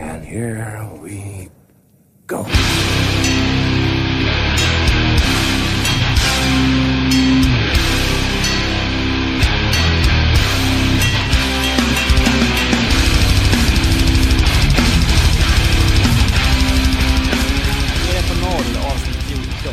[0.00, 1.48] And here we
[2.26, 2.44] go.
[18.04, 19.72] Vi är på noll, avsnitt 14.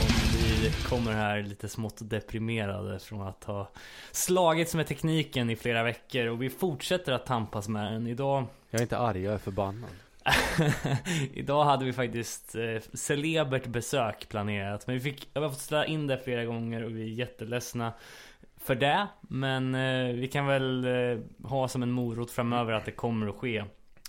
[0.61, 3.69] Vi kommer här lite smått deprimerade från att ha
[4.11, 8.07] slagits med tekniken i flera veckor och vi fortsätter att tampas med den.
[8.07, 9.89] Idag Jag är inte arg, jag är förbannad.
[11.33, 15.85] Idag hade vi faktiskt eh, celebert besök planerat Men vi fick, jag har fått ställa
[15.85, 17.93] in det flera gånger och vi är jätteledsna
[18.57, 21.19] för det Men eh, vi kan väl eh,
[21.49, 23.57] ha som en morot framöver att det kommer att ske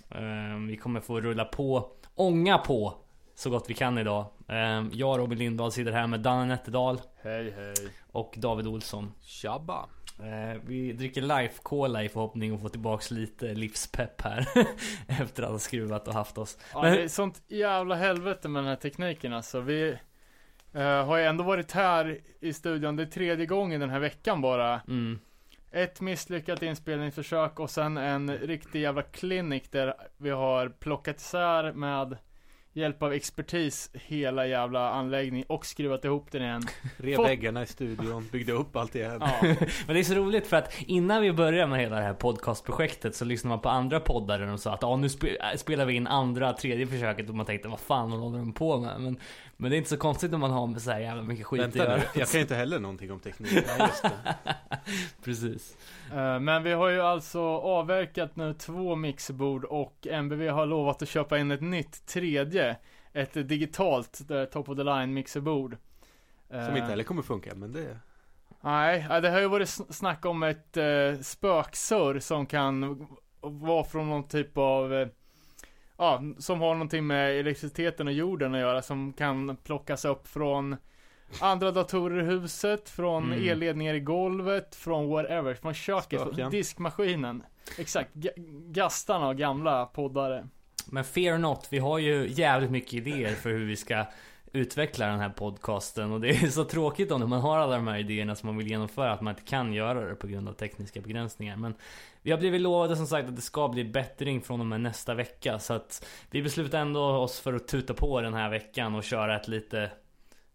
[0.09, 2.93] eh, Vi kommer få rulla på, ånga på
[3.35, 7.53] så gott vi kan idag eh, Jag Robin Lindahl sitter här med Danne Nätterdal Hej
[7.57, 7.73] hej.
[8.11, 9.96] och David Olsson Tjabba!
[10.19, 14.47] Eh, Vi dricker life cola i förhoppning att få tillbaks lite livspepp här
[15.07, 18.63] Efter att ha skruvat och haft oss Ja, Men- det är sånt jävla helvete med
[18.63, 19.59] den här tekniken alltså.
[19.59, 19.97] Vi
[20.73, 24.41] eh, har ju ändå varit här i studion, det är tredje gången den här veckan
[24.41, 24.81] bara.
[24.87, 25.19] mm.
[25.71, 32.17] Ett misslyckat inspelningsförsök och sen en riktig jävla klinik där vi har plockat isär med
[32.77, 36.61] hjälp av expertis hela jävla anläggning och skruvat ihop den igen.
[36.97, 39.17] Rev väggarna i studion, byggde upp allt igen.
[39.19, 39.31] Ja,
[39.85, 43.15] Men det är så roligt för att innan vi började med hela det här podcastprojektet
[43.15, 45.85] så lyssnade man på andra poddar där de sa att ah, nu spe- äh, spelar
[45.85, 49.01] vi in andra, tredje försöket och man tänkte vad fan håller de på med?
[49.01, 49.19] Men,
[49.57, 51.61] men det är inte så konstigt om man har med så här jävla mycket skit
[51.61, 51.97] att Vänta göra.
[51.97, 53.51] nu, jag kan inte heller någonting om teknik.
[55.23, 55.77] Precis.
[56.11, 61.09] eh, men vi har ju alltså avverkat nu två mixerbord och MBV har lovat att
[61.09, 62.77] köpa in ett nytt tredje.
[63.13, 65.77] Ett digitalt eh, top of the line mixerbord.
[66.49, 67.97] Som Eh, inte heller kommer funka, men det...
[68.61, 73.07] Nej, det har ju varit sn- snack om ett eh, spöksurr som kan
[73.41, 75.09] vara från någon typ av
[75.97, 80.75] Ja, som har någonting med elektriciteten och jorden att göra som kan plockas upp från
[81.41, 83.49] andra datorer i huset, från Mm.
[83.49, 86.35] elledningar i golvet, från whatever, från köket, Spöken.
[86.37, 87.43] från diskmaskinen.
[87.77, 90.47] Exakt, ga- gastarna och gamla poddare.
[90.91, 94.05] Men fear not, vi har ju jävligt mycket idéer för hur vi ska
[94.53, 97.97] utveckla den här podcasten och det är så tråkigt om man har alla de här
[97.97, 101.01] idéerna som man vill genomföra att man inte kan göra det på grund av tekniska
[101.01, 101.55] begränsningar.
[101.55, 101.73] Men
[102.27, 105.13] vi har blivit lovade som sagt att det ska bli bättring från och med nästa
[105.13, 109.03] vecka så att vi beslutar ändå oss för att tuta på den här veckan och
[109.03, 109.91] köra ett lite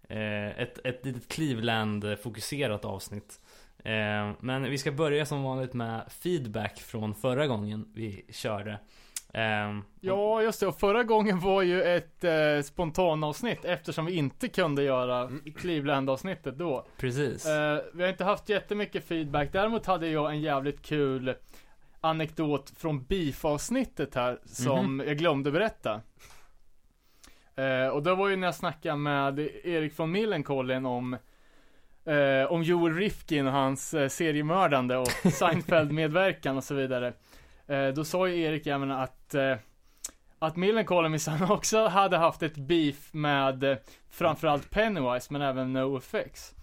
[0.09, 3.41] eh, ett, ett litet Cleveland fokuserat avsnitt.
[3.85, 8.79] Eh, men vi ska börja som vanligt med feedback från förra gången vi körde.
[9.35, 10.67] Eh, Ja, just det.
[10.67, 16.87] Och förra gången var ju ett eh, spontanavsnitt eftersom vi inte kunde göra Cleveland-avsnittet då.
[16.97, 17.47] Precis.
[17.47, 19.53] Eh, vi har inte haft jättemycket feedback.
[19.53, 21.35] Däremot hade jag en jävligt kul
[22.03, 26.01] anekdot från beef-avsnittet här som jag glömde berätta.
[27.55, 31.17] Eh, och det var ju när jag snackade med Erik från Millencolin om
[32.05, 37.13] eh, om Joel Rifkin och hans eh, seriemördande och Seinfeld-medverkan och så vidare.
[37.67, 39.57] Eh, då sa ju Erik även att eh,
[40.39, 43.77] att Millencolin minsann också hade haft ett beef med eh,
[44.11, 46.55] framförallt Pennywise men även NoFX.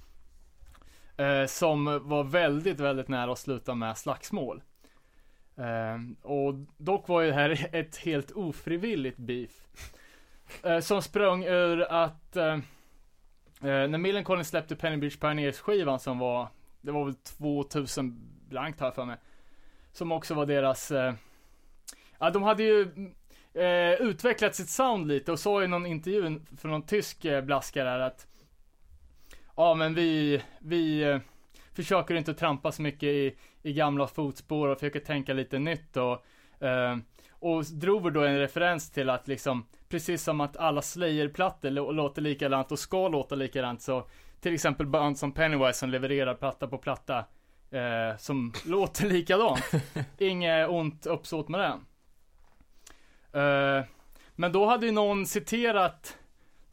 [1.48, 4.62] Som var väldigt, väldigt nära att sluta med slagsmål.
[5.60, 9.52] Eh, och dock var ju det här ett helt ofrivilligt beef.
[10.64, 12.60] Eh, som sprang ur att eh, eh
[13.62, 16.48] när Millencolin släppte Penny Beach Pioneers skivan som var,
[16.82, 19.18] det var väl 2000 blankt här för mig.
[19.92, 21.14] Som också var deras, eh,
[22.20, 22.82] ja de hade ju
[23.54, 28.06] eh, utvecklat sitt sound lite och sa i någon intervju för någon tysk eh, blaskare
[28.06, 28.28] att
[29.56, 31.20] Ja men vi, vi eh,
[31.74, 36.26] försöker inte trampa så mycket i, i gamla fotspår och försöker tänka lite nytt och
[36.64, 36.98] eh,
[37.42, 42.72] och drog då en referens till att liksom Precis som att alla Slayer-plattor låter likadant
[42.72, 44.08] och ska låta likadant så
[44.40, 47.26] Till exempel band som Pennywise som levererar platta på platta
[47.72, 49.72] eh, Som låter likadant.
[50.18, 51.80] Inget ont uppsåt med det.
[53.40, 53.86] Eh,
[54.36, 56.18] Men då hade ju någon citerat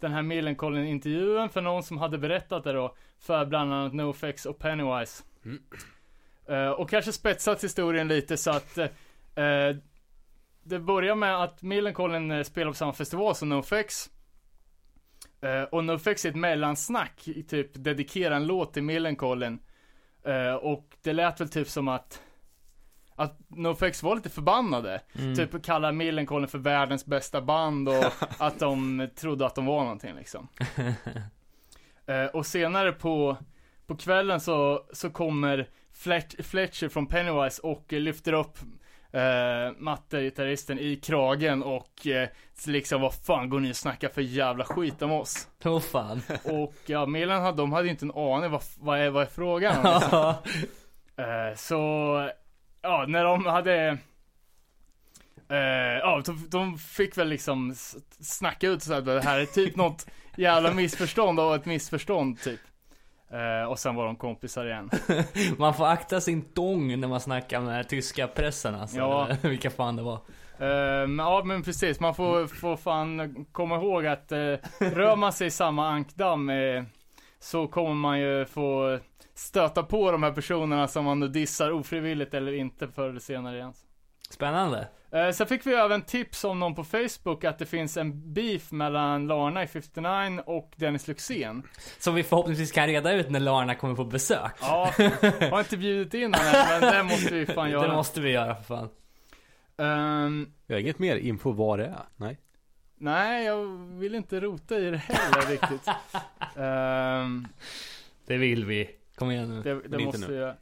[0.00, 4.46] den här Millencolin intervjun för någon som hade berättat det då för bland annat NoFX
[4.46, 5.24] och Pennywise.
[5.44, 5.62] Mm.
[6.48, 9.76] Eh, och kanske spetsat historien lite så att eh,
[10.62, 14.10] det börjar med att Millencolin spelar på samma festival som NoFX.
[15.40, 19.58] Eh, och NoFX är ett mellansnack, i typ dedikera en låt till Millencolin.
[20.60, 22.22] Och det lät väl typ som att
[23.18, 25.00] att NoFX var lite förbannade.
[25.18, 25.34] Mm.
[25.34, 28.04] Typ kallar Millencolin för världens bästa band och
[28.38, 30.48] att de trodde att de var någonting liksom.
[32.32, 33.36] Och senare på,
[33.86, 35.68] på kvällen så, så kommer
[36.42, 38.58] Fletcher från Pennywise och lyfter upp
[39.12, 42.28] eh, Matte, gitarristen, i kragen och eh,
[42.66, 45.48] liksom vad fan går ni och snackar för jävla skit om oss?
[45.64, 46.22] Åh fan.
[46.44, 49.26] Och ja, Milan hade, de hade ju inte en aning vad, vad, är, vad är
[49.26, 50.34] frågan om liksom.
[51.18, 52.30] Eh, så,
[52.82, 53.98] ja, när de hade
[55.48, 55.58] eh,
[56.00, 57.74] Ja, de, de fick väl liksom
[58.20, 60.06] snacka ut så att det här är typ något
[60.36, 62.60] jävla missförstånd av ett missförstånd typ.
[63.30, 64.90] Eh, och sen var de kompisar igen.
[65.58, 68.96] Man får akta sin tång när man snackar med tyska pressen alltså.
[68.96, 69.28] Ja.
[69.42, 70.18] Vilka fan det var.
[71.06, 75.46] Men, ja men precis, man får, får fan komma ihåg att eh, rör man sig
[75.46, 76.82] i samma ankdamm eh,
[77.38, 78.98] så kommer man ju få
[79.34, 83.56] stöta på de här personerna som man nu dissar ofrivilligt eller inte förr eller senare
[83.56, 83.72] igen.
[84.30, 84.88] Spännande.
[85.12, 88.72] Eh, sen fick vi även tips om någon på Facebook att det finns en beef
[88.72, 91.62] mellan Larna i 59 och Dennis Luxén.
[91.98, 94.52] Som vi förhoppningsvis kan reda ut när Larna kommer på besök.
[94.60, 94.92] Ja,
[95.50, 96.40] har inte bjudit in än,
[96.70, 97.88] men det måste vi fan göra.
[97.88, 98.88] Det måste vi göra för fan.
[99.78, 102.02] Ehm, Jag har inget mer info vad det är.
[102.16, 102.38] Nej.
[102.98, 103.64] nej, jag
[103.98, 105.88] vill inte rota i det heller riktigt.
[106.56, 107.48] Ehm,
[108.26, 108.90] Det vill vi.
[109.14, 109.62] Kom igen nu.
[109.62, 110.26] det det måste nu.
[110.26, 110.54] vi göra.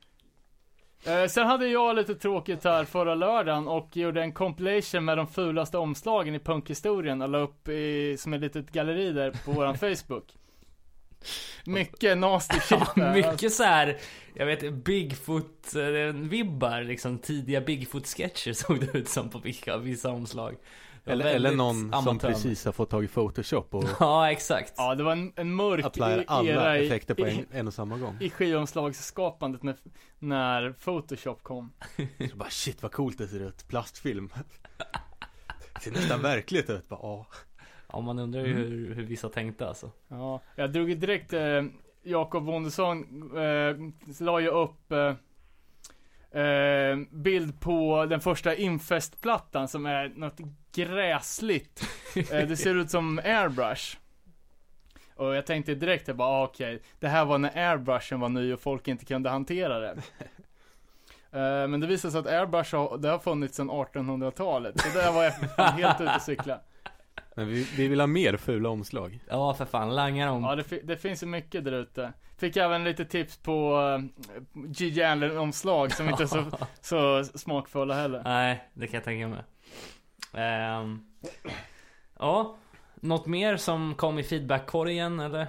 [1.07, 5.27] Eh, sen hade jag lite tråkigt här förra lördagen och gjorde en compilation med de
[5.27, 9.79] fulaste omslagen i punkhistorien och la upp i, som ett litet galleri där på våran
[9.97, 10.25] Facebook.
[11.67, 13.15] Mycket nasty shit där.
[13.15, 13.97] Mycket så här,
[14.35, 17.19] jag vet Bigfoot-vibbar liksom.
[17.19, 20.57] Tidiga Bigfoot-sketcher såg det ut som på vissa, vissa omslag.
[21.07, 22.29] Eller, eller någon som amatör.
[22.29, 24.75] precis har fått tag i Photoshop och Ja, exakt.
[24.77, 27.67] Ja, det var en, en mörk applyar alla era i, effekter på i, en, en
[27.67, 28.17] och samma gång.
[28.21, 29.77] i skivomslagsskapandet när,
[30.19, 31.73] när Photoshop kom.
[32.31, 34.31] Så bara shit vad coolt det ser ut, plastfilm.
[35.75, 36.89] Det ser nästan verkligt ut.
[36.89, 37.27] Bara, ja.
[37.93, 39.91] Ja, man undrar ju hur, hur vissa tänkte alltså.
[40.09, 41.63] Ja, jag drog ju direkt, eh,
[42.03, 43.05] Jakob Wondesson
[43.39, 43.77] eh,
[44.21, 45.15] la ju upp eh,
[46.43, 50.41] eh, bild på den första Infest-plattan som är något
[50.75, 51.89] gräsligt.
[52.17, 53.97] Eh, det ser ut som airbrush.
[55.17, 58.53] Och jag tänkte direkt, jag bara ah, okej, det här var när airbrushen var ny
[58.53, 59.97] och folk inte kunde hantera det.
[61.33, 64.81] Eh, men det visade sig att airbrush har, det har funnits sedan 1800-talet.
[64.81, 65.33] Så där var jag
[65.65, 66.61] helt ute och cykla.
[67.35, 69.21] Men vi, vi vill ha mer fula omslag.
[69.29, 69.95] Ja, för fan.
[69.95, 70.43] Langar dem.
[70.43, 72.13] Ja, det, det finns ju mycket där ute.
[72.37, 74.05] Fick även lite tips på uh,
[74.67, 75.03] G.
[75.05, 76.45] Allen-omslag som inte är så,
[76.81, 78.23] så smakfulla heller.
[78.25, 79.43] Nej, det kan jag tänka mig.
[80.37, 81.05] Ehm,
[82.19, 82.57] ja,
[82.95, 85.43] något mer som kom i feedback-korgen eller?
[85.43, 85.49] Uh,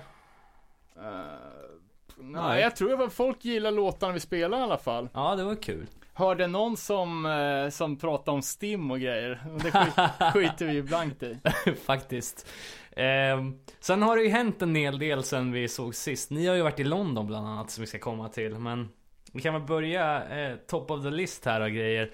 [2.17, 5.09] nej, jag tror att folk gillar låtarna vi spelar i alla fall.
[5.13, 5.87] Ja, det var kul.
[6.17, 9.43] Hörde någon som, eh, som pratade om Stim och grejer.
[9.63, 11.39] Det skit, skiter vi ju blankt i.
[11.85, 12.47] Faktiskt.
[12.95, 16.29] Ehm, sen har det ju hänt en hel del sen vi såg sist.
[16.29, 18.59] Ni har ju varit i London bland annat som vi ska komma till.
[18.59, 18.89] Men
[19.33, 22.11] vi kan väl börja eh, top of the list här och grejer.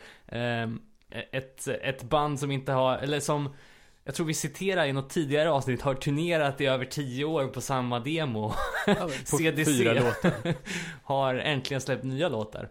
[1.31, 3.55] Ett, ett band som inte har, eller som
[4.03, 7.61] jag tror vi citerar i något tidigare avsnitt har turnerat i över 10 år på
[7.61, 8.53] samma demo.
[8.85, 9.65] På CDC.
[9.65, 10.53] fyra låtar.
[11.03, 12.69] har äntligen släppt nya låtar.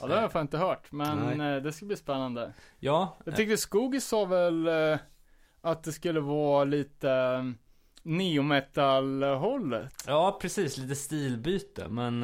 [0.00, 1.56] Ja, det har jag fan inte hört, men Nej.
[1.56, 2.52] eh, det ska bli spännande.
[2.78, 4.98] Ja, Jag tyckte Skogis sa väl eh,
[5.60, 7.42] att det skulle vara lite eh,
[8.02, 10.04] neometal-hållet.
[10.06, 10.78] Ja, precis.
[10.78, 11.88] Lite stilbyte.
[11.88, 12.22] Men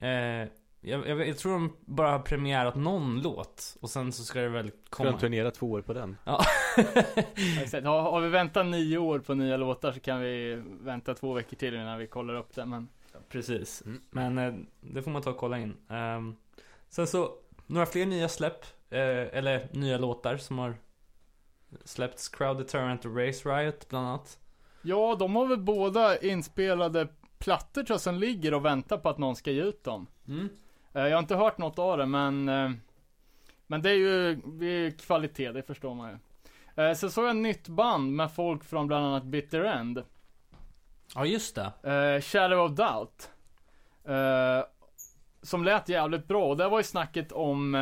[0.00, 0.48] eh,
[0.84, 3.76] jag, jag, jag tror de bara har premiärat någon låt.
[3.80, 5.10] Och sen så ska det väl Ska komma.
[5.10, 6.16] de turnera två år på den?
[6.24, 6.44] Ja.
[7.62, 7.86] Exakt.
[7.86, 11.56] Har, har vi väntat nio år på nya låtar så kan vi vänta två veckor
[11.56, 12.64] till innan vi kollar upp det.
[12.66, 12.88] Men
[13.28, 13.82] precis.
[13.86, 14.00] Mm.
[14.10, 15.76] Men eh, det får man ta och kolla in.
[15.88, 16.36] Ehm,
[16.88, 17.30] sen så,
[17.66, 18.64] några fler nya släpp.
[18.90, 18.98] Eh,
[19.38, 20.74] eller nya låtar som har
[21.84, 22.28] släppts.
[22.28, 24.38] Crowd Deterrent och Race Riot bland annat.
[24.82, 29.18] ja, de har väl båda inspelade plattor tror jag som ligger och väntar på att
[29.18, 30.06] någon ska ge ut dem.
[30.28, 30.48] Mm.
[30.94, 32.70] Eh, jag har inte hört något av det men eh,
[33.66, 36.18] Men det är ju det är ju kvalitet, det förstår man ju.
[36.84, 40.02] Eh, så såg jag ett nytt band med folk från bland annat Bitter End.
[41.14, 42.20] Ja, just det.
[42.22, 43.30] Shadow of Doubt.
[45.42, 46.48] Som lät jävligt bra.
[46.48, 47.74] Och det var ju snacket om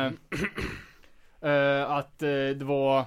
[1.87, 3.05] att det var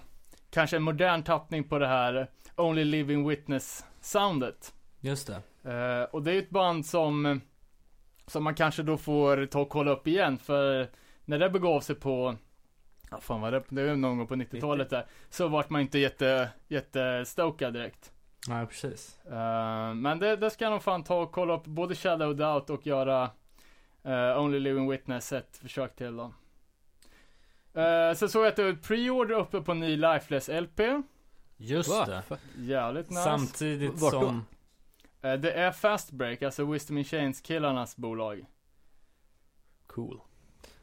[0.51, 4.75] kanske en modern tappning på det här Only Living Witness soundet.
[5.01, 5.27] Just
[5.63, 6.09] det.
[6.11, 7.41] Och det är ju ett band som
[8.27, 10.89] som man kanske då får ta och kolla upp igen för
[11.25, 12.37] när det begav sig på
[13.11, 15.81] Ja fan vad det, det är ju någon gång på 90-talet där Så vart man
[15.81, 18.13] inte jätte, jättestokad direkt
[18.49, 19.19] Nej, precis.
[19.25, 22.71] Eh, men det, det ska jag nog fan ta och kolla upp både Shadow Doubt
[22.71, 23.31] och göra
[24.03, 26.33] eh, Only Living Witness ett försök till då.
[27.77, 30.81] Uh, så såg jag att det var pre-order uppe på ny Lifeless LP.
[31.57, 32.07] Just Va?
[32.07, 32.39] det.
[32.57, 33.23] Jävligt nice.
[33.23, 34.45] Samtidigt Vart som...
[35.23, 38.47] Eh, det är Fast Break, alltså Wisdom in Chains killarnas bolag.
[39.87, 40.21] Cool.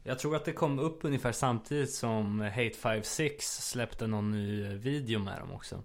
[0.03, 4.71] Jag tror att det kom upp ungefär samtidigt som Hate 56 släppte någon ny eh,
[4.71, 5.83] video med dem också.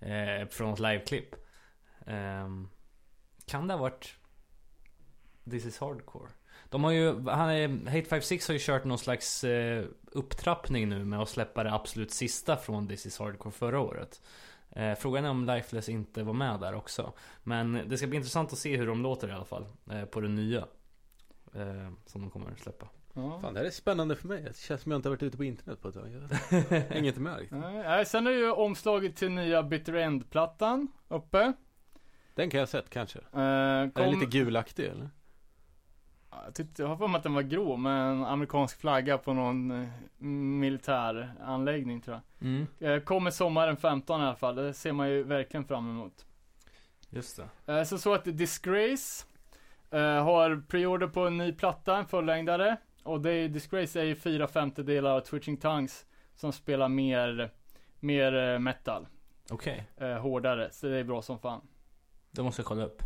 [0.00, 1.34] Eh, från ett liveklipp.
[2.06, 2.48] Eh,
[3.46, 4.14] kan det ha varit
[5.50, 6.28] This is hardcore?
[6.68, 11.04] De har ju, han är, Hate 56 har ju kört någon slags eh, upptrappning nu
[11.04, 14.22] med att släppa det absolut sista från This is hardcore förra året.
[14.74, 17.12] Eh, frågan är om Lifeless inte var med där också.
[17.42, 19.66] Men det ska bli intressant att se hur de låter i alla fall.
[19.90, 20.64] Eh, på det nya.
[21.54, 22.88] Eh, som de kommer att släppa.
[23.14, 23.38] Ja.
[23.40, 24.42] Fan det här är spännande för mig.
[24.42, 26.10] Det känns som jag inte har varit ute på internet på ett tag.
[26.10, 27.58] Jag med riktigt.
[27.58, 31.52] Nej, sen är ju omslaget till nya Bitter End-plattan uppe.
[32.34, 33.18] Den kan jag ha sett kanske.
[33.18, 35.10] Eh, Är kom, den lite gulaktig eller?
[36.44, 39.32] Jag, tyckte, jag har för mig att den var grå med en amerikansk flagga på
[39.32, 39.88] någon eh,
[40.26, 42.46] militär anläggning tror jag.
[42.48, 46.26] Mm, Eh, kommer sommaren 15 i alla fall, det ser man ju verkligen fram emot.
[47.10, 47.72] just det.
[47.78, 49.24] Eh, så så att Disgrace
[50.22, 52.76] har preorder på en ny platta, en fullängdare.
[53.02, 57.50] Och det är, Disgrace är ju fyra femtedelar av Twitching Tongues som spelar mer,
[58.00, 59.06] mer metal.
[59.50, 61.60] Okej, Eh, hårdare, så det är bra som fan.
[62.30, 63.02] det måste jag kolla upp.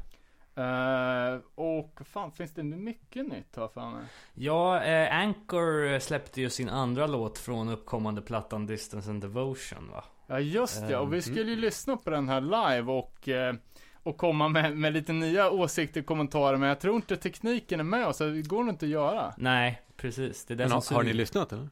[1.55, 4.05] Och fan, finns det mycket nytt jag för mig?
[4.35, 10.05] Ja, eh, Anchor släppte ju sin andra låt från uppkommande plattan Distance and Devotion va?
[10.27, 13.55] Ja just det, och vi Ehm, skulle ju lyssna på den här live och eh,
[14.03, 17.85] och komma med, med lite nya åsikter och kommentarer men jag tror inte tekniken är
[17.85, 19.35] med oss, så det går nog inte att göra.
[19.37, 20.45] Nej, precis.
[20.45, 21.63] Det är Men har, har ni lyssnat eller?
[21.63, 21.69] Eh,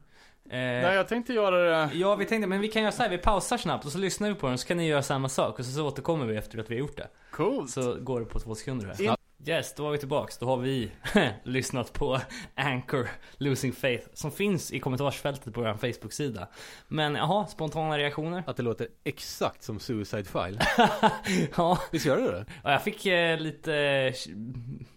[0.49, 3.17] Nej jag tänkte göra det Ja, vi tänkte, men vi kan göra så här, vi
[3.17, 5.65] pausar snabbt och så lyssnar vi på den så kan ni göra samma sak och
[5.65, 7.07] så, så återkommer vi efter att vi har gjort det.
[7.31, 7.69] coolt.
[7.71, 9.16] Så går det på två sekunder här.
[9.45, 10.37] Yes, då var vi tillbaks.
[10.37, 10.91] Då har vi
[11.43, 12.19] lyssnat på
[12.55, 16.47] Anchor Losing Faith som finns i kommentarsfältet på vår Facebook-sida.
[16.87, 18.43] Men jaha, spontana reaktioner?
[18.47, 20.59] Att det låter exakt som Suicide File.
[21.57, 22.45] ja, Visst gör det det?
[22.63, 23.71] ja, jag fick eh, lite...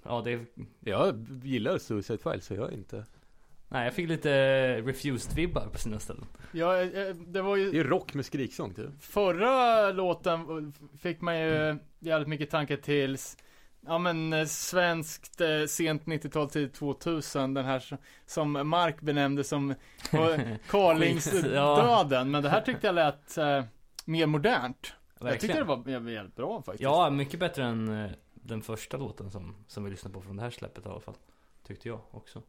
[0.03, 0.41] Ja, det...
[0.81, 3.05] Jag gillar Suicide File så jag är inte...
[3.69, 4.31] Nej, jag fick lite
[4.81, 6.27] refused-vibbar på sina ställen.
[6.53, 8.91] Ja, eh, det var ju Det är rock med skriksång typ.
[9.01, 13.19] Förra låten fick man ju jävligt mycket tankar till
[13.87, 19.75] Ja men eh, svenskt eh, sent 90-tal, tidigt 2000 Den här som- Mark benämnde som
[20.13, 23.65] var Carlingsdöden Men det här tyckte jag lät eh,
[24.05, 28.63] mer modernt Jag tyckte det var jävligt bra faktiskt Ja, mycket bättre än eh, den
[28.63, 31.15] första låten som, som vi lyssnade på från det här släppet i alla fall.
[31.67, 32.43] Tyckte jag också.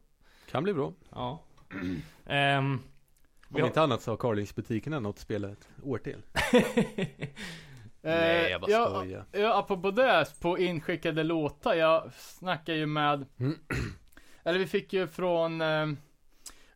[0.50, 0.92] Kan bli bra.
[1.10, 1.42] Ja.
[2.26, 2.78] Ehm,
[3.48, 3.66] Om Ja.
[3.66, 6.22] inte annat så har Carlingsbutikerna något att spela ett år till.
[8.04, 9.24] Eh, Nej jag bara ja, skojar.
[9.32, 13.58] Ja, apropå det, på inskickade låtar, jag snackar ju med Mm.
[14.44, 15.88] Eller vi fick ju från eh,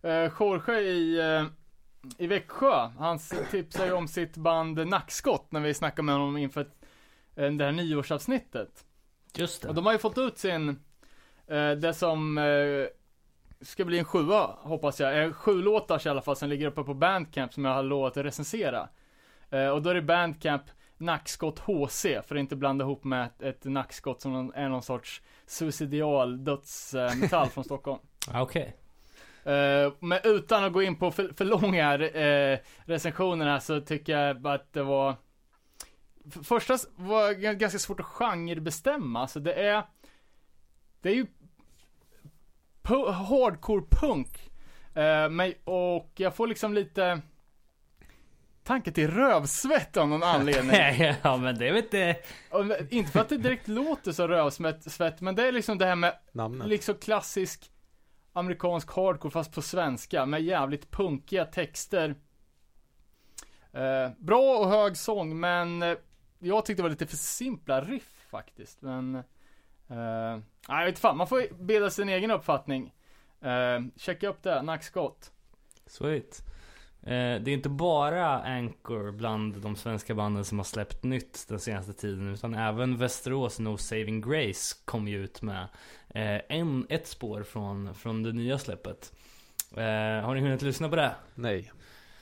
[0.02, 1.44] eh, Jorge i, eh,
[2.18, 3.18] i Växjö, han
[3.50, 6.60] tipsade ju om sitt band Nackskott när vi snackade med honom inför
[7.36, 8.84] eh, det här nyårsavsnittet.
[9.34, 9.68] just det.
[9.68, 10.68] Och de har ju fått ut sin,
[11.46, 12.86] eh, det som eh,
[13.60, 16.82] ska bli en sjua hoppas jag, eh, sju låtar i alla fall som ligger uppe
[16.82, 18.88] på Bandcamp som jag har lovat att recensera.
[19.50, 20.62] Eh, och då är det Bandcamp
[20.98, 25.22] Nackskott HC, för att inte blanda ihop med ett, ett nackskott som är någon sorts
[25.46, 27.98] suicidal dödsmetall från Stockholm.
[28.32, 28.76] Ah, Okej.
[29.44, 34.18] Eh, men utan att gå in på för, för långa eh, recensioner här så tycker
[34.18, 35.16] jag att det var
[36.30, 39.82] för, Första var ganska svårt att genrebestämma, alltså det är
[41.00, 41.26] Det är ju
[43.12, 44.50] Hardcore punk
[44.94, 47.20] eh, men, Och jag får liksom lite
[48.66, 50.76] Tanke till rövsvett av någon anledning
[51.22, 52.16] ja men det vet det.
[52.50, 55.78] Och, men, Inte för att det direkt låter så rövsvett, svett, men det är liksom
[55.78, 56.68] det här med Namnet.
[56.68, 57.70] liksom klassisk
[58.32, 62.14] amerikansk hardcore fast på svenska med jävligt punkiga texter.
[63.72, 65.96] Eh, bra och hög sång men eh,
[66.38, 68.82] jag tyckte det var lite för simpla riff faktiskt.
[68.82, 69.22] Men, eh,
[69.88, 72.94] nej jag vet fan, man får bilda sin egen uppfattning.
[73.40, 75.32] Eh, checka upp det, nackskott.
[75.86, 76.42] Sweet.
[77.06, 81.60] Eh, det är inte bara Anchor bland de svenska banden som har släppt nytt den
[81.60, 82.34] senaste tiden.
[82.34, 85.68] Utan även Västerås No Saving Grace kom ju ut med
[86.08, 89.12] eh, en, ett spår från, från det nya släppet.
[89.76, 91.14] Eh, har ni hunnit lyssna på det?
[91.34, 91.72] Nej.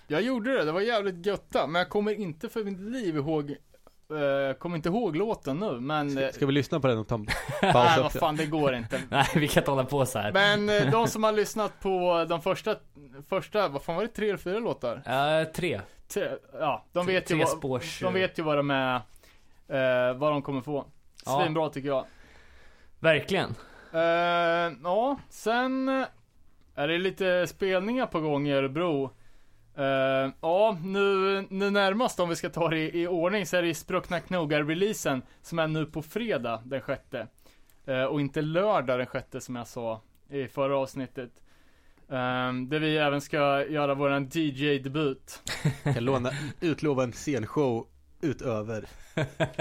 [0.06, 3.56] Jag gjorde det, det var jävligt götta, men jag kommer inte för mitt liv ihåg
[4.10, 6.10] eh, kommer inte ihåg låten nu, men...
[6.10, 7.26] Ska, eh, ska vi lyssna på den och ta en
[7.62, 8.18] nej, paus vad också?
[8.18, 9.00] fan, det går inte.
[9.10, 10.32] Nej, vi kan inte hålla på så här.
[10.32, 12.76] Men eh, de som har lyssnat på de första,
[13.28, 15.02] första, vad fan var det, tre eller fyra låtar?
[15.06, 15.80] Eh, tre.
[16.08, 18.00] Tre, ja, de vet ju tre vad, spårs...
[18.00, 18.94] de vet ju vad de är,
[19.68, 20.86] eh, vad de kommer få.
[21.26, 21.40] Ja.
[21.40, 22.04] Svinbra tycker jag.
[23.00, 23.54] Verkligen.
[24.82, 25.88] Ja, sen
[26.74, 29.10] är det lite spelningar på gång i Örebro.
[29.76, 33.62] Eh, ja, nu, nu närmast om vi ska ta det i, i ordning så är
[33.62, 37.26] det Spruckna Knogar-releasen som är nu på fredag den sjätte.
[37.84, 40.00] Eh, och inte lördag den sjätte som jag sa
[40.30, 41.30] i förra avsnittet.
[42.08, 45.42] Ehm, där vi även ska göra våran DJ-debut.
[45.84, 47.86] Kan låna, utlova en scenshow
[48.20, 48.84] utöver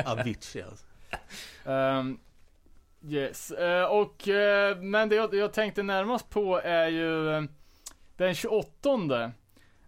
[0.06, 0.86] Avicii alltså.
[1.66, 2.20] Ehm,
[3.08, 7.48] yes, Eh, och eh, men det jag, jag tänkte närmast på är ju
[8.18, 9.32] den 28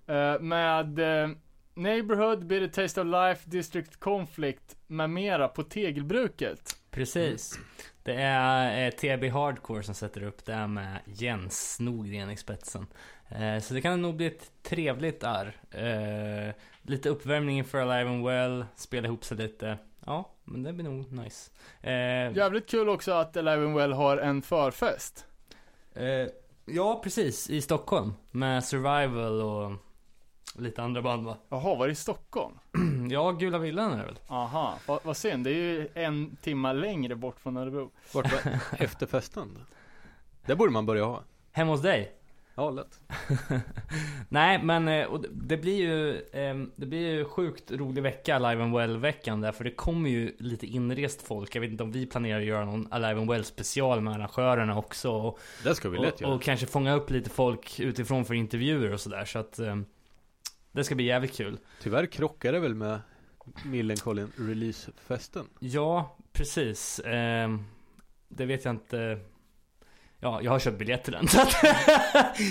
[0.07, 1.29] eh, med eh,
[1.73, 6.75] Neighborhood, Bitter Taste of Life, District Conflict med mera på Tegelbruket.
[6.91, 7.59] Precis.
[8.03, 12.87] Det är eh, TB Hardcore som sätter upp det här med Jens Nordgren i spetsen.
[13.29, 15.57] Eh, så det kan nog bli ett trevligt arr.
[15.71, 19.77] Eh, lite uppvärmning inför Alive and Well, spela ihop sig lite.
[20.05, 21.51] Ja, men det blir nog nice.
[21.81, 25.25] Eh, Jävligt kul också att Alive and Well har en förfest.
[26.65, 27.49] ja, precis.
[27.49, 28.13] I Stockholm.
[28.31, 29.71] Med Survival och
[30.57, 31.37] lite andra band va?
[31.49, 32.53] Jaha, var det i Stockholm?
[33.09, 34.19] ja, Gula Villan är det väl?
[34.27, 35.43] Aha, vad, vad synd.
[35.43, 37.91] Det är ju en timma längre bort från Örebro.
[38.13, 39.57] Vart var efterfesten?
[40.45, 41.23] Det borde man börja ha.
[41.51, 42.11] Hemma hos dig?
[42.57, 42.99] Ja, lätt.
[44.29, 48.63] Nej men eh, och det- blir ju ehm, Det blir ju sjukt rolig vecka Alive
[48.63, 51.91] and Well veckan där För det kommer ju lite inrest folk Jag vet inte om
[51.91, 55.89] vi planerar att göra någon Alive and Well special med arrangörerna också och, Det ska
[55.89, 56.33] vi lätt och, göra.
[56.33, 59.85] och kanske fånga upp lite folk utifrån för intervjuer och sådär så att ehm,
[60.75, 62.99] Det ska bli jävligt kul Tyvärr krockar det väl med
[63.65, 65.45] Millencolin releasefesten.
[65.59, 67.65] Ja precis Ehm,
[68.27, 69.19] Det vet jag inte
[70.19, 71.53] Ja, jag har köpt biljett till den så att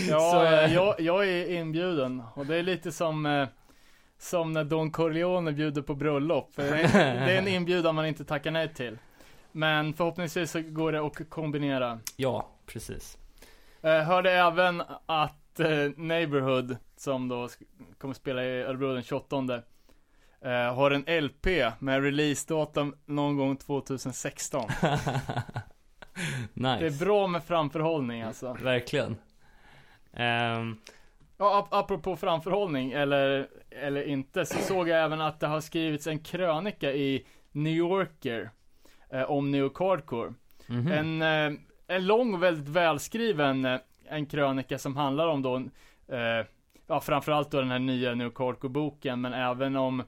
[0.09, 2.23] Ja, Så, eh, eh, jag, jag är inbjuden.
[2.35, 3.49] Och det är lite som, eh,
[4.19, 6.55] som när Don Corleone bjuder på bröllop.
[6.55, 8.99] För Det är, det är en inbjudan man inte tackar nej till.
[9.53, 12.01] Men förhoppningsvis så går det att kombinera.
[12.17, 13.19] Ja, precis
[13.83, 17.49] Eh, hörde även att eh, Neighborhood, som då
[17.99, 19.37] kommer spela i Örebro den 28
[20.41, 21.47] eh, har en LP
[21.79, 24.69] med releasedatum någon gång 2016.
[26.55, 28.57] Nice Det är bra med framförhållning alltså.
[28.63, 29.17] Verkligen
[30.13, 30.77] Ehm,
[31.39, 36.07] Ja, ap- apropå framförhållning, eller, eller inte, så såg jag även att det har skrivits
[36.07, 38.51] en krönika i New Yorker
[39.11, 40.35] eh, om New York Hardcore.
[40.67, 40.89] mhm.
[40.93, 45.57] En, eh, en lång och väldigt välskriven eh, en krönika som handlar om då,
[46.15, 46.47] eh,
[46.87, 50.01] ja framförallt då den här nya New York Hardcore-boken, men även om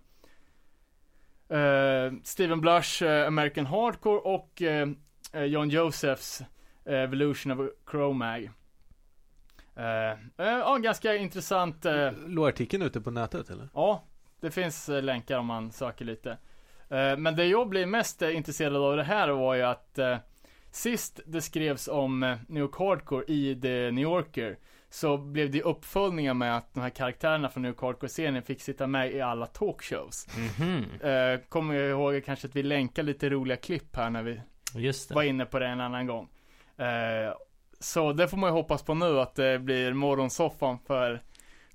[1.49, 4.89] eh, Steven Blush eh, American Hardcore och eh,
[5.33, 6.41] eh, John Josephs
[6.85, 8.51] eh, Evolution of Chromag.
[9.77, 11.87] Eh, ja, ganska intressant.
[12.27, 13.69] Låg artikeln ute på nätet eller?
[13.75, 14.03] ja,
[14.41, 16.39] det finns länkar om man söker lite.
[17.19, 19.99] Men det jag blir mest intresserad av det här var ju att
[20.77, 24.57] sist det skrevs om eh, New York Hardcore i The New Yorker
[24.91, 28.87] så blev det uppföljningar med att de här karaktärerna från New York Hardcore-serien fick sitta
[28.87, 30.27] med i alla talkshows.
[30.37, 34.41] Mhm, Eh, kommer jag ihåg kanske att vi länkar lite roliga klipp här när vi
[35.15, 36.29] var inne på det en annan gång.
[36.77, 37.35] Eh,
[37.81, 41.23] så det får man ju hoppas på nu att det blir morgonsoffan för,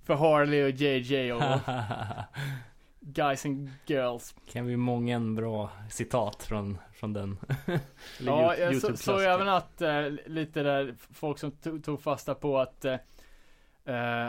[0.06, 1.42] för Harley och JJ och
[3.00, 4.36] guys and girls.
[4.52, 7.38] kan bli många bra citat från, från den.
[8.20, 12.60] Ja, jag så, såg även att eh, lite där folk som tog, tog fasta på
[12.60, 12.98] att eh,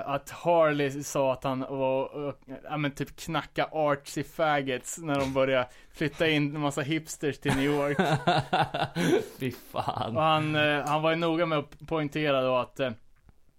[0.05, 5.69] att Harley sa att han var, ja men typ knacka artsy faggots när de började
[5.95, 7.99] flytta in en massa hipsters till New York.
[9.39, 10.17] Fy fan.
[10.17, 10.55] Och han,
[10.87, 12.81] han var ju noga med att poängtera då att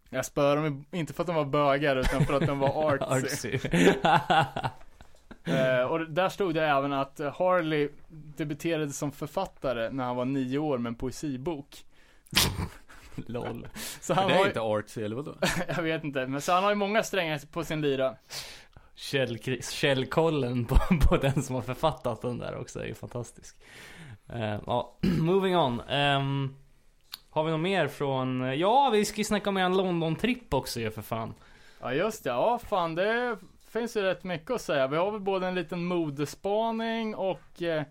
[0.10, 2.70] jag spöade dem inte för att de var bögar utan för att de var
[3.14, 3.56] artsy.
[3.56, 3.60] Artsy.
[5.46, 7.90] Eh, och där stod det även att Harley
[8.38, 11.86] debuterade som författare när han var nio år med en poesibok.
[13.16, 13.68] LOL.
[14.02, 15.36] Så han det är ju, inte artsy eller vadå?
[15.68, 18.16] jag vet inte, men så han har ju många strängar på sin lyra.
[18.96, 20.78] Käll, källkollen på,
[21.08, 23.56] på den som har författat den där också är ju fantastisk.
[24.30, 25.82] Eh, ja, moving on.
[25.82, 26.56] Ehm,
[27.30, 28.60] har vi något mer från...
[28.60, 31.34] Ja, vi ska ju snacka om en London-tripp också ju för fan.
[31.82, 33.38] Ja just det, ja fan det
[33.74, 34.88] finns ju rätt mycket att säga.
[34.88, 37.84] Vi har väl både en liten modespaning och eh,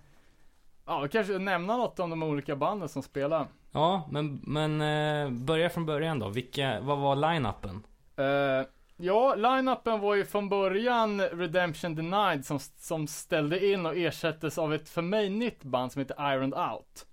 [0.86, 3.46] Ja, kanske nämna något om de olika banden som spelar.
[3.72, 6.28] Ja, men, men eh, börja från början då.
[6.28, 7.82] Vilka, vad var line-upen?
[8.16, 8.66] Eh,
[8.96, 14.74] ja, line-upen var ju från början Redemption Denied som, som ställde in och ersattes av
[14.74, 17.06] ett för mig nytt band som heter Ironed Out.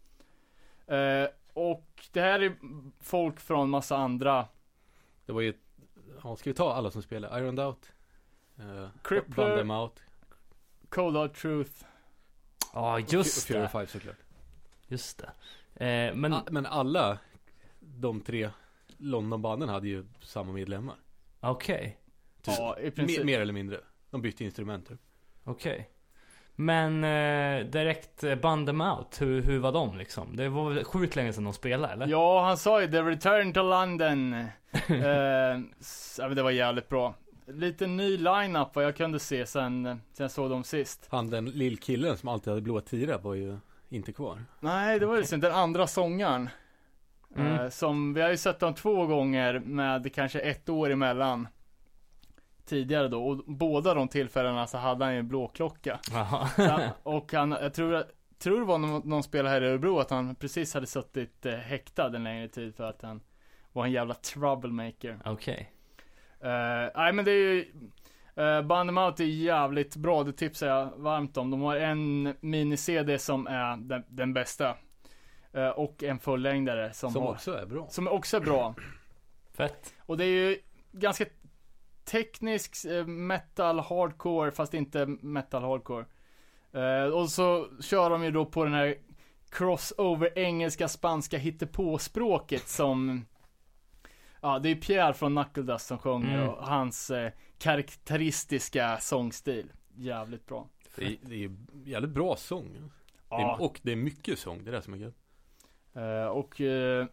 [0.88, 2.53] Eh, och det här är
[2.99, 4.45] folk från massa andra
[5.25, 5.53] Det var ju,
[6.23, 7.39] ja, ska vi ta alla som spelar?
[7.39, 7.91] Ironed Out?
[8.60, 9.36] Uh, Crippler.
[9.36, 10.00] Band Them Out.
[10.89, 11.72] Cold Hard Truth.
[12.74, 13.69] Ja, just Fury det.
[13.69, 14.15] Five såklart.
[14.88, 15.30] Just det.
[15.86, 17.17] Eh, men, Men, men alla
[17.80, 18.50] de tre
[18.98, 20.95] Londonbanden hade ju samma medlemmar.
[21.39, 21.98] okej.
[22.41, 22.54] Typ.
[22.58, 23.17] Ja, i princip.
[23.17, 23.80] Mer, mer eller mindre.
[24.12, 25.00] De bytte instrument typ.
[25.43, 25.89] Okej.
[26.56, 30.36] Men eh, direkt eh, band them out, hur, hur var de liksom?
[30.36, 32.08] Det var väl sjukt länge sedan de spelade eller?
[32.08, 34.34] Ja, han sa ju 'The Return to London'
[34.74, 37.15] eh, Det var jävligt bra.
[37.54, 41.08] Lite ny line-up vad jag kunde se sen, sen jag såg dem sist.
[41.12, 43.58] Han den lillkillen som alltid hade blåa tira var ju
[43.90, 44.46] inte kvar.
[44.60, 46.50] Nej, det var liksom den andra sångaren.
[47.36, 47.60] Mm.
[47.60, 51.48] Eh, som, vi har ju sett dem två gånger med kanske ett år emellan.
[52.66, 56.00] Tidigare då, och båda de tillfällena så hade han ju en blåklocka.
[56.58, 58.04] Han- och han, jag tror,
[58.40, 61.54] tror det var någon, någon spelare här i Örebro att han precis hade suttit eh,
[61.54, 63.22] häktad en längre tid för att han
[63.72, 65.20] var en jävla troublemaker.
[65.26, 65.72] Okej.
[65.72, 65.79] Eh,
[66.95, 67.65] nej men det är ju,
[68.39, 71.52] uh, Band Out är jävligt bra, det tipsar jag varmt om.
[71.52, 74.75] De har en mini-CD som är den, den bästa.
[75.54, 77.88] Eh, och en fullängdare som, Som har, också är bra.
[77.89, 78.75] som också är bra.
[79.54, 79.93] Fett.
[79.99, 80.58] Och det är ju
[80.91, 81.25] ganska
[82.06, 86.06] teknisk eh, metal hardcore fast inte metal hardcore.
[86.71, 88.95] Eh, och så kör de ju då på den här
[89.49, 93.25] crossover engelska spanska hittepåspråket som
[94.41, 96.49] Ja, det är Pierre från Knuckle Dust som sjunger Mm.
[96.49, 99.71] och hans eh, karaktäristiska sångstil.
[99.95, 100.67] Jävligt bra.
[100.95, 101.52] Det är, det är
[101.86, 102.73] jävligt bra sång.
[102.73, 102.80] Det
[103.30, 105.15] Ja, är, och det är mycket sång, det är det som är gött.
[105.93, 106.62] Eh, och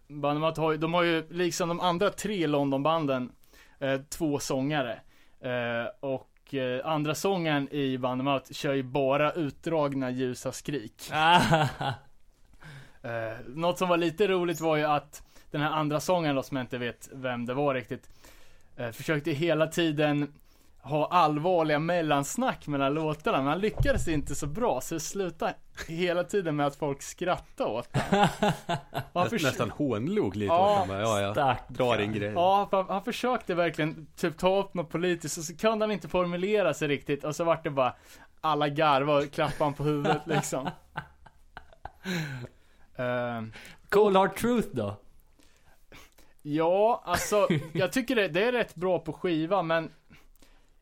[0.08, 3.32] Bandemat har ju, de har ju liksom de andra tre Londonbanden
[3.78, 5.00] eh, två sångare.
[5.40, 11.10] Eh, och eh, andra sången i Bandemat kör ju bara utdragna ljusa skrik.
[13.46, 16.64] Något som var lite roligt var ju att den här andra sången då, som jag
[16.64, 18.08] inte vet vem det var riktigt,
[18.76, 20.32] eh, försökte hela tiden
[20.82, 25.54] ha allvarliga mellansnack mellan låtarna, men han lyckades inte så bra, så det slutade
[25.88, 28.30] hela tiden med att folk skrattade åt det.
[29.12, 30.96] Och han förs- Nästan hånlog lite Ja, åt honom.
[31.02, 31.32] Ja, ja.
[31.32, 31.58] Stackare.
[31.68, 32.32] Dra din grej.
[32.32, 36.08] Ja, för han försökte verkligen typ ta upp något politiskt och så kunde han inte
[36.08, 37.94] formulera sig riktigt och så vart det bara
[38.40, 40.70] alla garva och klappade han på huvudet liksom.
[42.96, 43.52] Ehm,
[43.88, 44.96] Cold Hard Truth då?
[46.46, 49.90] Ja, alltså jag tycker det, det är rätt bra på skiva men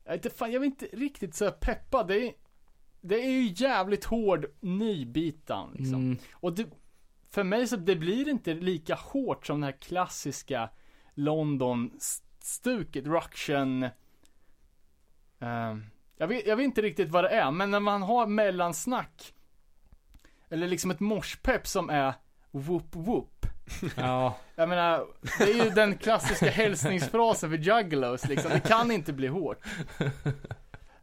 [0.04, 2.04] jag inte fan, jag vill inte riktigt så här peppa.
[2.04, 2.32] Det är,
[3.00, 5.94] det är ju jävligt hård nybitan liksom.
[5.94, 6.18] Mm.
[6.32, 6.66] Och det,
[7.30, 10.70] för mig så det blir inte lika hårt som det här klassiska
[11.14, 13.88] London-stuket, Ruction.
[15.38, 15.84] ehm,
[16.16, 19.34] jag, vet, jag vet inte riktigt vad det är, men när man har mellansnack.
[20.48, 22.14] Eller liksom ett morspepp som är
[22.50, 23.46] whoop whoop.
[23.96, 24.36] Ja.
[24.56, 25.06] Jag menar,
[25.38, 28.50] det är ju den klassiska hälsningsfrasen för juggalos liksom.
[28.50, 29.58] Det kan inte bli hårt.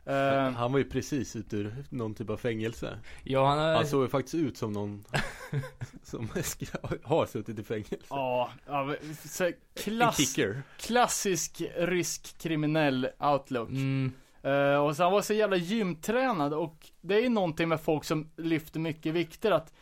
[0.06, 3.00] Ehm, Han var ju precis ut ur någon typ av fängelse.
[3.24, 3.76] Ja, han har...
[3.76, 5.06] Han såg ju faktiskt ut som någon
[6.04, 6.30] som
[7.04, 7.98] har suttit i fängelse.
[8.10, 8.96] ja, ja,
[9.26, 9.52] så
[9.84, 10.36] klass,
[10.78, 13.70] klassisk rysk kriminell outlook.
[13.70, 14.12] Mm.
[14.44, 18.04] Eh, och så han var så jävla gymtränad och det är ju någonting med folk
[18.04, 19.74] som lyfter mycket vikter att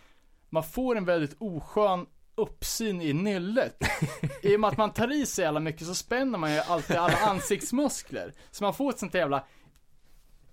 [0.50, 2.06] man får en väldigt oskön
[2.41, 3.75] uppsyn i nyllet.
[4.41, 6.95] I och med att man tar i så jävla mycket så spänner man ju alltid
[6.97, 8.34] alla ansiktsmuskler.
[8.52, 9.43] Så man får ett sånt jävla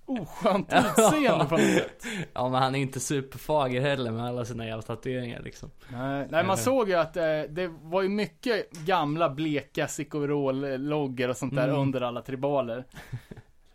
[0.09, 2.05] oskönt utseende på något sätt.
[2.33, 5.70] Ja men han är inte superfager heller med alla sina jävla tatueringar liksom.
[5.88, 11.37] Nej, nej man såg ju att eh, det var ju mycket gamla bleka Sicoverol-loggor och
[11.37, 11.81] sånt där Mm.
[11.81, 12.85] under alla tribaler.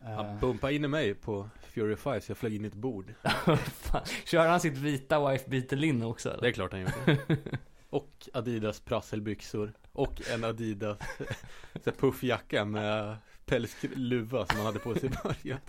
[0.04, 2.74] Han Eh, bumpade in i mig på Fury 5 så jag flög in i ett
[2.74, 3.14] bord.
[4.26, 6.42] Kör han sitt vita wife beater linne också eller?
[6.42, 7.18] Det är klart han gjorde.
[7.92, 9.74] Och Adidas prasselbyxor.
[9.92, 10.98] Och en Adidas
[12.00, 15.60] puffjacka med pälsluva som han hade på sig i början.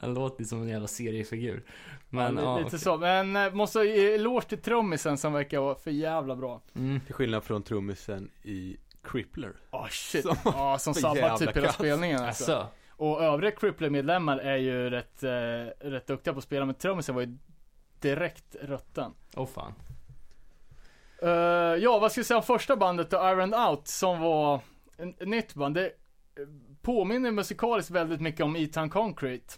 [0.00, 1.64] Han låter som en jävla seriefigur.
[2.08, 2.78] Men, ja, lite okej.
[2.78, 6.62] så, men eh, måste ge eloge till trummisen som verkar vara för jävla bra.
[6.74, 7.00] Mm.
[7.00, 9.52] Till skillnad från trummisen i Crippler.
[9.70, 10.22] Ah shit.
[10.22, 12.52] Som- Ja, som sabbar jävla typ hela spelningen alltså.
[12.54, 17.14] Alltså, Och övriga Crippler-medlemmar är ju rätt, eh, rätt duktiga på att spela, men trummisen
[17.14, 17.38] var ju
[18.00, 19.12] direkt rutten.
[19.36, 19.72] åh fan.
[21.24, 21.30] Eh,
[21.82, 24.60] ja, vad ska jag säga om första bandet då, Iron Out, som var
[24.98, 25.74] ett nytt band.
[25.74, 25.92] Det eh,
[26.82, 29.54] påminner musikaliskt väldigt mycket om E-Town Concrete.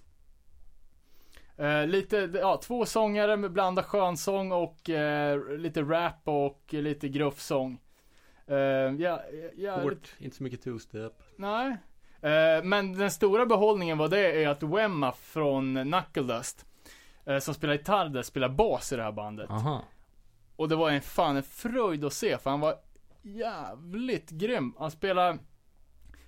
[1.57, 7.81] Eh, lite, ja, två sångare med blandad skönsång och eh, lite rap och lite gruffsång.
[8.51, 8.57] Uh,
[9.03, 9.23] ja,
[9.57, 11.13] ja, Hårt, inte så mycket two-step.
[11.37, 11.77] Nej.
[12.21, 16.67] Eh, men den stora behållningen var det är att Wemma från Knuckle Dust,
[17.25, 19.51] eh, som spelar gitarr där, spelar bas i det här bandet.
[19.51, 19.85] Aha.
[20.57, 22.75] Och det var en fan en fröjd att se, för han var
[23.23, 24.75] jävligt grym.
[24.79, 25.39] Han spelade,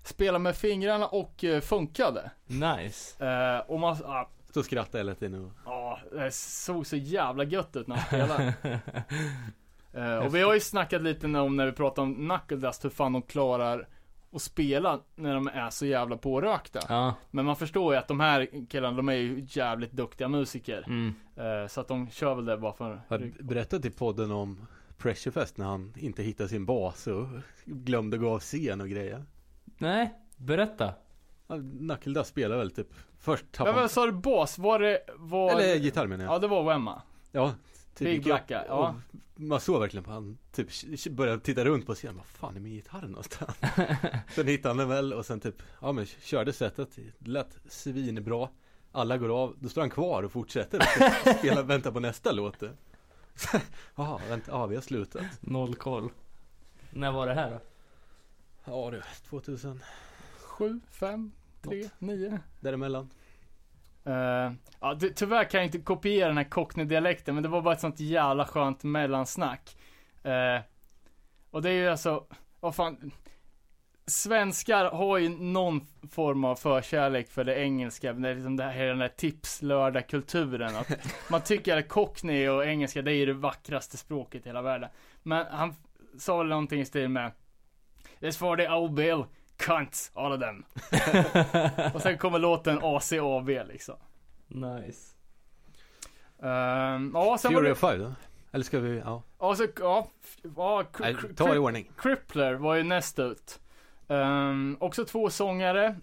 [0.03, 2.31] spelade med fingrarna och eh, funkade.
[2.47, 3.27] Nice.
[3.27, 7.45] Eh, och man, ja, Så skrattade jag hela tiden och ja, det såg så jävla
[7.45, 8.55] gött ut när han spelade.
[9.93, 12.91] Eh, och vi har ju snackat lite om när vi pratar om Knuckle Dust, hur
[12.91, 13.89] fan de klarar
[14.33, 16.81] att spela när de är så jävla pårökta.
[16.89, 20.85] Ja, Men man förstår ju att de här killarna, de är ju jävligt duktiga musiker.
[20.87, 21.15] mm.
[21.37, 24.67] Eh, så att de kör väl det bara för Jag berättade i podden om
[24.99, 27.27] Pressurefest när han inte hittade sin bas och
[27.65, 29.25] glömde gå av scen och grejer.
[29.79, 30.95] Nej, berätta.
[31.47, 32.89] Ja, Knuckle Dust spelar väl typ
[33.21, 34.59] Först Ja, tappade vad sa du, bas?
[34.59, 36.35] Var det, var Eller gitarr menar jag.
[36.35, 37.03] Ja, det var Wemma.
[37.33, 37.55] Ja,
[38.05, 38.75] Big upp Blacka, ja.
[38.89, 38.95] och
[39.41, 40.69] Man såg verkligen på han typ
[41.11, 42.17] började titta runt på scenen.
[42.17, 43.57] Vad fan är min gitarr någonstans?
[44.35, 46.99] sen hittade han den väl och sen typ, ja men körde setet.
[47.19, 48.49] Lät svinbra.
[48.93, 52.63] Alla går av, då står han kvar och fortsätter att spela, vänta på nästa låt.
[53.95, 55.25] Jaha, vänta, ja vi har slutat.
[55.41, 56.11] Noll koll.
[56.91, 57.61] När var det här då?
[58.65, 59.83] Ja du, 2000,
[60.39, 61.33] Sju, fem,
[61.63, 62.41] tre, nio.
[62.61, 63.11] däremellan.
[64.09, 67.75] Uh, ja, det, tyvärr kan jag inte kopiera den här cockney-dialekten, men det var bara
[67.75, 69.77] ett sånt jävla skönt mellansnack.
[70.23, 70.61] Eh,
[71.51, 72.25] och det är ju alltså,
[72.61, 73.13] vad fan.
[74.07, 78.87] Svenskar har ju någon form av förkärlek för det engelska, det är liksom det här,
[78.87, 80.73] den där tipslördag-kulturen.
[81.31, 84.91] Man tycker att cockney och engelska, det är ju det vackraste språket i hela världen.
[85.23, 85.75] Men han
[86.19, 87.33] sa väl någonting i stil med
[88.21, 89.25] It's for the old bill,
[89.59, 90.65] cunts, all of them.
[91.95, 93.97] och sen kommer låten ACAB liksom.
[94.49, 95.15] Nice.
[96.43, 98.13] Ehm, ja, sen Fury of Five då?
[98.53, 99.23] Eller ska vi, ja.
[99.39, 100.09] ja, så, ja,
[100.57, 101.91] ja, Nej, ta i ordning.
[101.99, 103.61] Crippler var ju näst ut.
[104.09, 105.97] Ehm, också två sångare.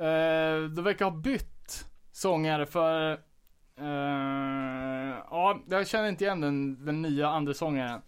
[0.00, 3.12] Uh, de verkar ha bytt sångare för,
[3.78, 8.02] eh, ja, jag känner inte igen den, den nya andra sångaren.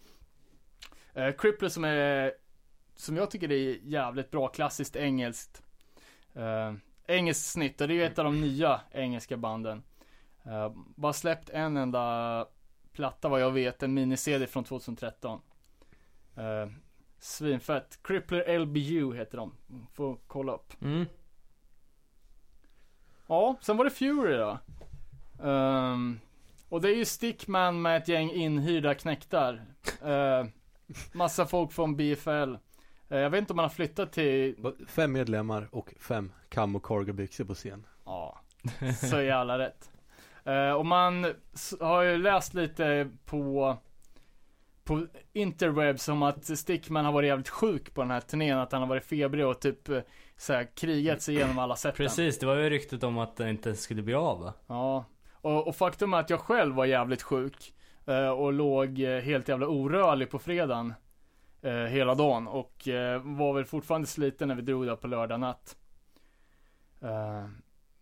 [1.17, 2.31] Uh, Crippler som är,
[2.95, 5.63] som jag tycker är jävligt bra, klassiskt engelskt.
[6.37, 6.73] Uh,
[7.07, 9.83] engelskt snitt och det är ju ett av de nya engelska banden.
[10.47, 12.47] Uh, bara släppt en enda
[12.91, 15.41] platta vad jag vet, en mini-CD från 2013.
[16.37, 16.71] Uh,
[17.19, 17.99] Svinfett.
[18.03, 19.53] Crippler LBU heter de.
[19.93, 20.81] Får kolla upp.
[20.81, 21.05] Mm.
[23.27, 24.57] Ja, sen var det Fury då.
[25.43, 26.19] Ehm,
[26.69, 29.65] och det är ju Stickman med ett gäng inhyrda knäktar.
[30.05, 30.45] Uh,
[31.13, 32.55] massa folk från BFL.
[33.09, 34.55] Eh, jag vet inte om man har flyttat till,
[34.87, 37.85] Fem medlemmar och fem kam och cargobyxor på scen.
[38.05, 38.39] ja,
[39.09, 39.91] så jävla rätt.
[40.43, 41.33] Eh, och man
[41.79, 43.77] har ju läst lite på
[44.83, 48.81] på interwebs om att Stickman har varit jävligt sjuk på den här turnén, att han
[48.81, 49.99] har varit febrig och typ eh,
[50.37, 51.97] såhär krigat sig igenom alla sätten.
[51.97, 54.53] Precis, det var ju ryktet om att det inte skulle bli av va?
[54.67, 57.73] Ja, och, och faktum är att jag själv var jävligt sjuk
[58.37, 60.93] och låg helt jävla orörlig på fredagen
[61.65, 65.39] eh, hela dagen och eh, var väl fortfarande sliten när vi drog där på lördag
[65.39, 65.75] natt.
[67.01, 67.45] Eh,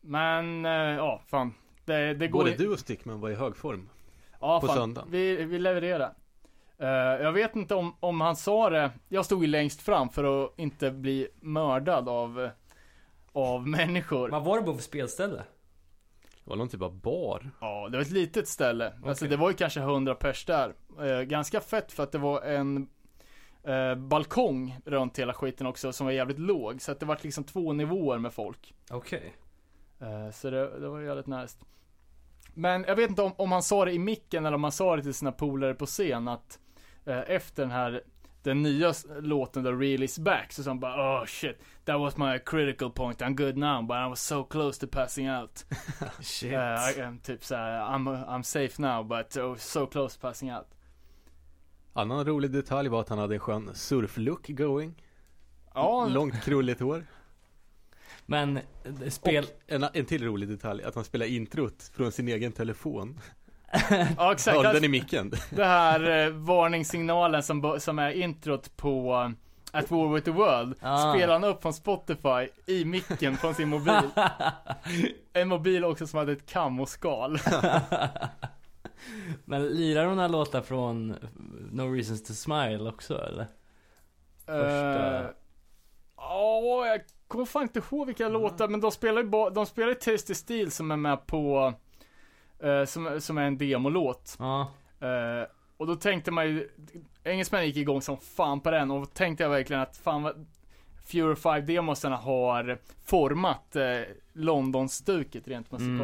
[0.01, 1.53] men, eh, ja, fan.
[1.85, 3.89] Det, det går Både i- du och Stickman var i hög form.
[4.41, 4.75] ja, på fan.
[4.75, 5.11] söndagen.
[5.11, 6.13] Vi, vi levererade.
[6.77, 6.87] Eh,
[7.23, 8.91] jag vet inte om, om han sa det.
[9.09, 12.49] Jag stod ju längst fram för att inte bli mördad av,
[13.31, 14.29] av människor.
[14.29, 15.43] Vad var det på för spelställe?
[16.43, 17.49] Det var någon typ av bar.
[17.61, 18.93] Ja, det var ett litet ställe.
[19.05, 19.29] Alltså Okej.
[19.29, 20.73] det var ju kanske 100 pers där.
[21.01, 22.89] Eh, ganska fett för att det var en
[23.63, 26.81] eh, balkong runt hela skiten också som var jävligt låg.
[26.81, 28.73] Så att det var liksom två nivåer med folk.
[28.89, 29.33] Okej.
[29.99, 31.57] Eh, så det, det var jävligt nice.
[32.53, 34.95] Men jag vet inte om, om han sa det i micken eller om han sa
[34.95, 36.59] det till sina polare på scen att
[37.05, 38.03] eh, efter den här
[38.43, 42.17] den nya låten The Real Is Back så sa han bara oh shit That was
[42.17, 45.65] my critical point, I'm good now but I was so close to passing out
[46.21, 46.53] Shit.
[46.53, 50.51] Uh, I, am typ såhär, I'm, I'm safe now but oh, so close to passing
[50.51, 50.65] out.
[51.95, 54.95] Annan rolig detalj var att han hade en skön surflook going.
[55.73, 57.05] Ja, Långt krulligt hår.
[58.25, 59.43] Men, eh, spel...
[59.43, 63.19] Och en, en till rolig detalj, att han spelar introt från sin egen telefon.
[64.17, 64.57] ja exakt.
[64.57, 65.31] Höll den i micken.
[65.49, 70.75] det här eh, varningssignalen som, som är introt på eh, At War With The World.
[70.81, 71.13] Ah.
[71.13, 74.09] Spelar han upp från Spotify i micken från sin mobil.
[75.33, 77.39] en mobil också som hade ett kammoskal.
[79.45, 81.15] Men lirar de här låtar från
[81.71, 83.45] No Reasons To Smile också eller?
[84.45, 85.29] Första- Eh,
[86.17, 89.95] Ja, jag kommer fan inte ihåg vilka låtar, men de spelar ju de spelar ju
[89.95, 91.73] Tasty Steel som är med på,
[92.59, 94.35] eh, som, som är en demolåt.
[94.39, 94.61] Ja.
[94.99, 96.69] Eh, och då tänkte man ju,
[97.23, 100.45] engelsmännen gick igång som fan på den och då tänkte jag verkligen att fan vad
[101.05, 104.01] Fury 5 demosarna har format eh,
[104.33, 105.97] London-stuket rent Mm.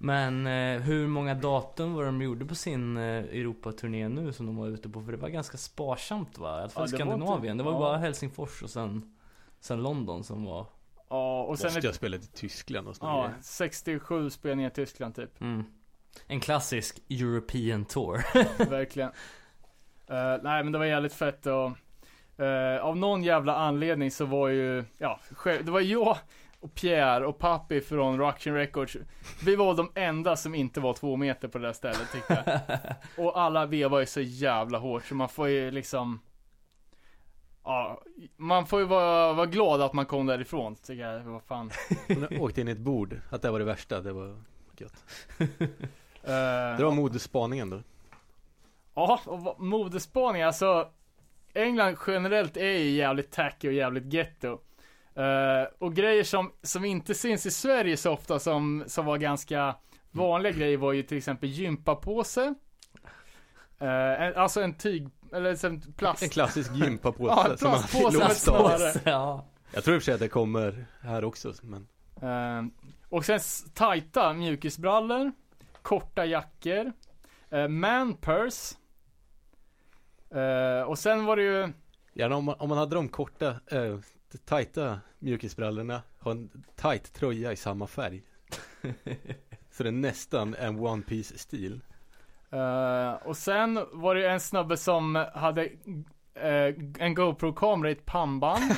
[0.00, 4.56] Men eh, hur många datum var de gjorde på sin eh, Europaturné nu som de
[4.56, 5.02] var ute på?
[5.02, 6.58] För det var ganska sparsamt va?
[6.58, 7.52] I alla fall Ja, det var Skandinavien.
[7.52, 7.78] inte- Det var ja.
[7.78, 9.14] bara Helsingfors och sen,
[9.60, 10.66] sen London som var
[11.10, 13.34] Ja, och sen Måste jag spela i Tyskland och ja, grejer.
[13.42, 15.40] 67 spelningar i Tyskland typ.
[15.40, 15.64] mm,
[16.26, 18.24] en klassisk European tour.
[18.70, 19.10] Verkligen.
[20.06, 21.70] Eh, nej men det var jävligt fett och
[22.44, 26.16] Eh, av någon jävla anledning så var ju, ja, själv- det var jag
[26.60, 28.96] och Pierre och Papi från Rocktion Records.
[29.44, 32.94] Vi var de enda som inte var två meter på det där stället tyckte jag.
[33.26, 36.20] Och alla vevar ju så jävla hårt så man får ju liksom
[37.64, 38.02] Ja,
[38.36, 41.20] man får ju vara, vara glad att man kom därifrån tycker jag.
[41.20, 41.70] Vad fan.
[42.08, 44.36] Hon åkte in i ett bord, att det var det värsta, det var
[44.78, 45.04] gött.
[46.22, 47.82] Eh, Det var modespaningen då.
[48.94, 50.88] Ja, och modespaning, alltså
[51.54, 54.58] England generellt är ju jävligt tacky och jävligt getto.
[55.18, 59.76] Eh, och grejer som, som inte syns i Sverige så ofta som, som var ganska
[60.10, 62.54] vanliga grejer var ju till exempel gympapåse.
[63.82, 66.22] Uh, en, alltså en tyg, eller en plast.
[66.22, 69.00] En klassisk gympapåse Ja, en som man plastpåse med snöre.
[69.04, 69.46] ja.
[69.72, 71.88] Jag tror i och för sig att det kommer här också, men
[72.22, 72.64] Eh,
[73.08, 73.40] och sen
[73.74, 75.32] tajta mjukisbrallor,
[75.82, 76.92] korta jackor,
[77.52, 78.76] uh, man purse.
[80.30, 81.72] Eh, och sen var det ju
[82.12, 83.98] Gärna om man, om man hade de korta, äh,
[84.44, 88.22] tajta mjukisbrallorna, ha en tight tröja i samma färg.
[89.70, 91.80] Så det är nästan en one piece stil.
[92.50, 95.64] Eh, och sen var det en snubbe som hade
[96.34, 98.62] eh, en GoPro-kamera i ett pannband.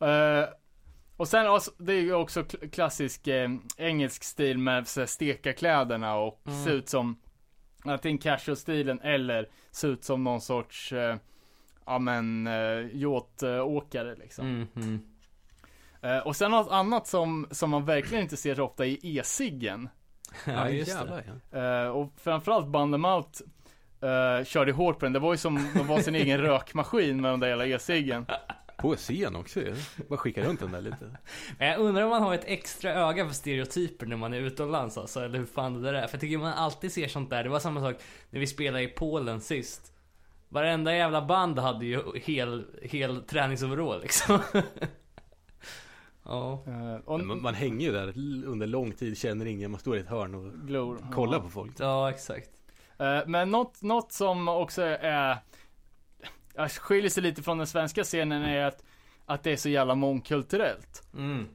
[0.00, 0.48] Eh,
[1.16, 5.52] och sen, det är ju också kl- klassisk eh, engelsk stil med så här, steka
[5.52, 6.64] kläderna och Mm.
[6.64, 7.20] se ut som
[7.84, 11.16] antingen casual-stilen eller se ut som någon sorts, eh,
[11.86, 14.46] ja men, uh, yachtåkare liksom.
[14.46, 15.00] Mm, mm.
[16.06, 19.88] Eh, och sen något annat som, som man verkligen inte ser så ofta är e-ciggen.
[20.46, 20.98] Ja, just det.
[20.98, 21.84] jävlar, ja.
[21.84, 23.42] Eh, och framförallt Bandemalt
[24.04, 25.12] uh, körde hårt på den.
[25.12, 28.26] Det var ju som de var sin egen rökmaskin med den där jävla e-ciggen.
[28.76, 29.74] På scen också ju.
[30.08, 31.16] Bara skicka runt den där lite.
[31.58, 34.98] Men Jag undrar om man har ett extra öga för stereotyper när man är utomlands
[34.98, 36.06] alltså, eller hur fan det där är.
[36.06, 37.44] För jag tycker man alltid ser sånt där.
[37.44, 37.96] Det var samma sak
[38.30, 39.92] när vi spelade i Polen sist.
[40.48, 44.38] Varenda jävla band hade ju hel, hel träningsoverall liksom.
[46.24, 46.62] ja.
[46.66, 48.08] Eh, Man, man hänger ju där
[48.46, 50.98] under lång tid, känner ingen, man står i ett hörn och glor.
[51.12, 51.42] kollar Ja.
[51.42, 51.72] på folk.
[51.78, 52.50] ja, exakt.
[52.98, 55.36] Eh, men något, något som också är,
[56.80, 58.84] skiljer sig lite från den svenska scenen är att,
[59.26, 61.08] att det är så jävla mångkulturellt.
[61.14, 61.46] Mm.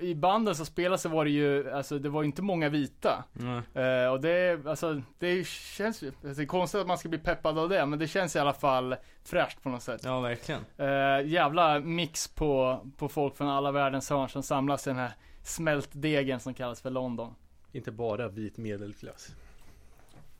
[0.00, 3.24] I banden så spelar så var det ju, alltså det var ju inte många vita.
[3.40, 4.12] Mm.
[4.12, 7.58] Och det, alltså, det känns ju, alltså, det är konstigt att man ska bli peppad
[7.58, 10.00] av det, men det känns i alla fall fräscht på något sätt.
[10.04, 10.64] Ja, verkligen.
[10.76, 15.12] Eh, jävla mix på, på folk från alla världens hörn som samlas i den här
[15.42, 17.34] smältdegen som kallas för London.
[17.72, 19.34] Inte bara vit medelklass.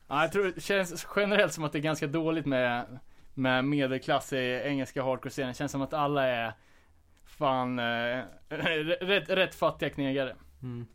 [0.07, 2.99] Ja, jag tror det känns generellt som att det är ganska dåligt med,
[3.33, 5.51] med medelklass i engelska hardcore-scenen.
[5.51, 6.53] Det känns som att alla är
[7.43, 8.19] fan eh,
[9.01, 10.35] rätt, rätt fattiga knegare.
[10.63, 10.85] Mm.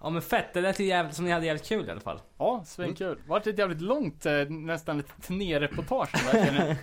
[0.00, 2.20] Ja men fett, det lät ju jävligt som ni hade jävligt kul i alla fall.
[2.38, 3.18] Ja, svinkul.
[3.26, 6.10] Vart ett jävligt långt, eh, nästan ett turnéreportage.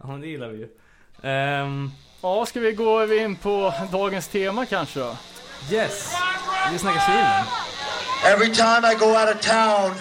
[0.00, 0.68] Ja men det gillar vi ju.
[1.22, 1.90] Ehm,
[2.22, 5.16] Ja, ska vi gå in på dagens tema kanske då?
[5.70, 6.14] yes,
[6.72, 7.48] vi snackar Cleveland.
[8.26, 9.94] Every time I go out of town,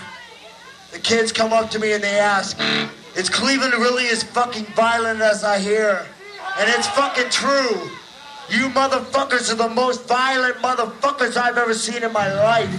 [0.92, 2.58] the kids come up to me and they ask,
[3.16, 6.17] Is Cleveland really as fucking violent as I hear?
[6.60, 7.90] And it's fucking true.
[8.50, 12.70] You motherfuckers are the most violent motherfuckers I've ever seen in my life.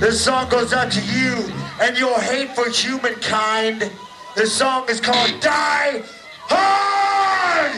[0.00, 3.90] This song goes out to you and your hate for humankind.
[4.34, 6.02] This song is called Die
[6.48, 7.72] Hard!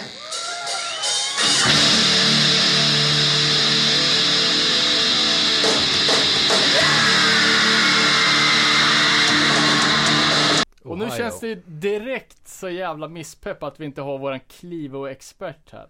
[10.84, 11.16] Och nu Ohio.
[11.16, 15.86] känns det ju direkt så jävla misspepp att vi inte har våran Clivo-expert här.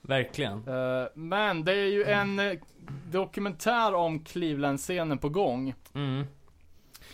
[0.00, 0.68] Verkligen.
[0.68, 2.58] Eh, men det är ju en eh,
[3.10, 5.74] dokumentär om Cleveland-scenen på gång.
[5.94, 6.24] Mm.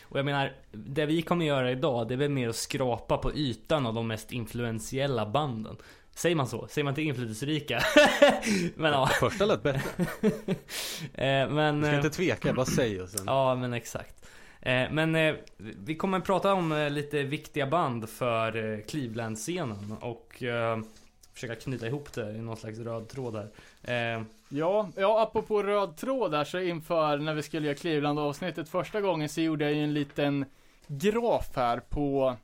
[0.03, 3.35] Och jag menar, det vi kommer göra idag, det är väl mer att skrapa på
[3.35, 5.77] ytan av de mest influentiella banden.
[6.11, 6.67] Säger man så?
[6.67, 7.83] Säger man inte inflytelserika?
[8.75, 9.07] men ja.
[9.07, 10.07] Första lät bättre.
[11.15, 11.81] Eh, men...
[11.81, 13.25] Du ska inte tveka, bara säg och sen.
[13.27, 14.28] Ja, men exakt.
[14.61, 20.43] Eh, men eh, vi kommer prata om eh, lite viktiga band för Cleveland-scenen och
[21.35, 24.17] försöka knyta ihop det i någon slags röd tråd här.
[24.17, 29.01] Eh, Ja, ja, apropå röd tråd där så inför när vi skulle göra Cleveland-avsnittet första
[29.01, 30.45] gången så gjorde jag ju en liten
[30.87, 32.37] graf här på,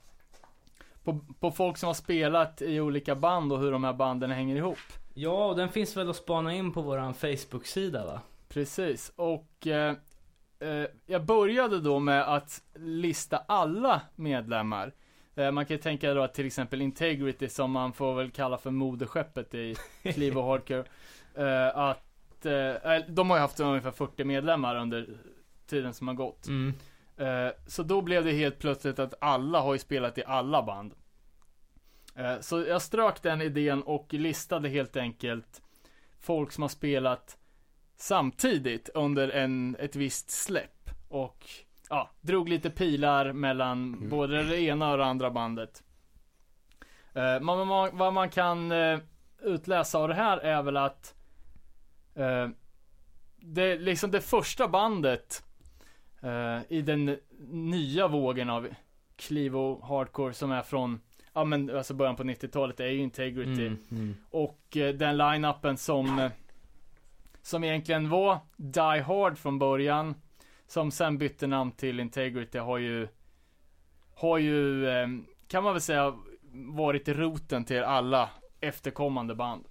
[1.05, 4.57] på, på folk som har spelat i olika band och hur de här banden hänger
[4.57, 4.79] ihop.
[5.15, 8.21] ja, och den finns väl att spana in på våran Facebook-sida va?
[8.49, 9.95] Precis, och eh,
[11.07, 14.93] jag började då med att lista alla medlemmar.
[15.35, 18.59] Eh, man kan ju tänka då att till exempel Integrity som man får väl kalla
[18.59, 20.85] för moderskeppet i Clevo Hardcore.
[21.35, 25.09] Eh, att, eh, eh, de har ju haft ungefär 40 medlemmar under
[25.67, 26.47] tiden som har gått.
[26.47, 26.75] Mm.
[27.17, 30.95] Eh, så då blev det helt plötsligt att alla har ju spelat i alla band.
[32.15, 35.63] Eh, så jag strök den idén och listade helt enkelt
[36.21, 37.39] folk som har spelat
[38.05, 40.91] samtidigt under en, ett visst släpp.
[41.09, 41.47] Och
[41.89, 44.09] ja, drog lite pilar mellan Mm.
[44.09, 45.83] både det ena och det andra bandet.
[47.15, 48.99] Eh, man, man, vad man kan eh,
[49.43, 51.15] utläsa av det här är väl att
[52.15, 52.49] eh,
[53.37, 55.45] det, liksom det första bandet
[56.23, 58.69] eh, i den nya vågen av
[59.17, 61.01] Clivo Hardcore som är från,
[61.33, 63.67] ja men alltså början på 90-talet är ju Integrity.
[63.67, 64.17] Mm, mm.
[64.31, 66.31] Och eh, den line-upen som eh,
[67.45, 70.15] som egentligen var Die Hard från början
[70.67, 73.09] Som sen bytte namn till Integrity har ju
[74.15, 75.09] Har ju eh,
[75.49, 76.15] Kan man väl säga
[76.53, 78.31] Varit roten till alla
[78.61, 79.65] efterkommande band.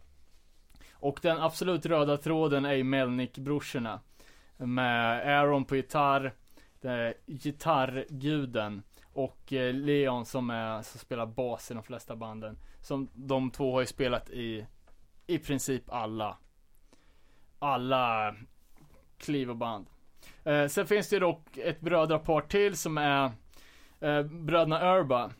[0.94, 4.00] Och den absolut röda tråden är ju Melnick-brorsorna
[4.58, 6.34] Med Aaron på gitarr
[6.82, 12.58] det är Gitarrguden Och eh, Leon som är Som spelar bas i de flesta banden.
[12.82, 14.66] Som de två har ju spelat i
[15.28, 16.38] I princip alla
[17.64, 18.36] alla
[19.18, 19.86] Clevo-band
[20.44, 23.32] eh, Sen finns det dock ett brödrapar till som är
[24.00, 25.32] eh, Bröderna Urba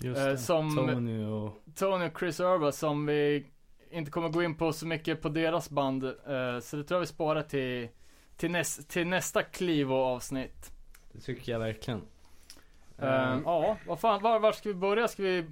[0.00, 0.38] Just Eh, det.
[0.38, 1.62] som- Tony och...
[1.76, 3.46] Tony och Chris Urba som vi
[3.90, 6.04] inte kommer gå in på så mycket på deras band.
[6.04, 7.88] eh, så det tror jag vi sparar till,
[8.36, 10.70] till, näs, till nästa Clivo-avsnitt.
[11.12, 12.00] Det tycker jag verkligen.
[12.98, 15.08] Eh, ja, vad fan, var, var ska vi börja?
[15.08, 15.46] Ska vi...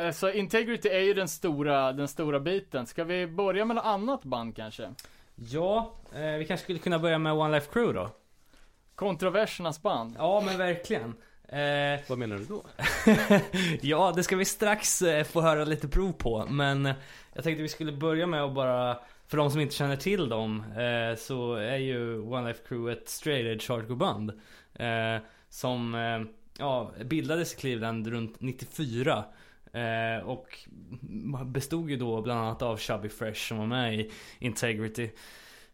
[0.00, 2.86] eh, Så Integrity är ju den stora, den stora biten.
[2.86, 4.94] Ska vi börja med något annat band kanske?
[5.34, 8.10] Ja, eh, vi kanske skulle kunna börja med One Life Crew då?
[8.94, 10.14] Kontroversernas band.
[10.18, 11.14] Ja, men verkligen.
[11.48, 12.62] Eh, Vad menar du då?
[13.80, 16.46] ja, det ska vi strax eh, få höra lite prov på.
[16.50, 16.94] Men eh,
[17.32, 20.64] jag tänkte vi skulle börja med att bara, för de som inte känner till dem,
[20.76, 24.30] eh, så är ju One Life Crew ett straight edge hardcore-band.
[24.74, 26.20] Eh, som eh,
[26.58, 29.24] ja, bildades i Cleveland runt 94.
[29.76, 30.58] Eh, och
[31.44, 35.10] bestod ju då bland annat av Chubby Fresh som var med i Integrity.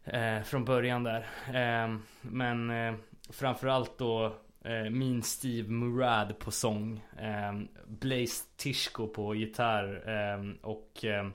[0.03, 1.27] Eh, från början där.
[1.47, 2.95] Eh, men eh,
[3.29, 4.25] framförallt då
[4.63, 7.03] eh, Steve Murad på sång.
[7.19, 10.09] Eh, Blaze Tishko på gitarr.
[10.09, 11.27] Eh, och eh,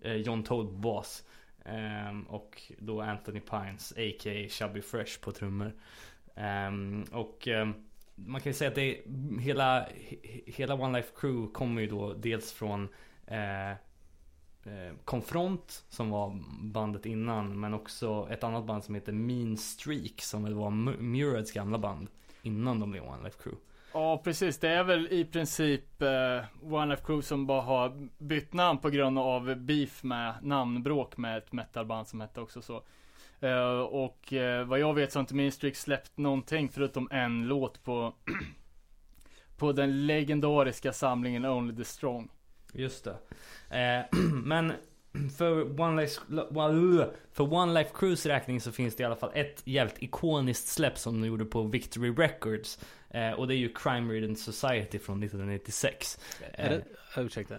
[0.00, 1.24] eh John Toad på bas.
[1.64, 4.48] Eh, och då Anthony Pines, a.k.a.
[4.48, 5.72] Chubby Fresh på trummor.
[6.34, 6.70] Eh,
[7.12, 7.68] och eh,
[8.26, 9.86] man kan ju säga att det är, hela,
[10.46, 12.88] hela One Life Crew kommer ju då dels från
[13.26, 19.56] eh, eh, Confront som var bandet innan men också ett annat band som heter Mean
[19.56, 20.70] Streak som väl var
[21.00, 22.08] Murads gamla band
[22.42, 23.60] innan de blev One Life Crew.
[23.94, 24.58] Ja, precis.
[24.58, 28.90] Det är väl i princip eh, One Life Crew som bara har bytt namn på
[28.90, 32.82] grund av beef med namnbråk med ett metalband som hette också så.
[33.42, 37.84] Eh, och eh, vad jag vet så har inte Minstrix släppt någonting förutom en låt
[37.84, 38.14] på
[39.56, 42.28] På den legendariska samlingen Only the Strong.
[42.72, 43.16] Just det.
[43.78, 44.72] Eh, men
[45.36, 46.20] för One Life,
[47.32, 50.98] för One Life Crews räkning så finns det i alla fall ett jävligt ikoniskt släpp
[50.98, 52.78] som de gjorde på Victory Records.
[53.10, 56.18] Eh, och det är ju Crime Ridden Society från 1996.
[56.52, 56.84] Är det,
[57.20, 57.54] ursäkta.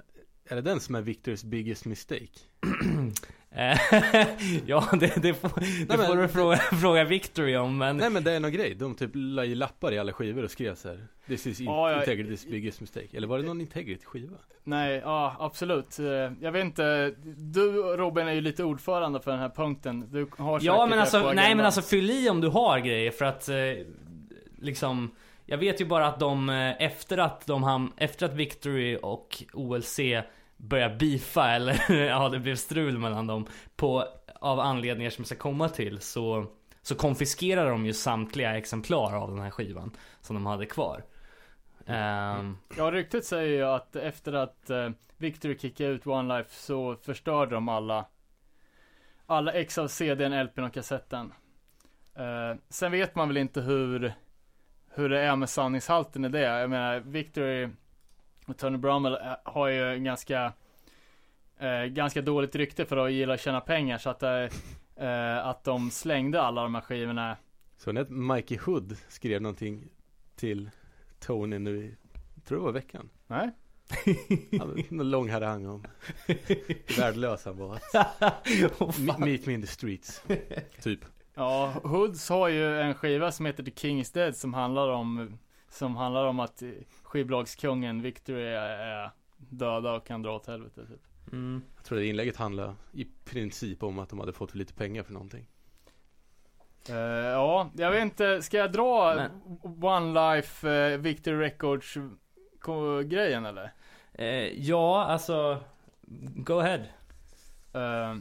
[0.45, 2.39] Är det den som är Victors biggest mistake?
[3.55, 3.77] Eh,
[4.65, 7.97] ja, det, det får, det men- får du fråga, fråga Victory om men...
[7.97, 8.75] Nej men det är någon grej.
[8.75, 11.07] De typ la i lappar i alla skivor och skrev så här.
[11.27, 12.01] This is in- Ja, ja.
[12.01, 13.07] Integrity's biggest mistake.
[13.17, 14.37] Eller var det någon Integrity skiva?
[14.63, 15.99] Nej, ja absolut.
[15.99, 16.05] Eh,
[16.41, 20.09] Jag vet inte, du Robin är ju lite ordförande för den här punkten.
[20.11, 23.25] Du har Ja men alltså, nej men alltså fyll i om du har grejer för
[23.25, 23.55] att eh,
[24.61, 26.49] liksom Jag vet ju bara att de
[26.79, 29.99] efter att de ham- efter att Victory och OLC
[30.63, 33.45] började beefa eller ja det blev strul mellan dem
[33.75, 36.45] på av anledningar som jag ska komma till så
[36.81, 39.91] så konfiskerar de ju samtliga exemplar av den här skivan
[40.21, 41.03] som de hade kvar.
[41.85, 42.57] Um...
[42.77, 46.95] Ja, ryktet säger ju att efter att eh, uh, Victory kickade ut One Life så
[46.95, 48.05] förstörde de alla
[49.25, 51.33] alla ex av CDn, LPn och kassetten.
[52.19, 54.13] Uh, sen vet man väl inte hur
[54.95, 56.39] hur det är med sanningshalten i det.
[56.39, 57.69] Jag menar, Victory
[58.57, 60.53] Tony Brummel eh, har ju en ganska
[61.59, 64.47] eh, ganska dåligt rykte för att gilla att tjäna pengar så att eh,
[65.07, 67.37] eh, att de slängde alla de här skivorna
[67.77, 69.83] Så när Mikey Hood skrev någonting
[70.35, 70.69] till
[71.19, 71.95] Tony nu i,
[72.45, 73.09] tror det var veckan.
[73.27, 73.49] Nej?
[74.89, 75.83] Någon lång harang om
[76.97, 77.75] värdelös han var.
[78.99, 80.23] Me- Meet me in the streets.
[80.81, 80.99] Typ.
[81.35, 85.37] Ja, Hoods har ju en skiva som heter The King is Dead som handlar om
[85.73, 86.63] Som handlar om att
[87.03, 91.31] skivbolagskungen Victory är, är döda och kan dra åt helvete typ.
[91.31, 91.63] mm.
[91.75, 95.13] Jag tror det inlägget handlade i princip om att de hade fått lite pengar för
[95.13, 95.45] någonting.
[96.89, 101.97] Eh, ja, jag vet inte, ska jag dra Men- One Life uh, Victory Records
[103.05, 103.73] grejen eller?
[104.13, 104.27] Eh,
[104.61, 105.59] ja, alltså...
[106.35, 106.79] Go ahead.
[107.73, 108.17] Eh,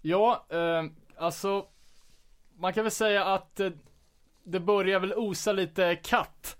[0.00, 0.84] ja, eh,
[1.16, 1.66] alltså
[2.56, 3.70] man kan väl säga att eh,
[4.44, 6.56] det börjar väl osa lite katt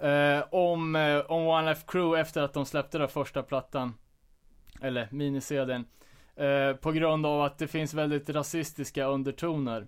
[0.00, 3.94] eh, om, eh, om One Life Crew efter att de släppte den första plattan.
[4.82, 5.84] Eller minisedeln.
[6.36, 9.86] Eh, på grund av att det finns väldigt rasistiska undertoner.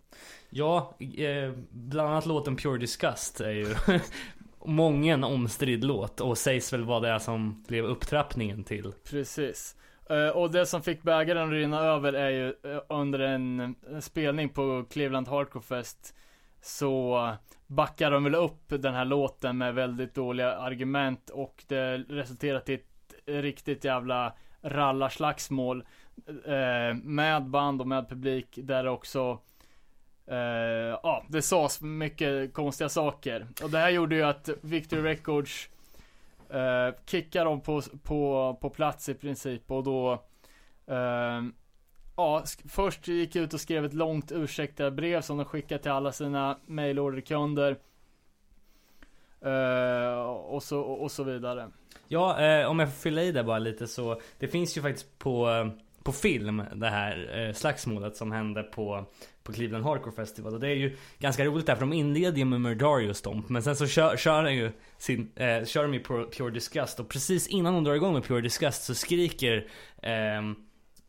[0.50, 3.74] Ja, eh, bland annat låten Pure Disgust är ju
[4.64, 8.92] mången omstridd låt och sägs väl vara det som blev upptrappningen till.
[9.10, 9.76] Precis.
[10.10, 14.02] Eh, och det som fick bägaren att rinna över är ju eh, under en, en
[14.02, 16.14] spelning på Cleveland Hardcore Fest
[16.62, 17.28] så
[17.74, 22.74] backar de väl upp den här låten med väldigt dåliga argument och det resulterar i
[22.74, 25.84] ett riktigt jävla rallarslagsmål
[26.46, 29.38] eh, med band och med publik där också
[30.26, 30.36] eh,
[31.02, 33.46] ja, det sades mycket konstiga saker.
[33.62, 35.68] Och det här gjorde ju att Victory Records
[36.50, 40.12] eh, kickar dem på, på, på plats i princip och då
[40.86, 41.42] eh,
[42.16, 46.58] Ja, först gick ut och skrev ett långt ursäktarbrev som de skickade till alla sina
[46.66, 47.76] mailorderkunder.
[49.44, 51.70] Uh, eh, och, så, och så vidare.
[52.08, 54.20] Ja, eh, om jag får fylla i det bara lite så.
[54.38, 55.66] Det finns ju faktiskt på, eh,
[56.02, 59.04] på film det här eh, slagsmålet som hände på,
[59.42, 60.54] på Cleveland Hardcore Festival.
[60.54, 63.48] Och det är ju ganska roligt där för de inleder ju med Murdario Stomp.
[63.48, 67.00] Men sen så kör, kör de ju sin, eh, kör de ju Pure, Pure Disgust.
[67.00, 69.66] Och precis innan de drar igång med Pure Disgust så skriker,
[70.02, 70.42] eh,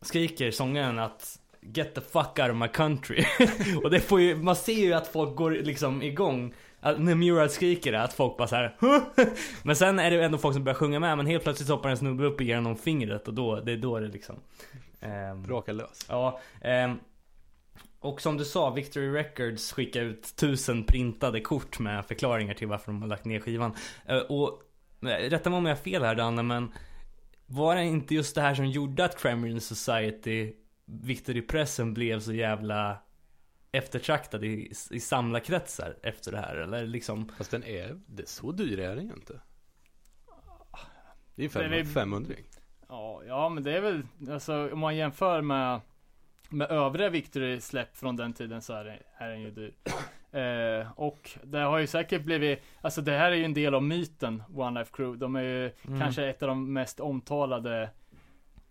[0.04, 3.24] skriker sångaren att Get the fuck out of my country.
[3.84, 6.54] och det får ju, man ser ju att folk går liksom igång.
[6.80, 8.76] Att när Murad skriker det, att folk bara så här.
[9.62, 11.96] Men sen är det ändå folk som börjar sjunga med, men helt plötsligt hoppar en
[11.96, 14.36] snubbe upp och ger honom fingret och då, det är då det liksom
[15.00, 16.06] ehm, Braka lös.
[16.08, 16.98] Ja, ehm,
[18.00, 22.92] och som du sa, Victory Records skickar ut tusen printade kort med förklaringar till varför
[22.92, 23.74] de har lagt ner skivan.
[24.06, 24.62] Eh, och
[25.02, 26.72] eh, rätta mig om jag har fel här Danne, men
[27.46, 30.52] var det inte just det här som gjorde att Reading Society,
[30.84, 32.98] Victory-pressen blev så jävla
[33.72, 36.56] eftertraktad i, i samlarkretsar efter det här?
[36.56, 39.40] Eller liksom Fast den är, det, så dyr är den ju inte.
[41.34, 42.34] Det är Den är- 500 500
[42.88, 45.80] Ja, ja men det är väl, alltså om man jämför med
[46.48, 49.74] med övriga Victory-släpp från den tiden så är, det, är den ju dyr.
[50.34, 53.82] Eh, och det har ju säkert blivit, alltså det här är ju en del av
[53.82, 55.18] myten One Life Crew.
[55.20, 56.00] De är ju Mm.
[56.00, 57.90] kanske ett av de mest omtalade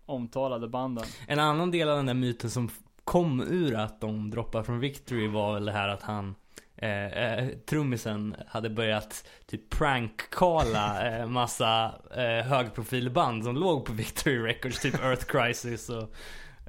[0.06, 1.04] omtalade banden.
[1.28, 2.70] En annan del av den där myten som
[3.04, 6.34] kom ur att de droppade från Victory var väl det här att han
[6.76, 14.38] eh, eh, Trummisen hade börjat typ prank-calla eh, massa eh, högprofilband som låg på Victory
[14.38, 16.14] Records, typ Earth Crisis och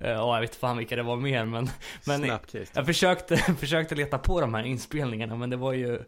[0.01, 1.69] ja, jag vet fan vilka det var mer men,
[2.05, 2.65] men Snapcase.
[2.73, 5.99] jag försökte, försökte leta på de här inspelningarna men det var ju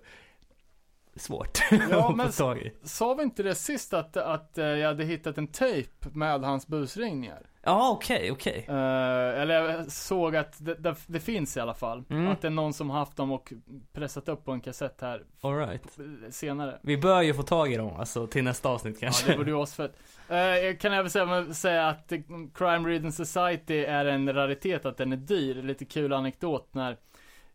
[1.16, 1.60] svårt
[1.92, 2.74] Ja, att men- få tag i.
[2.84, 6.68] Sa vi inte det sist att, att eh, jag hade hittat en tejp med hans
[6.68, 7.42] busringningar?
[7.68, 8.66] Ja, okej, okej.
[8.68, 12.04] Eh, eller jag såg att det, det, det finns i alla fall.
[12.10, 12.28] Mm.
[12.28, 13.54] Att det är någon som haft dem och
[13.94, 15.82] pressat upp på en kassett här Alright.
[16.30, 16.80] senare.
[16.82, 19.32] Vi bör ju få tag i dem alltså till nästa avsnitt Ja, kanske.
[19.32, 19.94] det borde ju asfett.
[20.28, 22.20] Jag kan även säga, säga att eh,
[22.54, 25.56] Crime Reading Society är en raritet, att den är dyr.
[25.62, 26.98] Lite kul anekdot när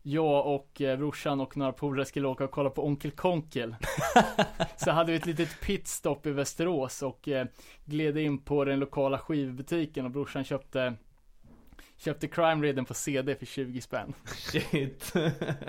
[0.03, 3.75] jag och eh, brorsan och några polare skulle åka och kolla på Onkel Konkel.
[4.77, 7.47] så hade vi ett litet pitstop i Västerås och eh,
[7.85, 10.93] gled in på den lokala skivbutiken och brorsan köpte
[11.97, 14.13] Köpte Crime Reading på CD för 20 spänn.
[14.25, 15.13] Shit.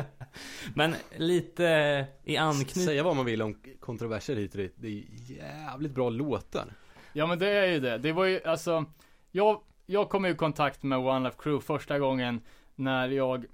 [0.74, 2.84] Men lite i anknytning.
[2.84, 4.74] Säga vad man vill om kontroverser hit och dit.
[4.76, 5.04] Det är
[5.36, 6.72] jävligt bra låtar.
[7.12, 7.98] Ja men det är ju det.
[7.98, 8.84] Det var ju alltså,
[9.30, 12.40] jag, jag kom i kontakt med One Life Crew första gången
[12.74, 13.46] när jag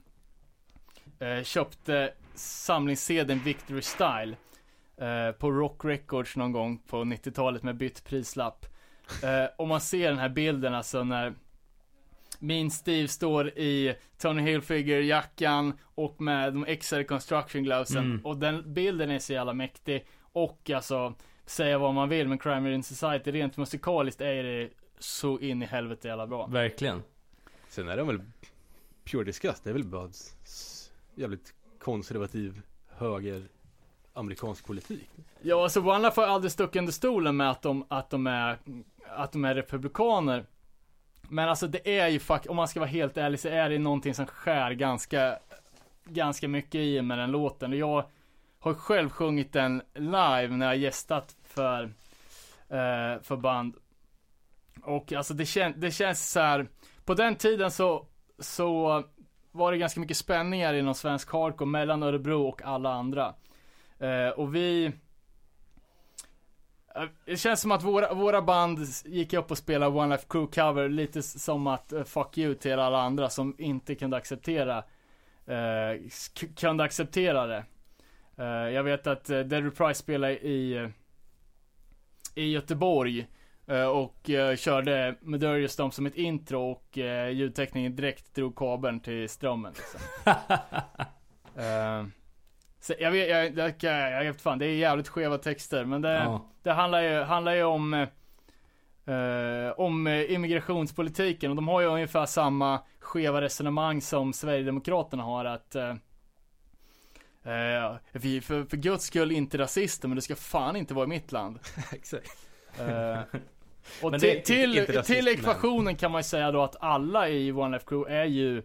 [1.20, 4.36] eh, köpte samlingssedeln Victory Style
[4.96, 8.66] eh, på Rock Records någon gång på 90-talet med bytt prislapp.
[9.22, 11.34] Eh, och man ser den här bilden alltså när
[12.38, 18.04] min Steve står i Tony Hilfiger-jackan och med de XR Construction Glovesen.
[18.04, 18.26] Mm.
[18.26, 20.06] Och den bilden är så jävla mäktig.
[20.32, 21.14] Och alltså,
[21.46, 25.66] säga vad man vill, men Crime in Society rent musikaliskt är det så in i
[25.66, 26.46] helvete jävla bra.
[26.46, 27.02] Verkligen.
[27.68, 28.20] Sen är de väl
[29.04, 29.64] Pure Disgust.
[29.64, 30.08] Det är väl bara
[31.20, 33.48] jävligt konservativ höger
[34.12, 35.10] amerikansk politik.
[35.42, 38.58] Ja, alltså One får har aldrig stuckit under stolen med att de, att de är,
[39.08, 40.46] att de är republikaner.
[41.28, 43.78] Men alltså det är ju fuck, om man ska vara helt ärlig så är det
[43.78, 45.38] någonting som skär ganska,
[46.04, 47.72] ganska mycket i med den låten.
[47.72, 48.04] Och jag
[48.58, 51.82] har själv sjungit den live när jag gästat för,
[52.68, 53.74] eh, för band.
[54.82, 56.68] Och alltså det, kän, det känns så här.
[57.04, 58.06] på den tiden så,
[58.38, 59.04] så
[59.52, 63.34] var det ganska mycket spänningar inom svensk hardcore mellan Örebro och alla andra.
[63.98, 64.92] Eh, och vi
[66.94, 70.52] eh, det känns som att våra, våra band gick upp och spelade One Life Crew
[70.54, 74.78] cover lite som att uh, fuck you till alla andra som inte kunde acceptera
[75.48, 76.08] uh,
[76.56, 77.64] kunde acceptera det.
[78.38, 80.88] Uh, jag vet att uh, Dead Reprise spelade i
[82.34, 83.26] i Göteborg
[83.92, 86.96] och körde Medurious Stomp som ett intro och
[87.32, 90.00] ljudtekniken direkt drog kabeln till strömmen liksom.
[92.80, 96.12] Så jag vet, jag, jag, jag, jag fan, det är jävligt skeva texter men det,
[96.12, 96.50] ja.
[96.62, 98.06] det handlar ju, handlar ju om
[99.10, 105.74] eh, om immigrationspolitiken och de har ju ungefär samma skeva resonemang som Sverigedemokraterna har att
[105.74, 105.94] eh,
[107.42, 111.08] eh, vi för, för guds skull inte rasister men det ska fan inte vara i
[111.08, 111.58] mitt land.
[111.92, 112.46] Exakt.
[112.78, 113.20] Eh,
[114.02, 117.86] och till, till, till ekvationen kan man ju säga då att alla i One Life
[117.88, 118.62] Crew är ju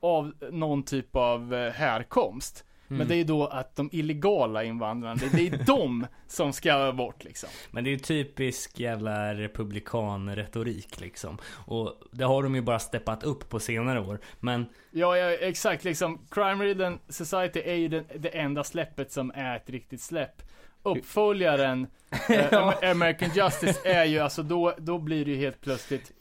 [0.00, 2.64] av någon typ av eh, härkomst.
[2.90, 2.98] Mm.
[2.98, 7.48] Men det är då att de illegala invandrarna, det är de som ska bort liksom.
[7.70, 11.38] Men det är ju typisk jävla republikanretorik liksom.
[11.66, 14.20] Och det har de ju bara steppat upp på senare år.
[14.40, 14.66] Men...
[14.90, 16.26] Ja, ja exakt liksom.
[16.30, 20.42] Crime Ridden Society är ju det, det enda släppet som är ett riktigt släpp.
[20.82, 21.86] Uppföljaren,
[22.28, 26.12] eh, American Justice är ju alltså då, då blir det ju helt plötsligt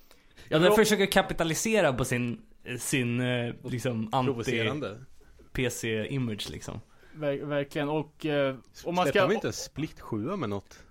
[0.49, 2.41] Ja, den försöker kapitalisera på sin,
[2.79, 4.27] sin eh, liksom anti...
[4.27, 4.97] Provocerande.
[5.51, 6.81] PC-image liksom.
[7.13, 8.25] Ver verkligen och...
[8.25, 9.27] Eh, om man ska...
[9.27, 10.83] de inte en split 7 med något?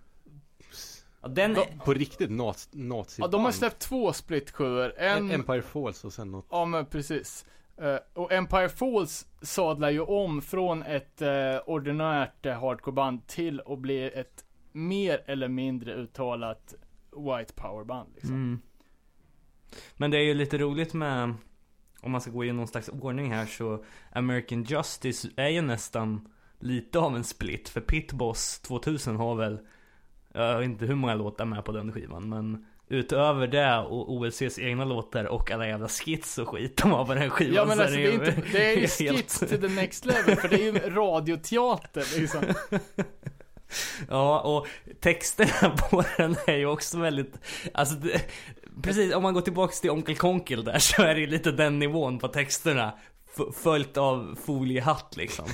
[1.22, 1.84] Ja, den är...
[1.84, 5.30] På riktigt naz nazi Ja, de har släppt två split 7 en...
[5.30, 6.46] Empire Falls och sen något.
[6.50, 7.46] Ja, men precis.
[7.82, 11.28] Uh, och Empire Falls sadlar ju om från ett uh,
[11.66, 16.74] ordinärt uh, hardcoreband till att bli ett mer eller mindre uttalat
[17.16, 18.34] white power-band liksom.
[18.34, 18.60] Mm.
[19.96, 21.34] Men det är ju lite roligt med
[22.00, 26.28] om man ska gå i någon slags ordning här så American Justice är ju nästan
[26.58, 27.68] lite av en split.
[27.68, 29.58] För Pitboss 2000 har väl,
[30.32, 34.58] jag vet inte hur många låtar med på den skivan men Utöver det och OLCs
[34.58, 37.80] egna låtar och alla jävla skits och skit de har på den skivan Ja men
[37.80, 38.86] alltså det är, inte, det är ju
[39.16, 42.44] skits to the next level för det är ju radioteater liksom
[44.08, 44.66] Ja och
[45.00, 47.34] texterna på den är ju också väldigt
[47.72, 48.22] Alltså det,
[48.82, 51.78] Precis, om man går tillbaks till Onkel Konkel där så är det ju lite den
[51.78, 52.94] nivån på texterna.
[53.54, 55.44] Följt av foliehatt liksom.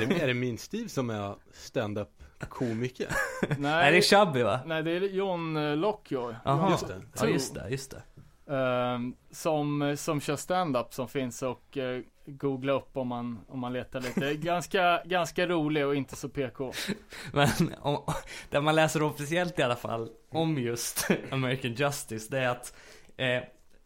[0.00, 3.08] Är det, är det min stil som är stand-up komiker?
[3.58, 4.60] Nej, är det Chubby va?
[4.66, 6.36] Nej, det är John eh, Lockjaw.
[6.44, 7.00] Jaha, just det.
[7.20, 8.02] Ja, just det, just det.
[8.50, 8.98] Uh,
[9.30, 14.00] som, som kör stand-up som finns och uh, googla upp om man, om man letar
[14.00, 14.34] lite.
[14.46, 16.72] Ganska, ganska rolig och inte så PK.
[17.32, 17.48] Men
[17.80, 18.02] om,
[18.50, 22.74] det man läser officiellt i alla fall om just American Justice, det är att
[23.16, 23.42] eh,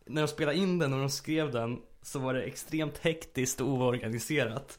[0.06, 3.68] när de spelade in den och de skrev den så var det extremt hektiskt och
[3.68, 4.78] oorganiserat.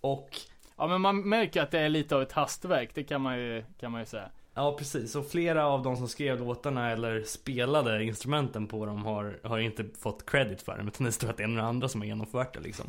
[0.00, 0.40] Och
[0.76, 3.64] Ja men man märker att det är lite av ett hastverk, det kan man ju,
[3.78, 4.30] kan man ju säga.
[4.54, 9.40] Ja precis, och flera av de som skrev låtarna eller spelade instrumenten på dem har,
[9.44, 10.84] har inte fått credit för det.
[10.84, 12.86] Utan det står att det är några andra som har genomfört det liksom.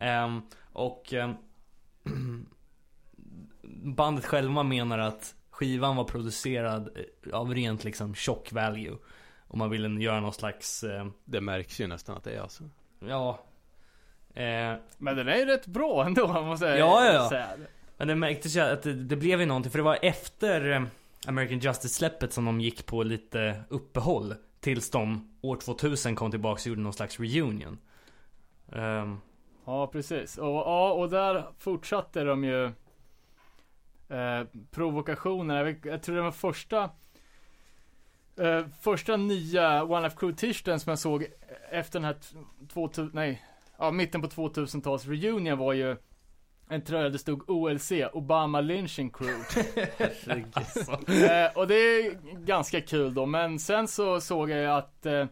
[0.00, 1.36] Um, och um,
[3.94, 8.96] bandet själva menar att skivan var producerad eh, av rent liksom shock value.
[9.46, 10.84] Och man ville göra någon slags...
[10.84, 12.64] Uh, det märks ju nästan att det är alltså.
[12.98, 13.49] Ja.
[14.36, 17.28] Uh, Men den är ju rätt bra ändå, måste jag ja, ja, ja.
[17.28, 17.48] säga.
[17.96, 20.86] Men det märktes ju att det, det blev ju någonting, för det var efter
[21.26, 24.34] American Justice-släppet som de gick på lite uppehåll.
[24.60, 27.78] Tills de år 2000 kom tillbaka och gjorde någon slags reunion.
[28.72, 29.20] Um.
[29.64, 30.38] Ja, precis.
[30.38, 32.64] Och, ja, och där fortsatte de ju
[34.08, 35.74] eh, provokationerna.
[35.84, 36.90] Jag, tror det var första
[38.36, 41.26] eh, första nya One Life Crew t-shirten som jag såg
[41.70, 42.16] efter den här
[42.72, 43.42] 2000, nej,
[43.80, 45.96] ja, mitten på 2000-tals reunion var ju
[46.68, 49.44] en tröja det stod OLC, Obama Lynching Crew.
[51.26, 55.26] eh, och det är ganska kul då, men sen så såg jag att eh,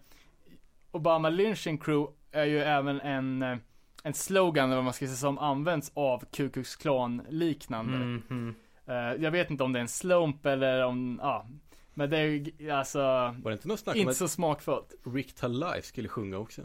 [0.90, 3.58] Obama Lynching Crew är ju även en, eh,
[4.02, 7.96] en slogan, eller vad man ska säga, som används av Ku Klux Klan liknande.
[7.96, 8.54] Mm -hmm.
[8.86, 11.46] eh, jag vet inte om det är en slump eller om, ja.
[11.94, 14.94] Men det är ju alltså, var det inte, något snack inte så smakfullt.
[15.04, 16.62] Rick Life skulle sjunga också.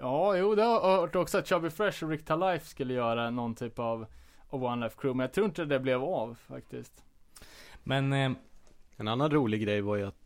[0.00, 3.30] Ja, jo, det har jag hört också att Chubby Fresh och Rick Talife skulle göra
[3.30, 4.06] någon typ av,
[4.48, 5.16] av One Life Crew.
[5.16, 7.04] Men jag tror inte det blev av faktiskt.
[7.84, 8.30] Men eh...
[9.00, 10.18] En annan rolig grej var ju att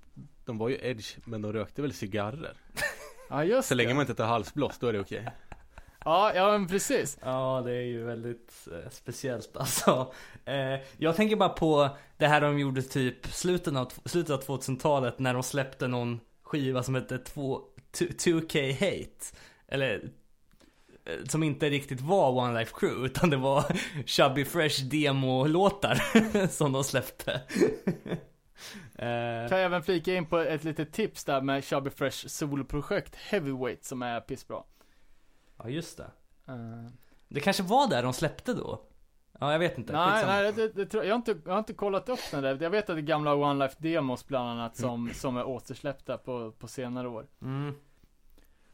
[0.44, 2.56] de var ju edge, men de rökte väl cigarrer.
[3.30, 3.82] ja, just Så det.
[3.82, 5.20] länge man inte tar halsblås, då är det okej.
[5.20, 5.32] Okay.
[6.04, 7.18] Ja, ja men precis.
[7.22, 10.12] Ja, det är ju väldigt eh, speciellt alltså.
[10.44, 15.18] Eh, jag tänker bara på det här de gjorde typ slutet av, slutet av 2000-talet
[15.18, 17.60] när de släppte någon skiva som hette 2,
[17.92, 19.36] 2K Hate.
[19.72, 20.10] Eller
[21.04, 23.64] eh, som inte riktigt var One Life Crew utan det var
[24.06, 27.40] Chubby Fresh demo-låtar som de släppte.
[28.94, 33.14] Eh, Kan jag även flika in på ett litet tips där med Chubby Fresh soloprojekt
[33.16, 34.62] Heavyweight som är pissbra.
[35.58, 36.10] ja just det.
[36.48, 36.90] Eh,
[37.28, 38.82] Det kanske var där de släppte då?
[39.40, 39.92] Ja jag vet inte.
[39.92, 42.58] nej, nej det, det, jag, har inte, jag har inte kollat upp den där.
[42.62, 46.18] Jag vet att det är gamla One Life demos bland annat som, som är återsläppta
[46.18, 47.26] på, på senare år.
[47.42, 47.74] Mm.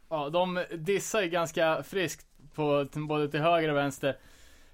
[0.09, 4.17] Ja, de dissar ju ganska friskt på både till höger och vänster.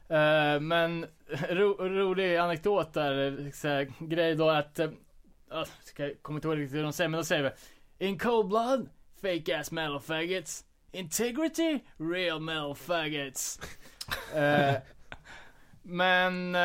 [0.07, 1.05] Eh, men
[1.49, 4.89] ro, rolig anekdot där, så här, grej då att, uh,
[5.97, 7.51] jag kommer inte ihåg riktigt hur de säger, men de säger väl
[7.97, 8.89] In cold blood,
[9.21, 10.65] fake ass metal faggots.
[10.91, 13.59] Integrity, real metal faggots.
[14.35, 14.75] Eh,
[15.81, 16.57] men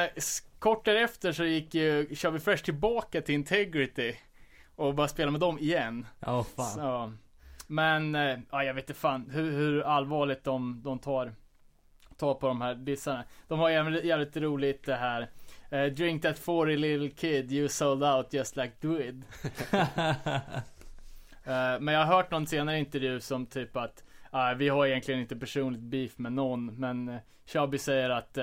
[0.58, 4.16] kort därefter så gick ju Chubby Fresh tillbaka till Integrity.
[4.76, 6.06] Och bara spelade med dem igen.
[6.20, 6.74] Ja fan.
[6.74, 7.12] Så,
[7.70, 11.32] men, eh, ja jag vet inte fan hur, hur allvarligt de, de tar,
[12.16, 13.24] tar på de här dissarna.
[13.48, 15.30] De har jävligt, jävligt roligt det här.
[15.70, 19.24] eh, drink that 40 little kid you sold out just like Druid.
[21.44, 25.20] Eh, men jag har hört någon senare intervju som typ att ah, vi har egentligen
[25.20, 27.16] inte personligt beef med någon men uh,
[27.46, 28.38] Chubby säger att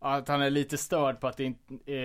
[0.00, 1.50] att han är lite störd på att, eh,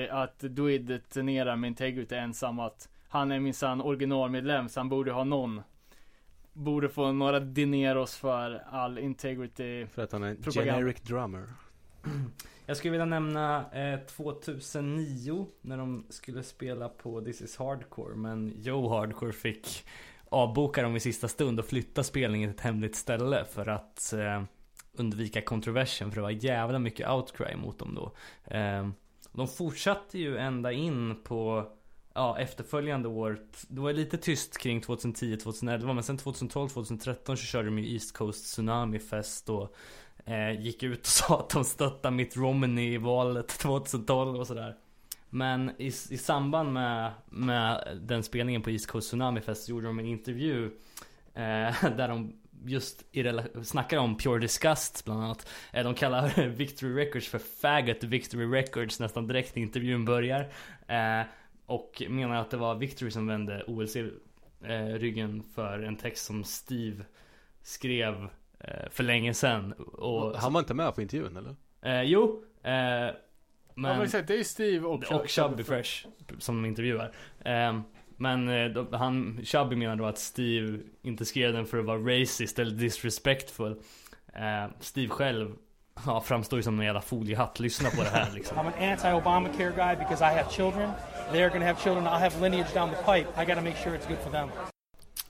[0.10, 5.24] att Druid turnerar med Integrity ensam att han är minsann originalmedlem så han borde ha
[5.24, 5.62] någon
[6.58, 10.74] Borde få några dineros för all integrity För att han är en Propaganda.
[10.74, 11.46] generic drummer.
[12.66, 18.54] Jag skulle vilja nämna eh, 2009 när de skulle spela på This is Hardcore men
[18.62, 19.86] Joe Hardcore fick
[20.30, 24.44] avboka dem i sista stund och flytta spelningen till ett hemligt ställe för att eh,
[24.94, 28.12] undvika kontroversen för det var jävla mycket outcry mot dem då.
[28.56, 28.90] Eh,
[29.32, 31.72] de fortsatte ju ända in på
[32.18, 33.40] Ja, efterföljande år.
[33.68, 38.46] Det var lite tyst kring 2010-2011 men sen 2012-2013 så körde de ju East Coast
[38.46, 39.76] Tsunami Fest och
[40.26, 44.76] eh, gick ut och sa att de stöttar Mitt Romney i valet 2012 och sådär.
[45.30, 49.88] Men i, i samband med, med den spelningen på East Coast Tsunami Fest så gjorde
[49.88, 50.66] de en intervju
[51.34, 52.34] eh, där de
[52.66, 55.50] just i rela- snackar om Pure Disgust bland annat.
[55.74, 60.42] Eh, de kallar Victory Records för Faggot Victory Records nästan direkt när intervjun börjar.
[60.88, 61.26] Eh,
[61.66, 66.44] och menar att det var Victory som vände OLC eh, ryggen för en text som
[66.44, 67.06] Steve
[67.62, 68.14] skrev
[68.60, 69.74] eh, för länge sedan.
[69.74, 71.56] Och, Han var inte med på intervjun eller?
[71.82, 73.10] eh, jo, eh,
[73.78, 76.08] Ja men, men exakt, det är Steve och, och Chubby Fresh
[76.40, 77.12] som intervjuar.
[77.40, 77.80] Eh,
[78.18, 82.00] men eh, då, han, Chubby menar då att Steve inte skrev den för att vara
[82.22, 83.82] racist eller disrespectful.
[84.34, 85.56] Eh, Steve själv
[86.06, 87.60] ja, framstår ju som en jävla foliehatt.
[87.60, 88.58] Lyssna på det här liksom.
[88.60, 90.92] I'm an anti-Obamacare guy because I have children.
[91.32, 92.08] They're to have children.
[92.08, 93.42] I'll have lineage down the pipe.
[93.42, 94.50] I got to make sure it's good for them.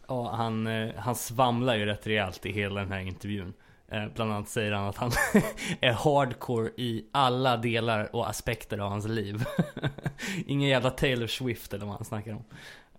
[0.07, 3.53] Ja, han, eh, han svamlar ju rätt rejält i hela den här intervjun.
[3.91, 5.11] Eh, bland annat säger han att han
[5.81, 9.45] är hardcore i alla delar och aspekter av hans liv.
[10.45, 12.45] Ingen jävla Taylor Swift eller vad han snackar om.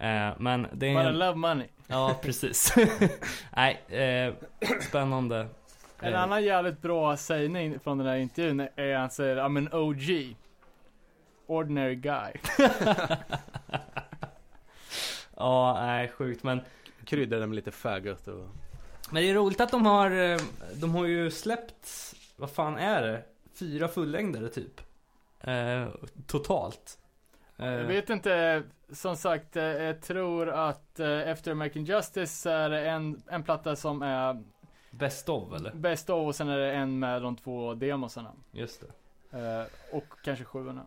[0.07, 1.19] Eh, men det är Bara en...
[1.19, 1.67] love money.
[1.87, 2.75] Ja, precis.
[3.57, 3.83] Nej,
[4.81, 5.49] spännande.
[6.01, 9.69] En Eh, annan jävligt bra sägning från den här intervjun är han säger I'm an
[9.73, 10.37] OG.
[11.47, 12.33] Ordinary guy.
[15.37, 16.61] Ja, nej sjukt men
[17.05, 18.47] Kryddade med lite faggot och...
[19.11, 20.39] Men det är roligt att de har, eh,
[20.75, 23.23] de har ju släppt, vad fan är det?
[23.55, 24.81] Fyra fullängdare typ.
[25.41, 25.89] Eh,
[26.27, 26.99] totalt.
[27.57, 33.23] Eh, Jag vet inte, som sagt, jag tror att efter American Justice är det en,
[33.27, 34.45] en platta som är
[34.99, 35.73] Best of eller?
[35.75, 38.33] bäst av och sen är det en med de två demosarna.
[38.53, 39.39] Just det.
[39.39, 40.87] Eh, och kanske sjuorna.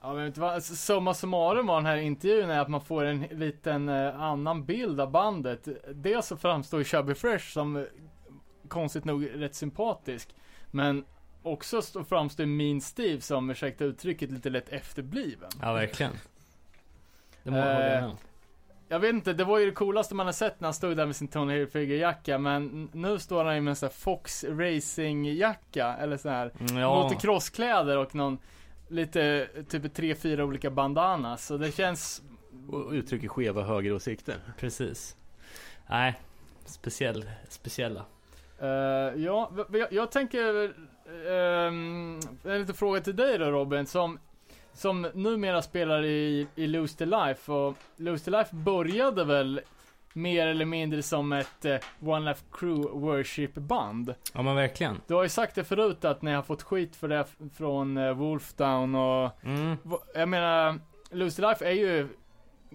[0.00, 3.20] Ja men vet vad, summa summarum av den här intervjun är att man får en
[3.20, 5.68] liten eh, annan bild av bandet.
[5.94, 7.84] Dels så framstår Chubby Fresh som eh,
[8.68, 10.34] konstigt nog rätt sympatisk.
[10.70, 11.04] Men
[11.42, 15.50] också så framstår Mean Steve som, ursäkta uttrycket, lite lätt efterbliven.
[15.62, 16.12] Ja verkligen.
[17.42, 18.10] Det må Eh,
[18.88, 21.06] jag vet inte, det var ju det coolaste man har sett när han stod där
[21.06, 25.96] med sin Tony Hilfiger-jacka, men nu står han ju med en sån här Fox Racing-jacka,
[26.00, 28.38] eller så här Mm, Ja, motocrosskläder och någon
[28.88, 31.46] lite, typ tre, fyra olika bandanas.
[31.46, 32.22] Så det känns,
[32.70, 34.34] och uttrycker skeva högeråsikter.
[34.58, 35.16] precis.
[35.90, 36.20] Nej,
[36.66, 38.04] speciell, speciella.
[38.60, 38.68] eh,
[39.16, 40.74] ja, jag, jag tänker,
[41.26, 44.18] um, en liten fråga till dig då Robin, som,
[44.76, 49.60] som numera spelar i, i Lose the Life, och Lose the Life började väl
[50.12, 54.14] mer eller mindre som ett eh, One Life Crew Worship band.
[54.34, 55.00] Ja men verkligen.
[55.06, 58.12] Du har ju sagt det förut att ni har fått skit för det från eh,
[58.12, 59.76] Wolfdown och Mm.
[60.14, 62.08] Jag menar, Lose the Life är ju,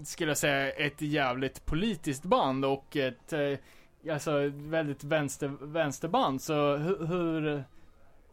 [0.06, 6.42] skulle jag säga, ett jävligt politiskt band och ett, eh, alltså väldigt vänster, vänsterband.
[6.42, 7.64] Så hur, hur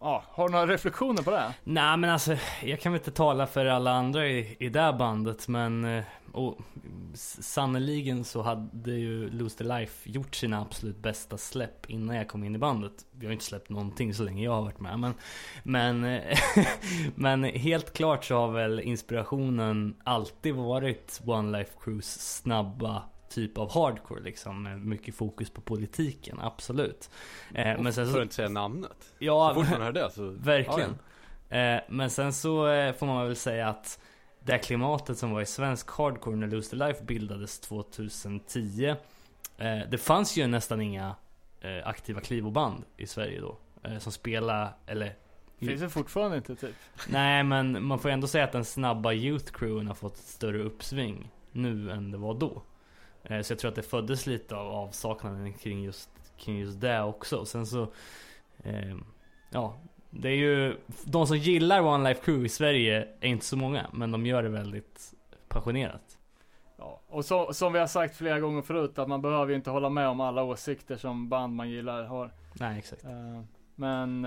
[0.01, 1.55] ja, har du några reflektioner på det?
[1.65, 4.93] Nej men alltså, jag kan väl inte tala för alla andra i, i det här
[4.93, 6.59] bandet men eh, och,
[7.15, 12.45] Sannoliken så hade ju Lose the Life gjort sina absolut bästa släpp innan jag kom
[12.45, 12.93] in i bandet.
[13.11, 15.15] Vi har inte släppt någonting så länge jag har varit med men
[15.63, 16.39] Men, eh,
[17.15, 23.73] men helt klart så har väl inspirationen alltid varit One Life Crews snabba typ av
[23.73, 24.63] hardcore liksom.
[24.63, 27.11] Med mycket fokus på politiken, absolut.
[27.55, 29.15] Eh, men sen För så, att inte säga namnet.
[29.19, 30.99] ja, Så fort man hör det så Verkligen.
[31.49, 34.01] Eh, men sen så eh, får man väl säga att
[34.41, 38.87] det här klimatet som var i svensk hardcore när Lose the Life bildades 2010.
[39.59, 41.15] Eh, det fanns ju nästan inga
[41.61, 43.59] eh, aktiva klivoband i Sverige då.
[43.83, 45.15] Eh, som spelade, eller
[45.59, 46.75] Finns det fortfarande inte typ?
[47.09, 50.63] Nej men man får ändå säga att den snabba youth crewen har fått ett större
[50.63, 52.63] uppsving nu än det var då.
[53.29, 57.03] Eh, Så jag tror att det föddes lite av avsaknaden kring just, kring just det
[57.03, 57.45] också.
[57.45, 57.83] Sen så,
[58.63, 58.97] eh,
[59.51, 59.75] ja.
[60.11, 63.87] Det är ju, de som gillar One Life Crew i Sverige är inte så många.
[63.93, 65.15] Men de gör det väldigt
[65.49, 66.19] passionerat.
[66.77, 69.71] Ja, och så, som vi har sagt flera gånger förut att man behöver ju inte
[69.71, 72.31] hålla med om alla åsikter som band man gillar har.
[72.53, 73.05] Nej exakt.
[73.05, 73.43] Eh,
[73.75, 74.27] men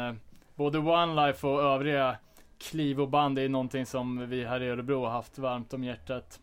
[0.55, 2.17] både One Life och övriga
[2.59, 6.39] Clivo-band är någonting som vi här i Örebro har haft varmt om hjärtat.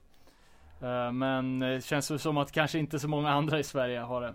[0.82, 4.34] Eh, men det känns som att kanske inte så många andra i Sverige har det.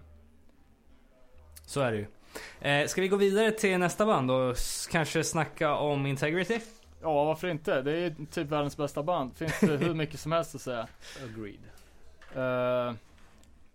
[1.65, 2.07] Så är det ju.
[2.61, 4.55] Eh, ska vi gå vidare till nästa band och
[4.91, 6.59] kanske snacka om Integrity?
[7.01, 7.81] Ja, varför inte?
[7.81, 9.37] Det är ju typ världens bästa band.
[9.37, 10.87] Finns det hur mycket som helst att säga.
[11.23, 11.59] Agreed.
[12.35, 12.95] Eh,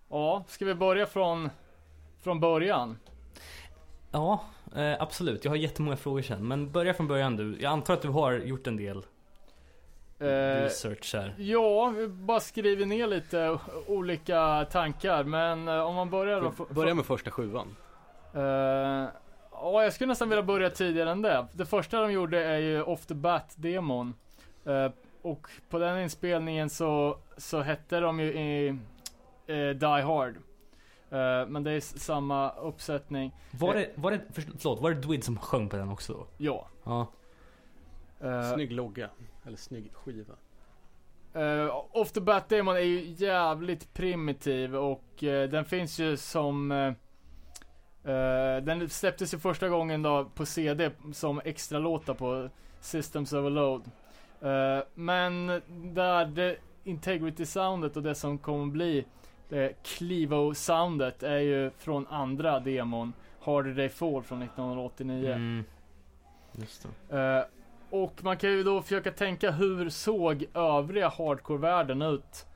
[0.09, 1.51] ja, ska vi börja från,
[2.23, 2.99] från början?
[4.11, 4.45] Ja,
[4.77, 5.45] eh, absolut.
[5.45, 6.49] Jag har jättemånga frågor sen.
[6.49, 7.57] Men börja från början du.
[7.61, 9.05] Jag antar att du har gjort en del
[10.19, 11.35] research här.
[11.39, 15.25] Ja, vi bara skriver ner lite olika tankar.
[15.25, 16.75] Men eh, om man börjar då.
[16.75, 17.77] Börja med första sjuan.
[18.35, 18.41] Eh,
[19.53, 21.47] ja, jag skulle nästan vilja börja tidigare än det.
[21.53, 24.15] Det första de gjorde är ju Off the Bat-demon.
[24.65, 24.91] Eh,
[25.23, 28.69] och på den inspelningen så, så hette de ju i,
[29.47, 30.37] eh, Die Hard.
[31.11, 33.33] Eh, men det är samma uppsättning.
[33.51, 36.27] Var det, var det, för- förlåt, var det Dwid som sjöng på den också då?
[36.37, 36.67] Ja.
[36.85, 37.07] Ja.
[38.21, 39.09] Eh, Snygg logga.
[39.49, 40.35] Eller snygg skiva.
[41.37, 46.73] Uh, Off the Bat Demon är ju jävligt primitiv och eh, den finns ju som
[46.73, 46.87] eh,
[48.15, 52.49] eh, Den släpptes ju första gången då på CD som extra låtar på
[52.81, 53.91] Systems Overload.
[54.41, 55.47] Eh, men
[55.95, 59.05] där det Integrity soundet och det som kommer bli
[59.49, 65.33] det Clivo soundet är ju från andra demon Harder Day Fall från 1989.
[65.33, 65.65] Mm.
[66.53, 67.49] Just det.
[67.91, 72.47] Och man kan ju då försöka tänka hur såg övriga hardcore-världen ut?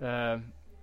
[0.00, 0.40] Eh,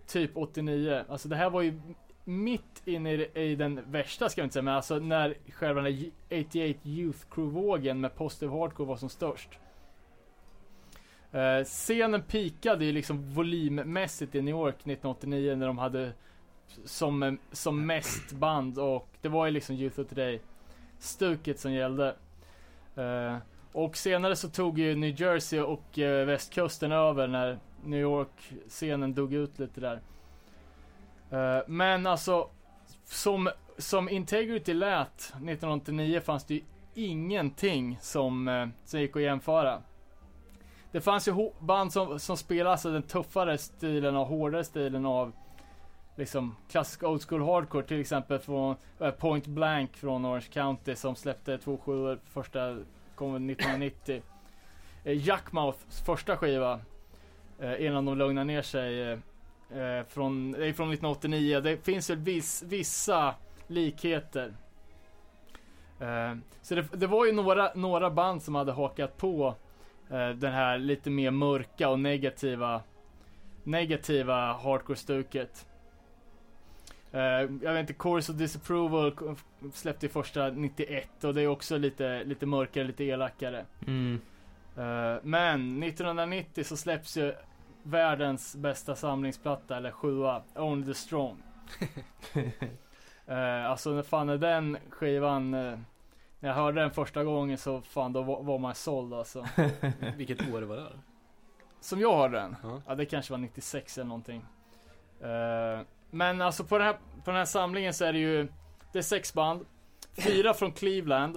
[0.08, 1.04] typ 89.
[1.10, 1.82] Alltså det här var ju
[2.24, 5.94] mitt inne i, i den värsta ska jag inte säga, men alltså när själva den
[5.94, 9.50] här 88 Youth Crew-vågen med positive hardcore var som störst.
[11.32, 16.14] Eh, scenen pikade ju liksom volymmässigt i New York 1989 när de hade
[16.86, 20.42] som, som mest band och det var ju liksom Youth of Today
[21.00, 22.16] stuket som gällde.
[22.96, 23.38] Eh,
[23.76, 29.34] och senare så tog ju New Jersey och eh, västkusten över när New York-scenen dog
[29.34, 30.02] ut lite där.
[31.30, 32.50] Eh, men alltså,
[33.06, 36.62] som, som Integrity lät 1989 fanns det ju
[36.94, 39.82] ingenting som, eh, som gick att jämföra.
[40.92, 45.32] Det fanns ju band som, som spelade alltså den tuffare stilen och hårdare stilen av
[46.16, 51.16] liksom klassisk old school hardcore till exempel från eh, Point Blank från Orange County som
[51.16, 52.78] släppte två sjuor första
[53.16, 54.22] kom 1990.
[55.04, 56.80] Eh, Jackmouths första skiva
[57.60, 59.20] eh, innan de lugnar ner sig eh,
[59.72, 61.60] eh från, det är från 1989.
[61.60, 63.36] Det finns väl viss, vissa
[63.68, 64.54] likheter.
[66.00, 69.56] Eh, så det, det var ju några, några band som hade hakat på
[70.10, 72.82] eh, den här lite mer mörka och negativa
[73.66, 75.66] negativa hardcore-stuket.
[77.16, 77.22] Eh,
[77.62, 79.14] jag vet inte, Chorus of Disapproval
[79.74, 83.66] släppte första 91 och det är också lite, lite mörkare, lite elakare.
[83.88, 84.22] Mm.
[84.78, 87.34] Eh, men 1990 så släpps ju
[87.84, 91.44] världens bästa samlingsplatta, eller sjua, Only the Strong.
[93.28, 95.80] Eh, alltså när fan är den skivan, eh,
[96.40, 99.46] när jag hörde den första gången så fan då var, var man såld alltså.
[100.18, 100.90] Vilket år var det?
[101.80, 102.56] Som jag hörde den.
[102.64, 102.82] Ja.
[102.88, 104.46] Ja, det kanske var 96 eller någonting.
[105.22, 105.82] Eh,
[106.16, 108.48] men alltså på den, här, på den här samlingen så är det ju,
[108.92, 109.66] det är sex band.
[110.18, 111.36] Fyra från Cleveland.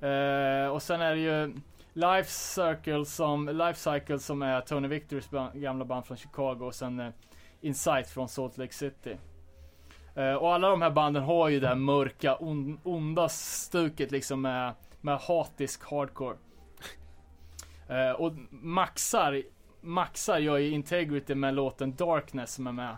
[0.00, 1.54] Eh, och sen är det ju
[1.92, 7.00] Life Circle som, Life Cycle som är Tony Victors gamla band från Chicago och sen
[7.00, 7.12] eh,
[7.60, 9.16] Insight från Salt Lake City.
[10.14, 14.42] Eh, och alla de här banden har ju det här mörka, on, onda stuket liksom
[14.42, 16.36] med, med hatisk hardcore.
[17.88, 19.42] Eh, och maxar,
[19.80, 22.96] maxar gör ju Integrity med låten Darkness som är med.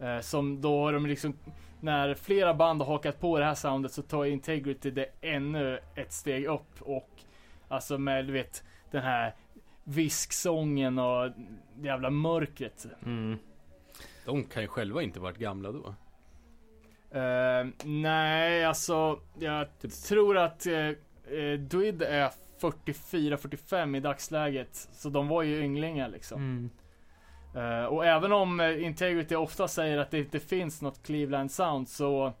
[0.00, 1.34] Eh, som då har de liksom,
[1.80, 6.12] när flera band har hakat på det här soundet så tar Integrity det ännu ett
[6.12, 7.10] steg upp och
[7.68, 9.34] alltså med du vet den här
[9.84, 11.30] visksången och
[11.76, 12.86] det jävla mörkret.
[13.04, 13.38] Mm.
[14.24, 15.94] De kan ju själva inte varit gamla då.
[17.18, 19.66] Eh, nej, alltså jag
[20.08, 22.30] tror att uh, Dwid är
[22.60, 24.88] 44-45 i dagsläget.
[24.92, 26.40] Så de var ju ynglingar liksom.
[26.40, 26.70] Mm.
[27.54, 31.88] Eh, och även om uh, Integrity ofta säger att det inte finns något Cleveland Sound
[31.88, 32.32] så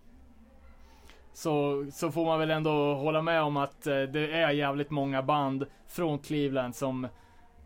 [1.32, 5.22] så, så får man väl ändå hålla med om att uh, det är jävligt många
[5.22, 7.08] band från Cleveland som,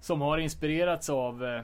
[0.00, 1.62] som har inspirerats av,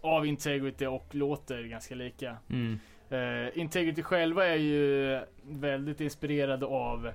[0.00, 2.36] av Integrity och låter ganska lika.
[2.50, 2.78] Mm.
[3.12, 7.12] Uh, Integrity själva är ju väldigt inspirerade av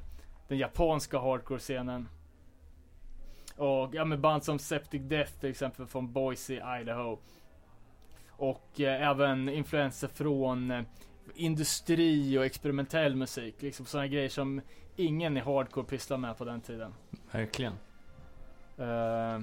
[0.47, 2.07] den japanska hardcore-scenen.
[3.57, 7.17] Och ja, med band som Septic Death till exempel från Boise, Idaho.
[8.37, 10.83] Och uh, även influenser från uh,
[11.35, 13.61] industri och experimentell musik.
[13.61, 14.61] Liksom sådana grejer som
[14.95, 16.93] ingen i hardcore pysslar med på den tiden.
[17.31, 17.73] Verkligen.
[18.79, 19.41] Uh,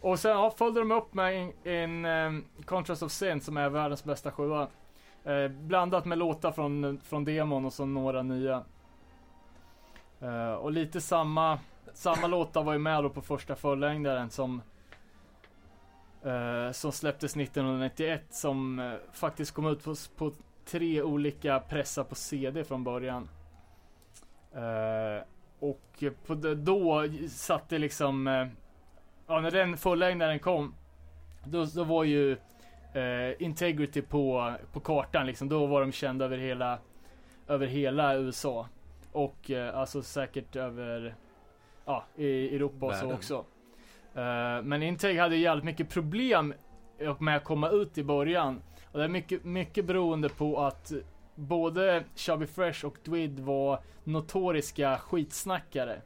[0.00, 3.68] och sen ja, följde de upp med en, en um, Contrast of Sin som är
[3.68, 4.68] världens bästa sjua.
[5.26, 8.64] Uh, blandat med låtar från, från demon och så några nya.
[10.22, 11.58] Uh, och lite samma,
[11.94, 14.62] samma låtar var ju med då på första fullängdaren som
[16.26, 20.32] uh, som släpptes 1991 som eh, faktiskt kom ut på, på
[20.64, 23.28] tre olika pressar på CD från början.
[24.54, 25.24] Eh,
[25.58, 28.26] och på det, då satte liksom
[29.26, 30.74] ja, när den fullängdaren kom,
[31.44, 32.36] då, då var ju
[33.38, 35.48] Integrity på, på kartan liksom.
[35.48, 36.78] Då var de kända över hela,
[37.48, 38.68] över hela USA.
[39.12, 41.14] Och alltså säkert över,
[41.84, 43.44] ja, i Europa och så också.
[44.14, 46.54] Eh, men Integ hade jävligt mycket problem
[47.18, 48.62] med att komma ut i början.
[48.92, 50.92] Och det är mycket, mycket beroende på att
[51.34, 56.00] både Chubby Fresh och Dwid var notoriska skitsnackare.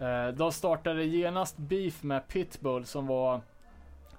[0.00, 3.40] Uh, de startade genast beef med Pitbull som var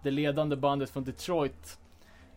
[0.04, 1.80] det ledande bandet från Detroit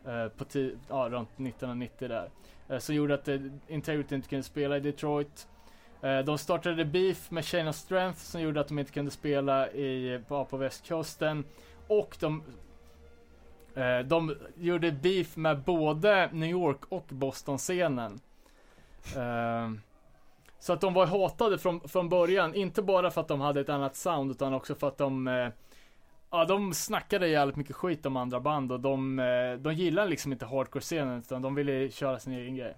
[0.07, 0.45] uh, på
[0.89, 2.31] ja, runt 1990 där.
[2.79, 3.29] Som gjorde att
[3.69, 5.49] Integrity inte kunde spela i Detroit.
[6.03, 9.71] Eh, de startade beef med Chain of Strength som gjorde att de inte kunde spela
[9.71, 11.45] i, på, på västkusten.
[11.89, 12.43] Och de
[13.75, 18.21] eh, de gjorde beef med både New York och Boston-scenen.
[19.17, 19.71] Eh,
[20.59, 23.69] så att de var hatade från, från början, inte bara för att de hade ett
[23.69, 25.49] annat sound utan också för att de eh,
[26.31, 30.33] Ja de snackade jävligt mycket skit om andra band och de, eh, de gillade liksom
[30.33, 32.75] inte hardcore-scenen utan de ville köra sin egen grej.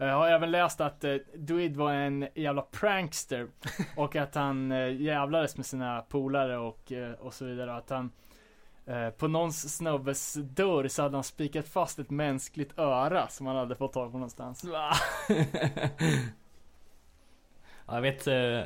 [0.00, 3.48] Jag har även läst att eh, Druid var en jävla prankster
[3.96, 7.76] och att han eh, jävlades med sina polare och, eh, och så vidare.
[7.76, 8.10] Att han
[8.86, 13.56] eh, på någons snubbes dörr så hade han spikat fast ett mänskligt öra som han
[13.56, 14.64] hade fått tag på någonstans.
[14.72, 14.92] ja,
[17.86, 18.62] jag vet, eh,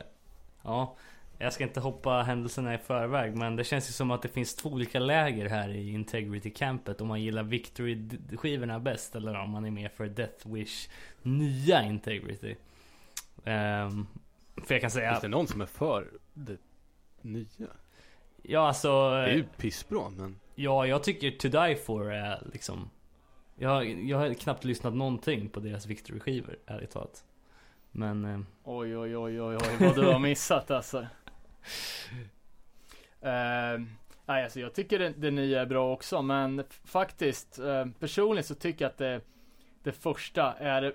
[0.63, 0.97] ja.
[1.43, 4.55] Jag ska inte hoppa händelserna i förväg men det känns ju som att det finns
[4.55, 7.01] två olika läger här i Integrity Campet.
[7.01, 10.89] Om man gillar Victory skivorna bäst eller om man är med för Death Wish
[11.23, 12.57] nya Integrity.
[13.45, 14.07] Um,
[14.57, 15.11] för jag kan säga...
[15.11, 16.57] Finns det någon som är för det
[17.21, 17.69] nya?
[18.43, 19.11] Ja alltså...
[19.11, 20.39] Det är ju pissbra men...
[20.55, 22.91] Ja, jag tycker To Die For är liksom...
[23.55, 27.25] Jag, jag har knappt lyssnat någonting på deras Victory-skivor, ärligt talat.
[27.91, 28.25] Men...
[28.25, 28.41] Eh...
[28.65, 31.07] Oj, oj, oj, oj, oj, vad du har missat alltså.
[33.25, 33.87] Uh,
[34.27, 38.55] nej, alltså jag tycker det, det nya är bra också, men faktiskt uh, personligen så
[38.55, 39.21] tycker jag att det,
[39.83, 40.95] det första är,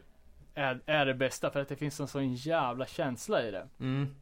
[0.53, 3.67] är, är det bästa för att det finns en sån jävla känsla i det.
[3.79, 4.15] Mm.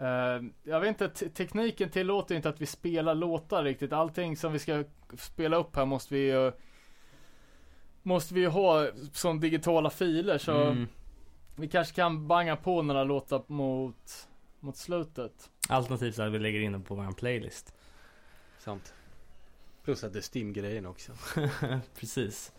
[0.00, 3.92] Uh, jag vet inte, tekniken tillåter inte att vi spelar låtar riktigt.
[3.92, 4.84] Allting som vi ska
[5.16, 6.52] spela upp här måste vi ju
[8.02, 10.86] Måste vi ju ha som digitala filer så mm.
[11.56, 14.27] Vi kanske kan banga på några låtar mot
[14.60, 15.50] Mot slutet.
[15.68, 17.74] Alternativt så att vi lägger in dem på vår playlist.
[18.58, 18.94] Sant.
[19.84, 21.12] Plus att det är Steam-grejen också.
[21.94, 22.52] Precis.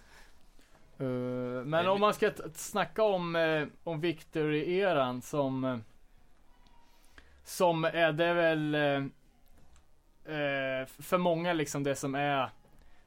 [1.01, 5.77] Uh, men om man ska snacka om, uh, om Victory-eran som uh,
[7.43, 8.77] som är, det väl
[10.87, 12.49] för många liksom det som är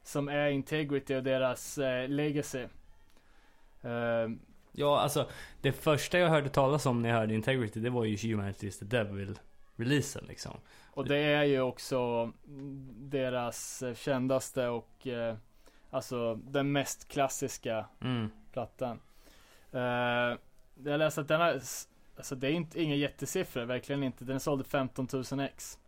[0.03, 2.67] som är integrity och deras legacy.
[4.73, 5.29] Eh, ja, alltså
[5.61, 8.85] det första jag hörde talas om när jag hörde integrity det var ju Humanities the
[8.85, 9.39] Devil
[9.75, 10.57] releasen liksom.
[10.91, 12.31] Och det är ju också
[12.97, 15.35] deras kändaste och eh,
[15.93, 18.29] Alltså den mest klassiska Mm.
[18.51, 18.99] plattan.
[19.73, 19.79] Uh,
[20.83, 21.61] jag läste att den har,
[22.17, 24.25] alltså det är inte, inga jättesiffror, verkligen inte.
[24.25, 25.79] Den sålde 15 000 ex.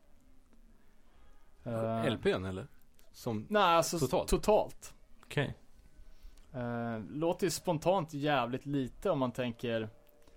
[1.64, 2.68] Eh, LPn eller?
[3.12, 4.30] Som, Nej, alltså Totalt?
[4.30, 4.94] totalt.
[5.24, 5.56] Okej.
[6.56, 9.90] Eh, låter ju spontant jävligt lite om man tänker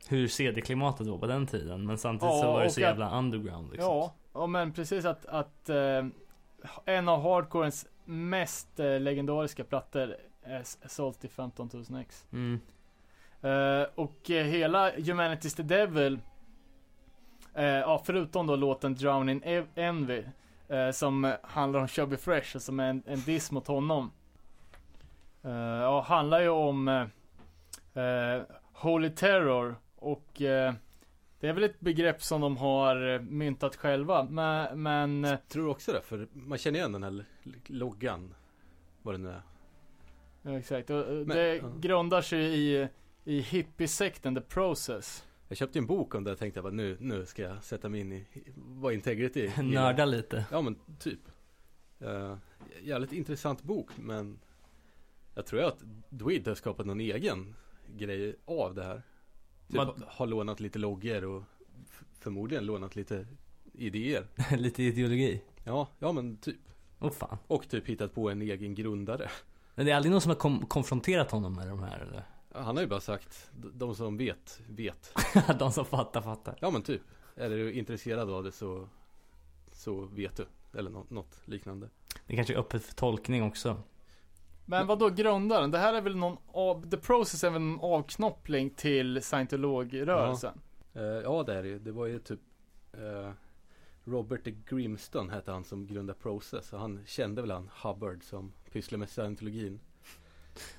[0.08, 1.86] Hur CD-klimatet var på den tiden.
[1.86, 3.92] Men samtidigt Ja, så var det så att- jävla underground liksom.
[3.94, 6.06] Ja, ja men precis att, att eh,
[6.84, 10.00] en av hardcorens mest eh, legendariska plattor
[10.42, 12.26] är, är sålt till 15 000 ex.
[12.32, 12.60] Mm.
[13.40, 16.20] Eh, och eh, hela Humanity's the Devil,
[17.54, 20.24] eh, ja förutom då låten Drowning Ev- Envy,
[20.68, 24.10] eh, som handlar om Chubby Fresh och som är en, en diss mot honom.
[25.42, 30.74] Eh, ja, handlar ju om eh, Holy Terror och eh,
[31.40, 35.92] det är väl ett begrepp som de har myntat själva, men, men eh, tror också
[35.92, 37.24] det, för man känner igen den här
[37.66, 38.34] loggan.
[39.02, 39.42] Vad det nu är.
[40.42, 40.90] ja, exakt.
[40.90, 41.72] Och, Men- det ja.
[41.80, 42.88] grundar sig i,
[43.24, 45.24] i hippiesekten The Process.
[45.48, 47.88] Jag köpte en bok om det och tänkte jag bara nu, nu ska jag sätta
[47.88, 48.26] mig in i
[48.56, 49.62] vad integrity är.
[49.62, 50.44] Nörda lite.
[50.50, 51.20] Ja men typ.
[52.02, 52.34] Uh,
[52.82, 54.38] jävligt intressant bok men
[55.38, 55.78] jag tror att
[56.10, 57.54] Dweed har skapat någon egen
[57.96, 59.02] grej av det här.
[59.68, 61.42] Typ Vad- har lånat lite loggor och
[62.20, 63.26] förmodligen lånat lite
[63.72, 64.26] idéer.
[64.56, 65.42] lite ideologi.
[65.64, 66.56] Ja, ja men typ.
[66.98, 67.38] Åh fan.
[67.46, 69.30] Och typ hittat på en egen grundare.
[69.74, 72.22] Men det är aldrig någon som har kom- konfronterat honom med de här eller?
[72.64, 75.12] Han har ju bara sagt, de som vet, vet.
[75.58, 76.58] de som fattar, fattar.
[76.60, 77.02] Ja men typ.
[77.36, 78.88] Är du intresserad av det så,
[79.72, 80.46] så vet du.
[80.78, 81.88] Eller nå- något liknande.
[82.26, 83.82] Det kanske är öppet för tolkning också.
[84.70, 85.70] Men vad då grundaren?
[85.70, 90.60] Det här är väl någon av, The Process är väl en avknoppling till scientologrörelsen?
[90.94, 91.78] Eh, ja det är det ju.
[91.78, 92.40] Det var ju typ
[92.92, 93.32] eh,
[94.04, 96.72] Robert de Grimston hette han som grundade Process.
[96.72, 99.80] Och han kände väl han Hubbard som pysslar med scientologin.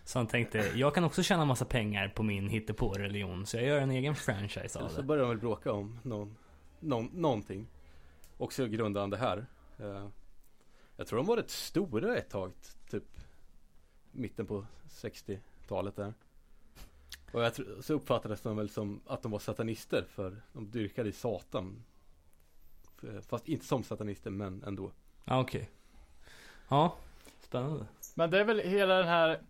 [0.04, 3.46] Så han tänkte, jag kan också tjäna massa pengar på min hittepå-religion.
[3.46, 5.04] Så jag gör en egen franchise av Så det.
[5.04, 6.36] började de väl bråka om någon,
[6.80, 7.68] någon, någonting.
[8.38, 9.46] Och så grundade han det här.
[9.80, 10.08] Eh,
[10.96, 12.52] jag tror de var rätt stora ett tag.
[12.90, 13.04] Typ
[14.12, 16.14] mitten på 60-talet där.
[17.32, 21.10] Och jag tror, så uppfattades de väl som att de var satanister för de dyrkade
[21.10, 21.84] i Satan.
[23.22, 24.92] Fast inte som satanister men ändå.
[25.26, 25.70] Ja, okej.
[26.68, 26.96] Ja,
[27.40, 27.86] spännande.
[28.16, 29.42] Men det är väl hela den här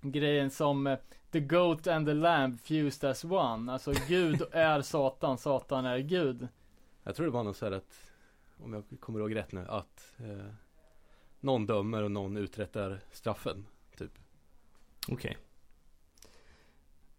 [0.00, 0.98] grejen som eh,
[1.30, 3.72] The Goat and the Lamb fused as one.
[3.72, 6.48] Alltså Gud är Satan, Satan är Gud.
[7.02, 8.12] Jag tror det var något så här att,
[8.58, 10.52] om jag kommer ihåg rätt nu, att eh,
[11.40, 13.66] någon dömer och någon uträttar straffen.
[15.08, 15.38] Okej.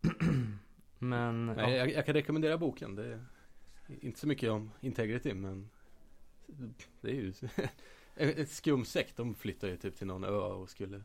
[0.99, 1.69] Men, Men ja.
[1.69, 2.95] jag, jag kan rekommendera boken.
[2.95, 3.25] Det är
[3.87, 5.69] inte så mycket om integrity men
[7.01, 7.33] det är ju
[8.15, 9.17] ett skum sekt.
[9.17, 11.03] De flyttar ju typ till någon ö och skulle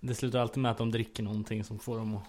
[0.00, 2.24] det slutar alltid med att de dricker någonting som får dem att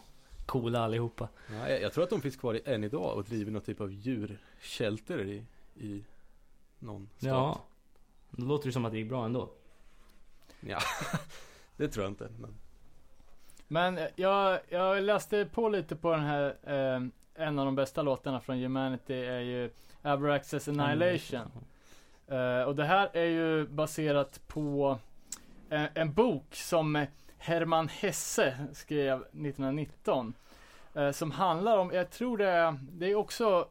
[0.45, 1.29] coola allihopa.
[1.51, 3.91] ja, jag, jag tror att de finns kvar än idag och driver någon typ av
[3.91, 5.45] djurshelter i,
[5.75, 6.03] i
[6.79, 7.27] någon stat.
[7.27, 7.65] Ja.
[8.31, 9.53] Då låter det som att det gick bra ändå.
[10.59, 10.79] ja.
[11.77, 12.29] det tror jag inte.
[12.39, 12.55] Men
[13.67, 17.01] Men eh, jag, jag läste på lite på den här, eh,
[17.45, 19.69] en av de bästa låtarna från Humanity är ju
[20.01, 21.51] Abraxas Annihilation.
[22.27, 24.99] Eh, och det här är ju baserat på
[25.69, 27.05] en, en bok som
[27.37, 30.33] Hermann Hesse skrev 1919.
[30.93, 33.67] eh, som handlar om, jag tror det är, det är också,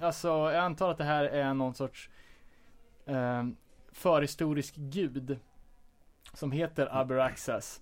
[0.00, 2.10] alltså jag antar att det här är någon sorts
[3.06, 3.44] eh,
[3.92, 5.38] förhistorisk gud.
[6.32, 7.80] Som heter Abraxas.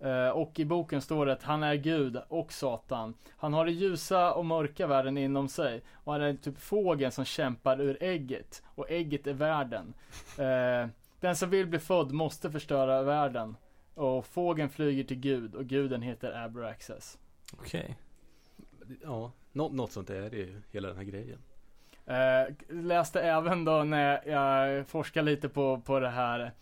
[0.00, 3.14] Eh, och i boken står det att han är Gud och Satan.
[3.30, 5.82] Han har det ljusa och mörka världen inom sig.
[5.92, 8.62] Och han är typ fågeln som kämpar ur ägget.
[8.66, 9.94] Och ägget är världen.
[10.38, 10.88] Eh,
[11.20, 13.56] den som vill bli född måste förstöra världen.
[13.94, 17.18] Och fågeln flyger till Gud och guden heter Abraxas.
[17.52, 17.96] Okej.
[19.02, 21.38] ja, nå, något sånt är det ju hela den här grejen.
[22.06, 26.52] Eh, läste även då när jag forskade lite på, på det här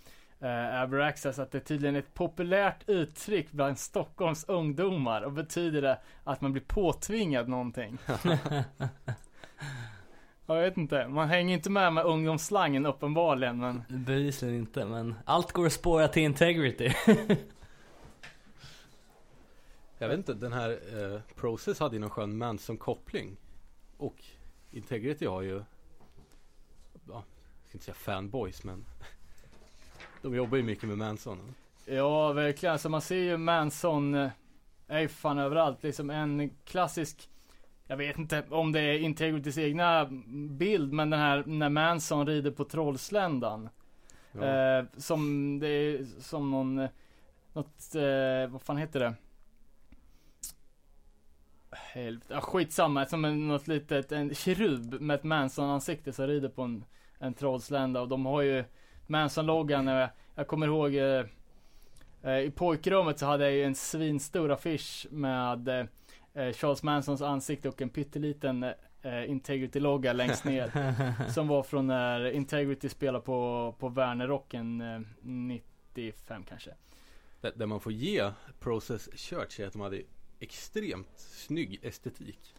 [0.45, 5.99] eh, Abraxas att det är tydligen ett populärt uttryck bland Stockholms ungdomar och betyder det
[6.25, 7.99] att man blir påtvingad någonting.
[10.47, 15.53] jag vet inte, man hänger inte med med ungdomsslangen uppenbarligen men Bevisligen inte, men allt
[15.53, 16.93] går att spåra till integrity.
[19.99, 23.37] Jag vet inte, den här eh, Process hade ju någon skön Manson-koppling.
[23.97, 24.25] Och
[24.71, 25.63] Integrity har ju,
[27.09, 27.25] ja, jag
[27.69, 28.85] ska inte säga fanboys men
[30.25, 31.55] de jobbar ju mycket med Manson.
[31.85, 32.73] Ja, verkligen.
[32.73, 34.31] Alltså man ser ju Manson eh,
[34.89, 35.83] är ju fan överallt.
[35.83, 37.29] Liksom en klassisk,
[37.87, 40.09] jag vet inte om det är Integritys egna
[40.51, 43.69] bild, men den här när Manson rider på Trollsländan.
[44.33, 44.45] Ja.
[44.45, 46.89] Eh, som det är som någon,
[47.53, 49.15] något, eh, vad fan heter det?
[51.71, 56.63] Helvete, ja, skitsamma, som en, något litet, en kerub med ett Manson-ansikte som rider på
[56.63, 56.85] en,
[57.19, 58.65] en trollslända och de har ju
[59.07, 61.25] Manson-loggan, eh, jag kommer ihåg eh,
[62.23, 65.89] eh, i pojkrummet så hade jag ju en svinstor affisch med
[66.55, 68.67] Charles Mansons ansikte och en pytteliten
[69.27, 70.73] Integrity-logga längst ner.
[71.31, 76.71] som var från när Integrity spelade på, på Wernerrocken eh, 95 kanske.
[77.41, 80.03] Det, det man får ge Process Church är att de hade
[80.41, 82.55] extremt snygg estetik.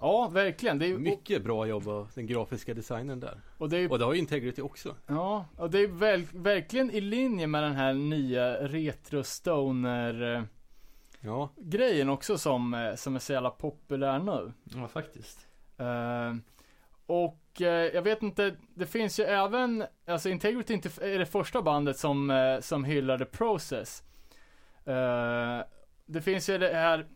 [0.00, 0.78] Ja, verkligen.
[0.78, 3.40] Det är, och, Mycket bra jobb av den grafiska designen där.
[3.58, 4.96] och det är, Och det har ju Integrity också.
[5.06, 10.42] ja, och det är väl, verkligen i linje med den här nya retro stoner eh,
[11.22, 14.52] Ja, grejen också som, eh, som är så jävla populär nu.
[14.64, 15.46] Ja, faktiskt.
[15.76, 16.34] Eh,
[17.06, 21.26] och eh, jag vet inte, det finns ju även, alltså Integrity är inte är det
[21.26, 24.02] första bandet som, uh, som hyllade Process.
[26.06, 27.06] Det finns ju det här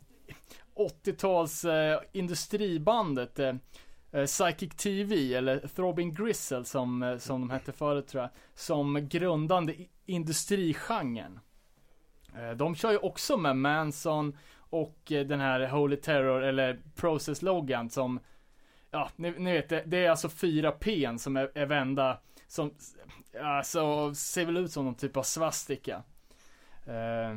[0.74, 3.54] 80-tals eh, industribandet eh,
[4.12, 8.30] eh Psychic TV eller Throbbing Gristle som, eh, som de hette förut tror jag.
[8.54, 9.74] Som grundande
[10.06, 11.40] industrigenren.
[12.36, 17.90] Eh, de kör ju också med Manson och eh, den här Holy Terror eller Process-loggan
[17.90, 18.20] som
[18.90, 22.70] Ja, ni, ni vet det, det är alltså fyra P som är, är vända som
[23.42, 26.02] Alltså ser väl ut som någon typ av svastika.
[26.86, 27.36] Eh,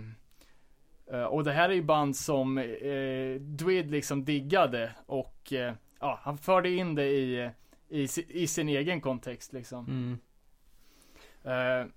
[1.30, 6.38] och det här är ju band som eh, Dwid liksom diggade och eh, ja, han
[6.38, 7.52] förde in det i,
[7.90, 9.86] i, i sin egen kontext liksom.
[9.86, 10.20] Mm.
[11.44, 11.88] Eh,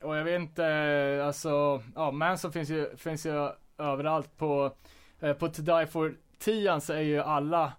[0.00, 4.76] och jag vet inte, eh, alltså, ja, Manson finns ju, finns ju överallt på,
[5.20, 7.72] eh, på To Die For 10 så är ju alla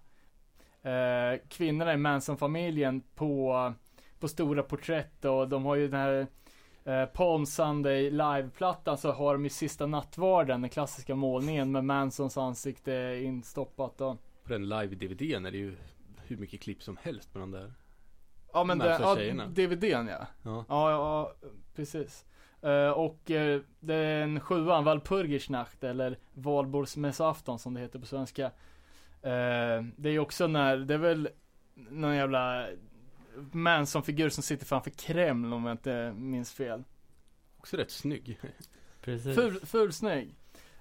[0.82, 3.72] eh, kvinnorna i Manson-familjen på,
[4.20, 6.26] på stora porträtt och de har ju den här
[6.88, 12.36] eh, Palm Sunday live-plattan så har de ju Sista Nattvarden, den klassiska målningen med Mansons
[12.36, 15.76] ansikte instoppat och på den live-DVDn är det ju
[16.26, 17.72] hur mycket klipp som helst med de där.
[18.52, 19.14] Ja men det, ja.
[19.46, 20.26] DVDn ja.
[20.42, 20.64] Ja.
[20.68, 21.34] Ja, ja,
[21.74, 22.24] precis.
[22.62, 28.44] Eh, och uh, den sjuan, Walpurgisnacht eller Valborgsmässoafton som det heter på svenska.
[29.22, 31.28] Eh, det är ju också när, det är väl
[31.74, 32.66] någon jävla
[33.52, 36.84] Manson-figur som sitter framför Kreml om jag inte minns fel.
[37.58, 38.40] Också rätt snygg.
[39.00, 39.34] Precis.
[39.34, 40.34] Ful, fulsnygg.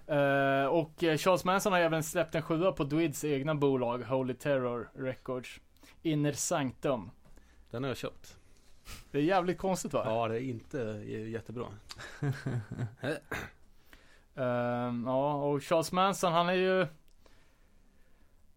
[0.08, 4.34] Eh, och eh, Charles Manson har även släppt en sjua på Dwids egna bolag, Holy
[4.34, 5.60] Terror Records.
[6.02, 7.12] Inner Sanctum.
[7.72, 8.38] Den har jag köpt.
[9.12, 10.04] Det är jävligt konstigt va?
[10.06, 10.78] Ja, det är inte
[11.08, 11.66] jättebra.
[14.36, 16.88] Ehm, ja, och Charles Manson han är ju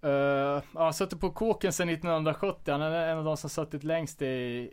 [0.04, 2.72] Uh, ja, han suttit på kåken sedan 1970.
[2.72, 4.26] Han är en av de som suttit längst i,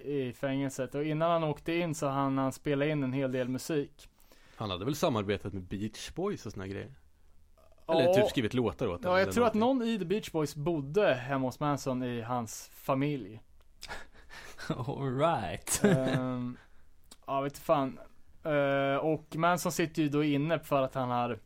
[0.04, 0.96] i fängelset.
[0.96, 4.10] Och innan han åkte in så hann han spela in en hel del musik.
[4.56, 6.92] Han hade väl samarbetat med Beach Boys och såna grejer?
[7.90, 9.88] Eller Ja, typ skrivit låtar åt dem Ja, jag tror att någonting.
[9.88, 13.42] någon i The Beach Boys bodde hemma hos Manson i hans familj.
[14.70, 15.82] Alright.
[15.84, 16.58] Ehm,
[17.28, 18.00] ja, vet fan.
[18.44, 21.40] Eh, och Manson sitter ju då inne för att han har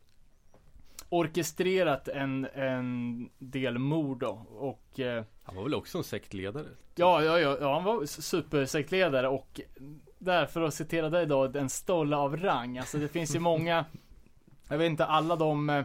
[1.12, 4.46] orkestrerat en, en del mord då.
[4.50, 6.66] Och eh, Han var väl också en sektledare?
[6.94, 9.60] ja, ja, ja, ja, han var supersektledare och
[10.18, 12.78] där för att citera dig då, en stolle av rang.
[12.78, 13.84] Alltså det finns ju många,
[14.68, 15.84] jag vet inte, alla de eh,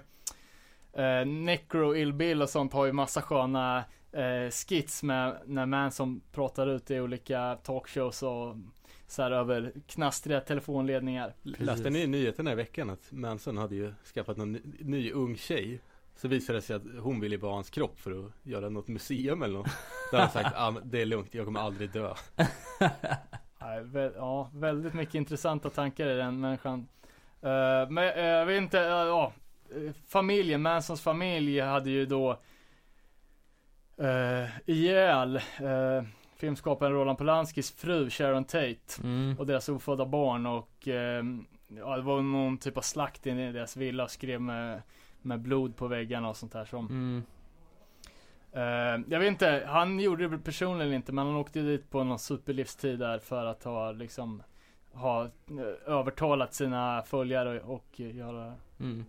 [1.03, 6.21] eh, Necro, Ill Bill och sånt har ju massa sköna eh, skits med när Manson
[6.31, 8.55] pratar ut i olika talkshows och
[9.07, 11.33] så här över knastriga telefonledningar.
[11.43, 15.37] Läste ni i nyheterna i veckan att Manson hade ju skaffat någon ny, ny ung
[15.37, 15.81] tjej?
[16.15, 18.87] Så visade det sig att hon ville bara ha hans kropp för att göra något
[18.87, 19.69] museum eller något.
[20.11, 22.13] Där han sagt, ah, det är lugnt, jag kommer aldrig dö.
[24.15, 26.87] Ja, väldigt mycket intressanta tankar i den människan.
[27.41, 29.33] Eh, men eh, jag vet inte, eh, ja.
[30.07, 32.39] familjen, Mansons familj hade ju då
[34.65, 35.41] ihjäl
[36.37, 39.35] filmskaparen Roland Polanskis fru Sharon Tate Mm.
[39.39, 41.23] och deras ofödda barn och eh,
[41.67, 44.81] ja, det var någon typ av slakt i deras villa och skrev med,
[45.21, 47.23] med blod på väggarna och sånt där som Mm.
[48.51, 52.19] Eh, jag vet inte, han gjorde det personligen inte men han åkte dit på någon
[52.19, 54.43] superlivstid där för att ha liksom
[54.93, 59.05] ha eh, övertalat sina följare och, och göra Mm.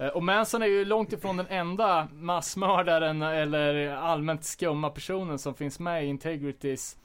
[0.00, 5.54] Eh, Och Manson är ju långt ifrån den enda massmördaren eller allmänt skumma personen som
[5.54, 6.96] finns med i Integritys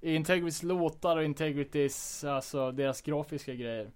[0.00, 3.90] i Integritys låtar och Integritys, alltså deras grafiska grejer.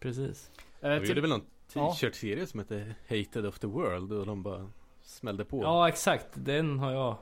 [0.00, 0.50] Precis.
[0.80, 1.92] Eh, De gjorde väl någon Ja.
[1.92, 4.70] t-shirt-serie som hette Hated of the World och de bara
[5.02, 5.62] smällde på.
[5.62, 6.26] Ja, exakt.
[6.34, 7.16] Den har jag.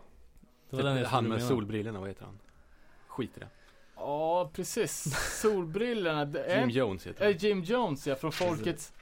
[0.70, 2.39] Det var Typ den jag han med solbrillorna, vad heter han?
[3.07, 3.49] Skit i det.
[3.97, 5.05] Ja, precis.
[5.41, 6.32] Solbrillorna.
[6.61, 7.39] Jim Jones heter är han.
[7.39, 8.93] Jim Jones ja, från Folkets,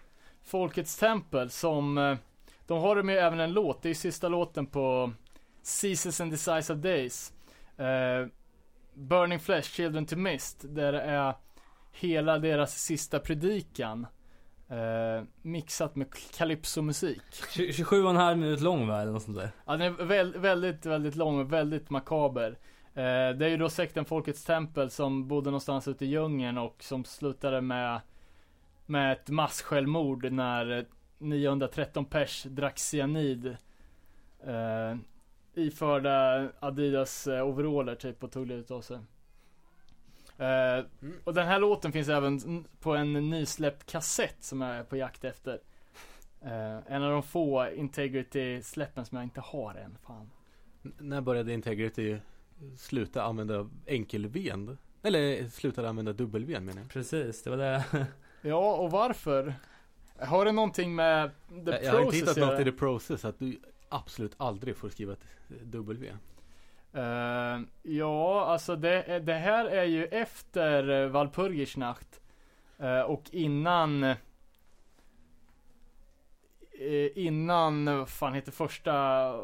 [0.42, 2.16] Folkets Tempel som, eh,
[2.66, 5.12] de har de ju även en låt, det är sista låten på
[5.62, 7.32] Seasons and Decisive Days.
[7.76, 8.26] Eh,
[8.94, 11.34] Burning Flesh, Children to Mist, där det är
[11.92, 14.06] hela deras sista predikan.
[14.68, 17.22] Eh, mixat med calypso-musik.
[17.48, 19.50] 27,5 minut lång va, eller något sånt där?
[19.66, 22.58] Ja, den är väl, väldigt, väldigt lång och väldigt makaber.
[22.94, 26.76] Eh, det är ju då sekten Folkets Tempel som bodde någonstans ute i djungeln och
[26.82, 28.00] som slutade med,
[28.86, 30.86] med ett massjälvmord när
[31.18, 33.46] 913 pers drack cyanid.
[34.46, 34.96] Eh,
[35.54, 38.98] iförda Adidas eh, overaller typ och tog livet av sig.
[40.38, 40.84] Eh,
[41.24, 45.24] och den här låten finns även på en nysläppt kassett som jag är på jakt
[45.24, 45.60] efter.
[46.42, 49.98] Eh, en av de få Integrity-släppen som jag inte har än.
[50.06, 50.30] Fan.
[50.84, 52.18] N- När började Integrity
[52.78, 54.78] sluta använda enkelven?
[55.02, 56.90] Eller slutade använda dubbelven menar jag.
[56.90, 57.84] Precis, det var det.
[58.42, 59.54] Ja, och varför?
[60.18, 63.24] Har det någonting med the Jag, jag har inte process hittat något i the process
[63.24, 66.12] att du absolut aldrig får skriva ett W.
[66.92, 72.20] Eh, ja, alltså det, det här är ju efter uh, Walpurgisnacht.
[72.78, 74.16] Eh, och innan eh,
[77.14, 79.34] Innan, vad fan heter första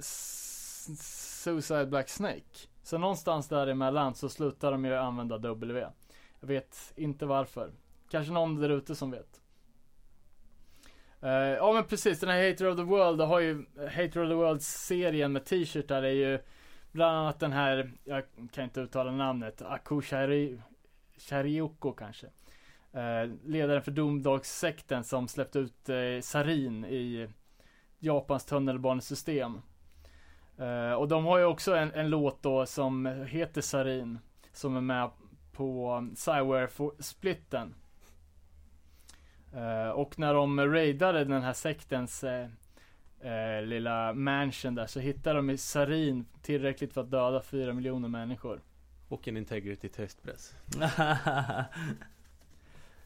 [0.00, 2.68] Suicide Black Snake.
[2.82, 5.86] Så någonstans däremellan så slutar de ju använda W.
[6.40, 7.72] Jag vet inte varför.
[8.12, 9.40] Kanske någon där ute som vet.
[11.22, 14.34] Uh, ja men precis, den här Hater of the World, har ju Hater of the
[14.34, 16.38] World-serien med t-shirtar är ju
[16.92, 20.00] Bland annat den här, jag kan inte uttala namnet, Aku
[21.18, 22.26] Sharioko kanske.
[22.26, 27.28] Uh, ledaren för domdagssekten som släppte ut uh, sarin i
[27.98, 29.60] Japans tunnelbanesystem.
[30.60, 34.18] Uh, och de har ju också en, en låt då som heter Sarin.
[34.52, 35.10] Som är med
[35.52, 37.74] på Cyware-splitten.
[39.54, 42.48] Eh, och när de raidade den här sektens eh,
[43.20, 48.08] eh, lilla mansion där så hittade de i sarin tillräckligt för att döda fyra miljoner
[48.08, 48.60] människor.
[49.08, 50.54] Och en Integrity testpress.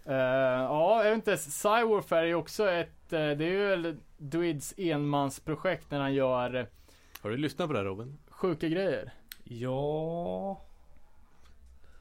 [0.08, 1.36] Ja, jag vet inte.
[1.36, 6.66] Cywarfare är ju också ett, det är ju Dwids enmansprojekt när han gör
[7.22, 8.18] Har du lyssnat på det här Robin?
[8.28, 9.12] sjuka grejer.
[9.44, 10.60] ja...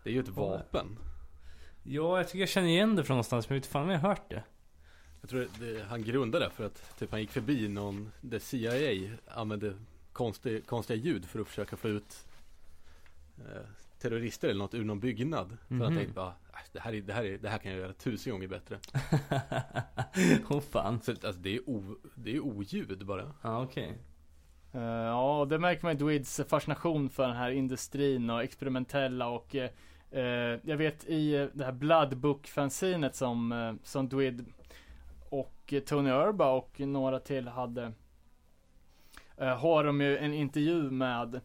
[0.03, 0.97] Det är ju ett vapen.
[1.87, 3.99] Ja, jag tycker jag känner igen det från någonstans, men jag vet fan om jag
[3.99, 4.43] har hört det.
[5.21, 9.11] Jag tror det, han grundade det för att typ han gick förbi någon där CIA
[9.27, 9.73] använde
[10.13, 12.25] konstig, konstiga ljud för att försöka få ut
[13.37, 13.61] eh,
[13.99, 15.57] terrorister eller något ur någon byggnad.
[15.67, 15.81] För Mhm.
[15.81, 17.93] han tänkte bara, "Äh, det här, är, det, här är, det här kan jag göra
[17.93, 18.79] tusen gånger bättre.
[20.49, 21.01] Åh fan.
[21.01, 23.33] Så alltså, det, är o, det är oljud bara.
[23.41, 23.97] Ja, okej.
[24.73, 29.55] Eh, ja, det märker man i Dwids fascination för den här industrin och experimentella och
[29.55, 29.69] eh,
[30.63, 34.45] jag vet i eh, det här Blood Book-fanzinet som, eh, som Dwid
[35.29, 37.91] och eh, Tony Urba och några till hade
[39.37, 41.35] eh, har de ju en intervju med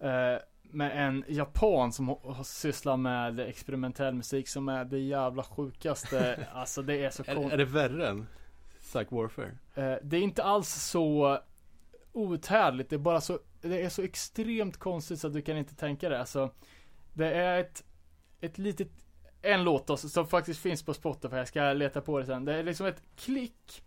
[0.00, 0.38] eh,
[0.72, 6.46] med en japan som sysslat med experimentell musik som är det jävla sjukaste.
[6.52, 7.52] alltså det är så Är, konstigt.
[7.52, 8.26] är det värre än
[8.80, 9.58] Psych Warfare?
[9.74, 11.38] Eh, det är inte alls så
[12.12, 12.90] outhärdligt.
[12.90, 16.08] Det är bara så, det är så extremt konstigt så att du kan inte tänka
[16.08, 16.20] det.
[16.20, 16.50] Alltså,
[17.14, 17.84] det är ett,
[18.40, 18.88] ett litet,
[19.42, 21.36] en låt då, som faktiskt finns på Spotify.
[21.36, 22.44] Jag ska leta på det sen.
[22.44, 23.82] Det är liksom ett klick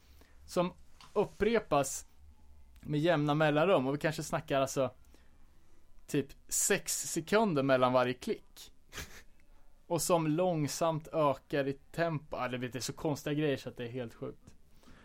[0.46, 0.74] som
[1.14, 2.06] upprepas
[2.82, 3.88] med jämna mellanrum.
[3.88, 4.92] Och vi kanske snackar alltså
[6.08, 8.72] typ sex sekunder mellan varje klick.
[9.88, 12.38] Och som långsamt ökar i tempo.
[12.38, 14.40] Ja, det är så konstiga grejer så att det är helt sjukt.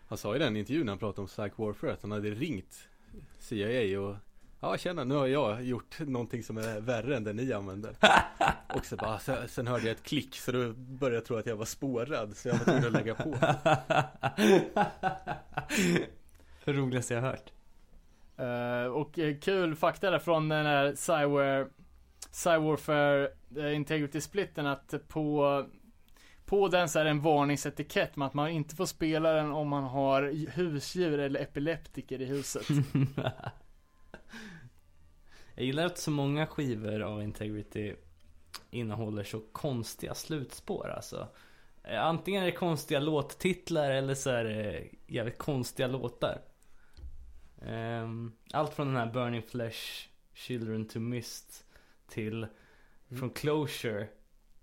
[0.06, 2.88] Han sa i den intervjun när han pratade om Psych Warfare att han hade ringt
[3.38, 4.16] CIA och
[4.60, 7.96] Ja tjena, nu har jag gjort någonting som är värre än det ni använder
[8.74, 11.46] Och så bara, sen, sen hörde jag ett klick så då började jag tro att
[11.46, 13.30] jag var spårad så jag var tvungen att lägga på
[16.64, 17.52] Det roligaste jag har hört.
[18.36, 21.66] Eh, och eh, kul fakta där från den här Cyware
[22.30, 25.64] Cywarfare uh, Integrity Splitten att på
[26.44, 29.68] på den så är det en varningsetikett med att man inte får spela den om
[29.68, 32.68] man har husdjur eller epileptiker i huset.
[35.54, 37.94] Jag gillar att så många skivor av Integrity
[38.70, 41.28] innehåller så konstiga slutspår alltså.
[41.84, 46.38] Eh, Antingen är det konstiga låttitlar eller så är det jävligt konstiga låtar.
[47.62, 51.64] Ehm, Allt från den här Burning Flesh, Children to Mist
[52.08, 52.46] till
[53.18, 54.08] från Closure,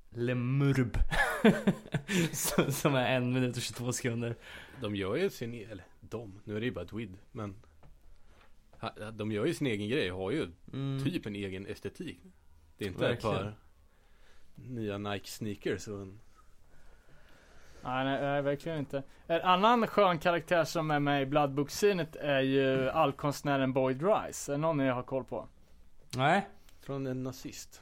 [0.10, 0.98] Lemurb.
[2.32, 4.36] som, som är en minut och 22 sekunder.
[4.82, 7.56] De gör ju sin, e- eller de, nu är det ju bara Dwid men
[9.14, 11.04] De gör ju sin egen grej, har ju Mm.
[11.04, 12.20] typ en egen estetik
[12.78, 13.36] Det är inte Verkligen.
[13.36, 13.54] ett par
[14.56, 16.20] nya Nike sneakers och en
[17.84, 19.04] Nej, nej, nej, verkligen inte.
[19.28, 24.54] En annan skön karaktär som är med i Blood Book-scenet är ju allkonstnären Boyd Rice.
[24.54, 25.48] Är någon ni har koll på?
[26.18, 26.48] Nej.
[26.82, 27.82] Från en nazist.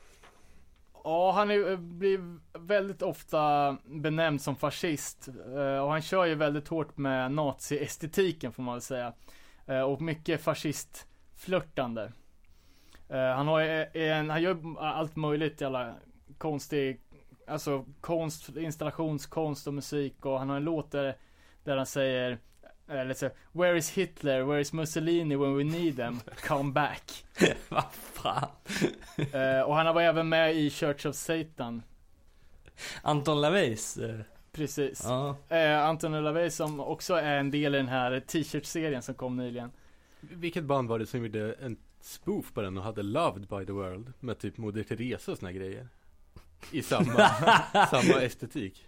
[1.03, 5.27] Ja, han är, blir väldigt ofta benämnd som fascist.
[5.55, 9.13] eh, Och han kör ju väldigt hårt med nazi-estetiken får man väl säga.
[9.65, 12.11] Eh, Och mycket fascistflörtande.
[13.09, 15.93] Eh, Han har en, han gör allt möjligt i alla
[16.37, 16.99] konstig,
[17.47, 21.17] alltså konst, installationskonst och musik och han har en låt där,
[21.63, 22.37] där han säger
[22.87, 24.43] eller så, Where is Hitler?
[24.43, 26.19] Where is Mussolini when we need them?
[26.47, 27.25] Come back.
[27.69, 28.47] Vad fan.
[29.33, 31.83] Eh, och han var även med i Church of Satan.
[33.01, 33.97] Anton LaVeys.
[33.97, 34.19] eh,
[34.51, 35.01] Precis.
[35.03, 35.35] Ja.
[35.49, 39.71] Eh, Anton LaVey som också är en del i den här t-shirt-serien som kom nyligen.
[40.19, 43.71] Vilket band var det som gjorde en spoof på den och hade Loved by the
[43.71, 44.13] World?
[44.19, 45.87] Med typ Moder Teresa och såna grejer.
[46.71, 47.29] I samma,
[47.89, 48.87] samma estetik.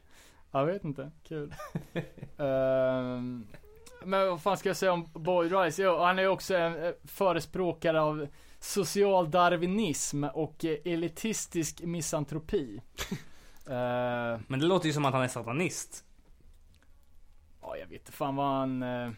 [0.52, 1.54] Jag vet inte, kul.
[2.38, 3.48] Ehm,
[4.04, 5.84] men vad fan ska jag säga om Boyd Rice?
[5.84, 8.28] Jo, han är också en eh, förespråkare av
[8.60, 12.82] social darwinism och eh, elitistisk misantropi.
[13.68, 16.04] Eh, Men det låter ju som att han är satanist.
[17.62, 18.84] Ja, jag vet inte fan vad han...
[18.84, 19.10] Eh,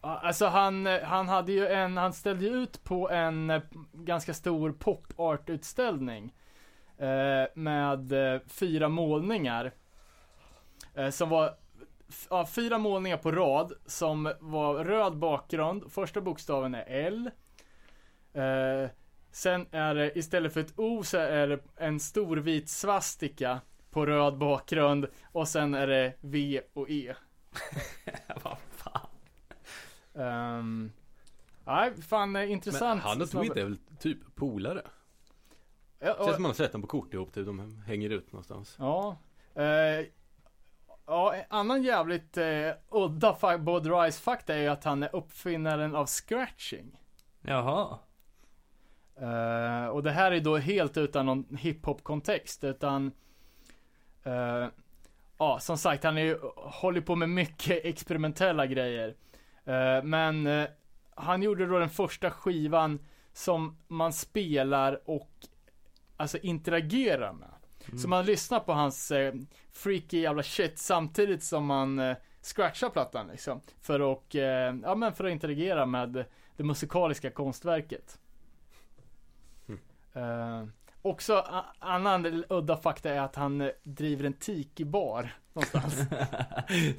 [0.00, 3.52] alltså han, han hade ju en, han ställde ju ut på en
[3.92, 6.34] ganska stor pop art utställning
[7.54, 9.72] med eh, fyra målningar.
[10.94, 11.56] Eh, som var,
[12.30, 15.92] ja, fyra målningar på rad som var röd bakgrund.
[15.92, 17.30] Första bokstaven är L.
[18.32, 18.90] Eh,
[19.30, 23.60] sen är det istället för ett O så är det en stor vit svastika
[23.90, 27.14] på röd bakgrund och sen är det V och E.
[28.42, 29.08] Vad fan.
[30.12, 30.92] Um,
[31.64, 33.02] nej, fan eh, intressant.
[33.02, 33.30] Men han och.
[33.30, 34.82] Tweed är väl typ polare?
[36.04, 38.76] Ja, Känns som man har sett dem på kort ihop typ, de hänger ut någonstans.
[38.78, 39.16] ja.
[39.54, 40.06] Eh,
[41.06, 45.94] ja, en annan jävligt eh, udda Bod Rice fakta är ju att han är uppfinnaren
[45.94, 47.00] av scratching.
[47.40, 47.98] Jaha.
[49.16, 53.12] Eh, och det här är då helt utan någon hiphop-kontext, utan
[54.22, 54.66] eh,
[55.38, 59.14] Ja, som sagt, han är ju, håller på med mycket experimentella grejer.
[59.64, 60.68] Eh, men eh,
[61.14, 62.98] han gjorde då den första skivan
[63.32, 65.30] som man spelar och
[66.16, 67.50] alltså interagerar med.
[68.00, 69.34] Så man lyssnar på hans eh,
[69.72, 73.60] freaky jävla shit samtidigt som man eh, scratchar plattan liksom.
[73.80, 74.42] För att, eh,
[74.82, 76.24] ja men för att interagera med
[76.56, 78.18] det musikaliska konstverket.
[80.14, 80.64] Eh,
[81.02, 81.44] också
[81.78, 86.02] annan udda fakta är att han eh, driver en tiki-bar någonstans.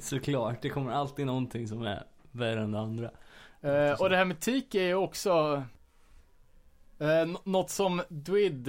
[0.00, 3.10] Såklart, det kommer alltid någonting som är värre än det andra.
[3.60, 5.64] Eh, och det här med tiki är ju också
[6.98, 8.68] eh, något som Dwid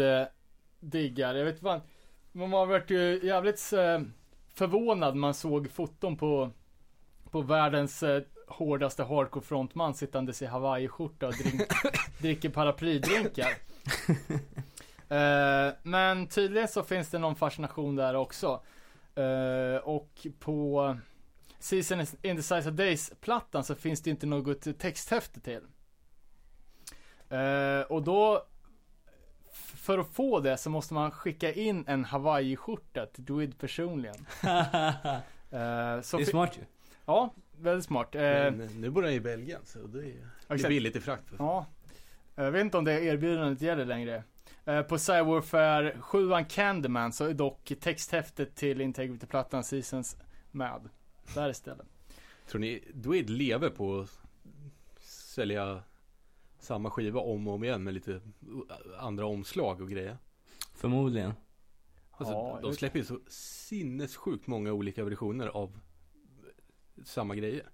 [0.80, 1.36] diggar.
[1.36, 1.82] Jag vet fan,
[2.32, 4.02] man har varit ju jävligt eh,
[4.54, 6.52] förvånad man såg foton på,
[7.32, 11.62] på världens eh, hårdaste hardcore frontman sittandes i hawaiiskjorta och drink,
[12.22, 13.50] dricker paraplydrinkar.
[15.10, 18.64] Eh, men tydligen så finns det någon fascination där också.
[19.16, 20.98] Eh, och på
[21.60, 25.62] Season in the Size of Days-plattan så finns det inte något texthäfte till.
[27.30, 28.46] Eh, och då,
[29.88, 34.26] för att få det så måste man skicka in en Hawaii-skjorta till Dwid personligen.
[35.52, 36.62] Eh, så det är smart ju.
[37.06, 38.16] Ja, väldigt smart.
[38.16, 40.10] Eh, Men eh, nu bor han i Belgien så det är, det
[40.48, 40.70] är exakt.
[40.70, 41.24] billigt i frakt.
[41.40, 41.66] Ja.
[42.36, 44.24] Jag vet inte om det erbjudandet gäller längre.
[44.90, 50.18] På Cywarfare 7 Candyman så är dock texthäftet till Integrity-plattan Seasons
[50.52, 50.90] med.
[51.36, 51.88] Där istället.
[52.48, 54.20] Tror ni Dwid lever på att
[55.02, 55.84] sälja
[56.60, 58.22] samma skiva om och om igen med lite
[59.00, 60.18] andra omslag och grejer?
[60.76, 61.34] Förmodligen.
[62.12, 63.20] Alltså, Ja, de släpper ju så
[63.68, 65.80] sinnessjukt många olika versioner av
[67.04, 67.66] samma grejer.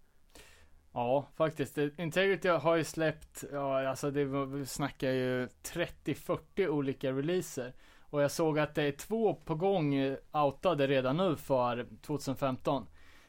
[0.93, 1.77] Ja, faktiskt.
[1.77, 7.73] Integrity har ju släppt, ja alltså det, vi snackar ju 30-40 olika releaser.
[7.99, 12.85] Och jag såg att det är två på gång eh, outade redan nu för 2015.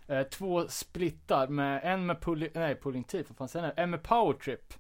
[0.07, 3.79] Eh, två splittar med, en med pulling, nej pulling teeth, vad fan säger jag?
[3.79, 4.75] En med power trip.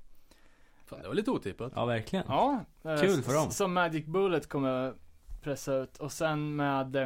[0.86, 1.72] Fan, det var lite otippat.
[1.76, 2.24] Ja, verkligen.
[2.28, 2.64] Ja.
[2.84, 3.50] eh, Kul för dem.
[3.50, 4.94] Som Magic Bullet kommer
[5.42, 5.96] pressa ut.
[5.96, 6.96] Och sen med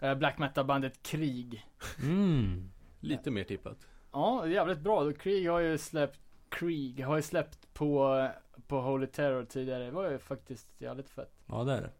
[0.00, 1.66] eh, black metal-bandet Krig.
[2.02, 2.70] Mm.
[3.00, 3.86] Lite mer tippat.
[4.12, 5.12] Ja, jävligt bra.
[5.12, 8.28] Krieg har ju släppt Krieg har ju släppt på,
[8.66, 9.84] på Holy Terror tidigare.
[9.84, 11.32] Det var ju faktiskt jävligt fett.
[11.46, 11.90] Ja, det är det.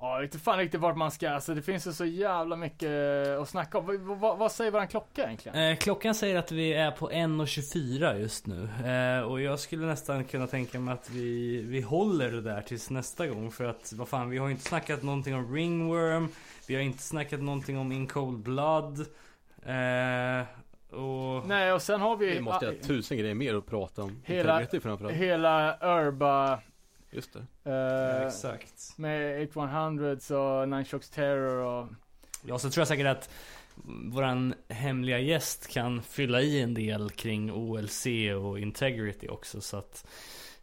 [0.00, 2.56] Ja, jag vet inte fan riktigt vart man ska, alltså det finns ju så jävla
[2.56, 2.88] mycket
[3.26, 4.18] eh, att snacka om.
[4.20, 5.58] Vad, vad, säger våran klocka egentligen?
[5.58, 8.68] Eh, klockan säger att vi är på 1.24 just nu.
[8.90, 12.90] Eh, och jag skulle nästan kunna tänka mig att vi, vi håller det där tills
[12.90, 13.50] nästa gång.
[13.52, 16.28] För att vad fan, vi har ju inte snackat någonting om Ringworm.
[16.66, 19.00] Vi har inte snackat någonting om In Cold Blood.
[19.66, 20.46] Eh,
[21.00, 21.46] och...
[21.48, 24.22] Nej, och sen har vi Vi måste ha tusen grejer mer att prata om.
[24.24, 24.66] Hela-
[25.10, 26.58] hela Urba
[27.16, 27.46] Just det.
[27.62, 28.98] Ja, eh, exakt.
[28.98, 31.88] med 8100s och Nine Shocks Terror och
[32.48, 33.30] Ja, så tror jag säkert att
[34.12, 38.06] våran hemliga gäst kan fylla i en del kring OLC
[38.40, 39.60] och Integrity också.
[39.60, 40.06] Så att...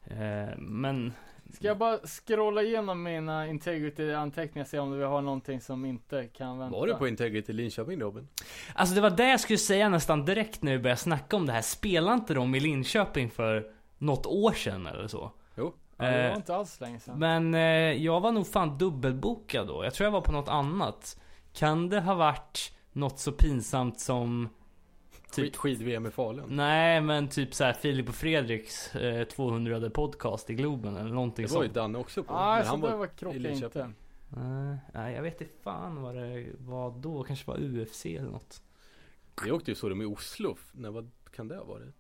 [0.04, 1.14] Eh, men...
[1.54, 6.28] Ska jag bara scrolla igenom mina Integrity-anteckningar och se om vi har någonting som inte
[6.28, 6.78] kan vänta?
[6.78, 8.28] Var du på Integrity Linköping Robin?
[8.76, 11.54] Alltså det var det jag skulle säga nästan direkt när vi började snacka om det
[11.54, 11.62] här.
[11.62, 15.32] Spelade inte de i Linköping för något år sedan eller så?
[16.06, 17.20] Ja, det var Eh, inte alls länge sedan.
[17.20, 17.62] Men eh,
[18.04, 19.84] jag var nog fan dubbelbokad då.
[19.84, 21.20] Jag tror jag var på något annat.
[21.54, 24.50] Kan det ha varit något så pinsamt som...
[25.32, 26.46] Typ, Skid- Skid-VM i Falun.
[26.56, 31.46] nej men typ så här Filip och Fredriks eh, 200 podcast i Globen eller någonting
[31.46, 31.76] Det var ju sånt.
[31.76, 32.34] Danne också på.
[32.34, 33.82] Nej, men han var var Linköping.
[33.82, 33.92] inte.
[34.30, 37.24] Nej, nej, jag vet inte fan vad det var då.
[37.24, 38.62] Kanske var UFC eller något.
[39.44, 40.58] Vi åkte ju så de i Oslo.
[40.72, 41.96] När vad kan det ha varit?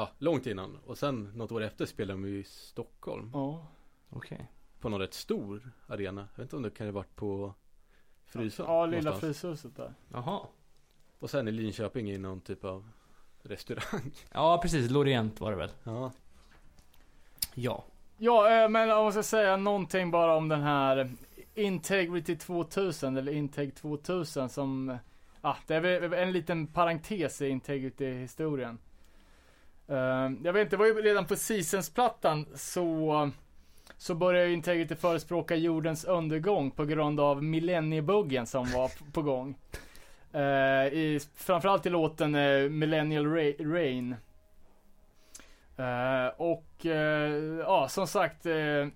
[0.00, 0.78] Ja, långt innan.
[0.86, 3.30] Och sen något år efter spelade vi i Stockholm.
[3.34, 3.66] Ja.
[4.10, 4.50] Okej.
[4.80, 6.20] På någon rätt stor arena.
[6.20, 7.54] Jag vet inte om det kan ha varit på
[8.24, 8.66] Frysön.
[8.68, 9.14] Ja, lilla.
[9.14, 9.94] Fryshuset där.
[10.12, 10.40] Jaha.
[11.18, 12.88] Och sen i Linköping i någon typ av
[13.42, 14.12] restaurang.
[14.32, 15.70] Ja precis, Lorient var det väl?
[15.84, 16.12] Ja.
[17.54, 17.84] Ja.
[18.18, 21.10] Ja, eh, men om jag ska säga någonting bara om den här
[21.54, 24.98] Integrity 2000 eller Integ 2000 som,
[25.40, 28.78] ah, det är väl en liten parentes i Integrity-historien.
[29.90, 33.30] Ehm, jag vet inte, det var ju redan på Seasons-plattan så,
[33.96, 39.58] så började ju Integrity förespråka jordens undergång på grund av millenniebuggen som var på gång.
[40.34, 44.16] Uh, i, framförallt i låten uh, Millennial Ra- Rain.
[45.78, 48.46] Uh, ehm, och eh, ja, som sagt.
[48.46, 48.86] Eh,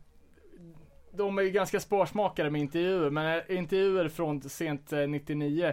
[1.13, 5.73] de är ju ganska sparsmakade med intervjuer, men intervjuer från sent 99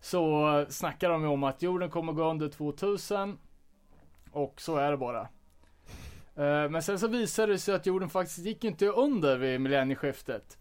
[0.00, 3.38] så snackar de ju om att jorden kommer gå under 2000
[4.32, 5.28] och så är det bara.
[6.38, 10.58] Eh, men sen så visade det sig att jorden faktiskt gick inte under vid millennieskiftet.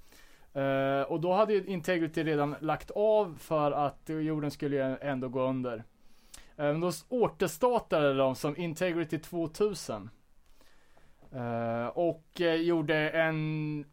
[0.53, 5.41] Eh, och då hade ju Integrity redan lagt av för att jorden skulle ändå gå
[5.41, 5.77] under.
[6.57, 10.10] Eh, men då återstartade de som Integrity 2000.
[11.94, 13.85] Och gjorde en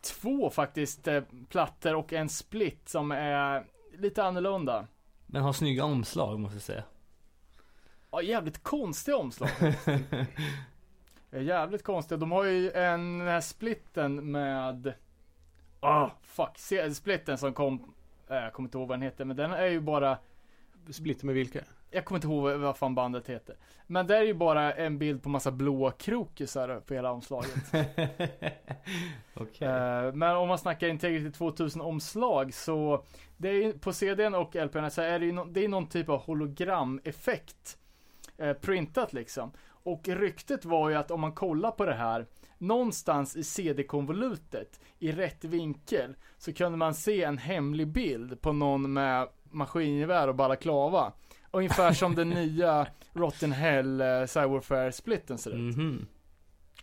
[0.00, 1.08] två faktiskt
[1.48, 3.66] plattor och en split som är
[3.98, 4.86] lite annorlunda.
[5.26, 6.82] Men har snygga omslag måste jag säga.
[8.14, 9.50] Ja, jävligt konstiga omslag.
[11.30, 12.18] jävligt konstiga.
[12.18, 14.92] De har ju en den här splitten med
[15.80, 16.58] Ah, fuck.
[16.58, 17.94] Se- Splitten som kom,
[18.28, 20.18] eh, jag kommer inte ihåg vad den heter, men den är ju bara
[20.90, 21.60] Splitter med vilka?
[21.90, 23.56] Jag kommer inte ihåg vad fan bandet heter.
[23.86, 27.54] Men det är ju bara en bild på massa blåa krokusar på hela omslaget.
[29.34, 29.68] Okej.
[29.68, 33.04] Eh, Men om man snackar Integrity 2000 omslag så
[33.36, 35.86] det är ju, på CDn och LPn så är det ju no, det är någon
[35.86, 37.78] typ av hologrameffekt
[38.38, 39.52] eh, printat liksom.
[39.66, 42.26] Och ryktet var ju att om man kollar på det här
[42.58, 48.92] någonstans i CD-konvolutet i rätt vinkel så kunde man se en hemlig bild på någon
[48.92, 51.12] med maskingevär och balaklava.
[51.50, 55.76] Ungefär som den nya Rotten Hell eh, Cyberfare splitten ser ut.
[55.76, 56.06] Mhm.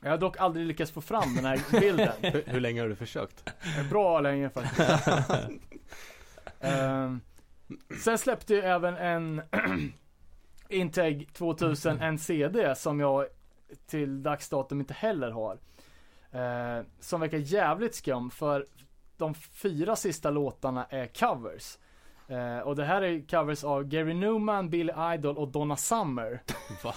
[0.01, 2.11] Jag har dock aldrig lyckats få fram den här bilden.
[2.21, 3.53] Hur, hur länge har du försökt?
[3.89, 5.07] Bra länge faktiskt.
[6.63, 7.21] Ehm,
[8.03, 9.41] sen släppte ju även en
[10.71, 13.25] Integ 2000 en CD som jag
[13.85, 15.57] till dagsdatum inte heller har.
[16.31, 18.65] Eh, som verkar jävligt skum för
[19.17, 21.77] de fyra sista låtarna är covers.
[22.27, 26.41] Eh, och det här är covers av Gary Newman, Billy Idol och Donna Summer.
[26.83, 26.93] Va?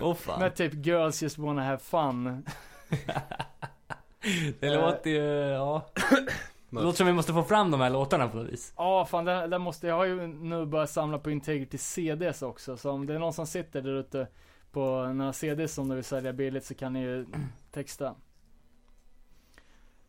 [0.00, 0.40] Åh fan.
[0.40, 2.46] Med typ Girls Just Wanna Have Fun.
[4.60, 5.86] det låter ju, ja.
[6.80, 8.72] Det låter som vi måste få fram de här låtarna på något vis.
[8.76, 12.76] Ja, fan den, den måste, jag har ju nu börjat samla på Integrity CDs också.
[12.76, 14.26] Så om det är någon som sitter där ute
[14.72, 17.26] på några CDs som de vill sälja billigt så kan ni ju
[17.70, 18.14] texta.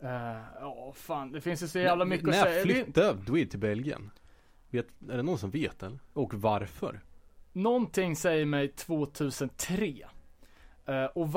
[0.00, 2.64] Eh, Ja, fan det finns ju så jävla mycket att När säga.
[2.64, 4.10] Det är- flyttade Dweed till Belgien?
[4.70, 5.98] Vet, är det någon som vet eller?
[6.12, 7.00] Och varför?
[7.52, 10.06] Någonting säger mig 2003.
[10.86, 11.28] Eh, och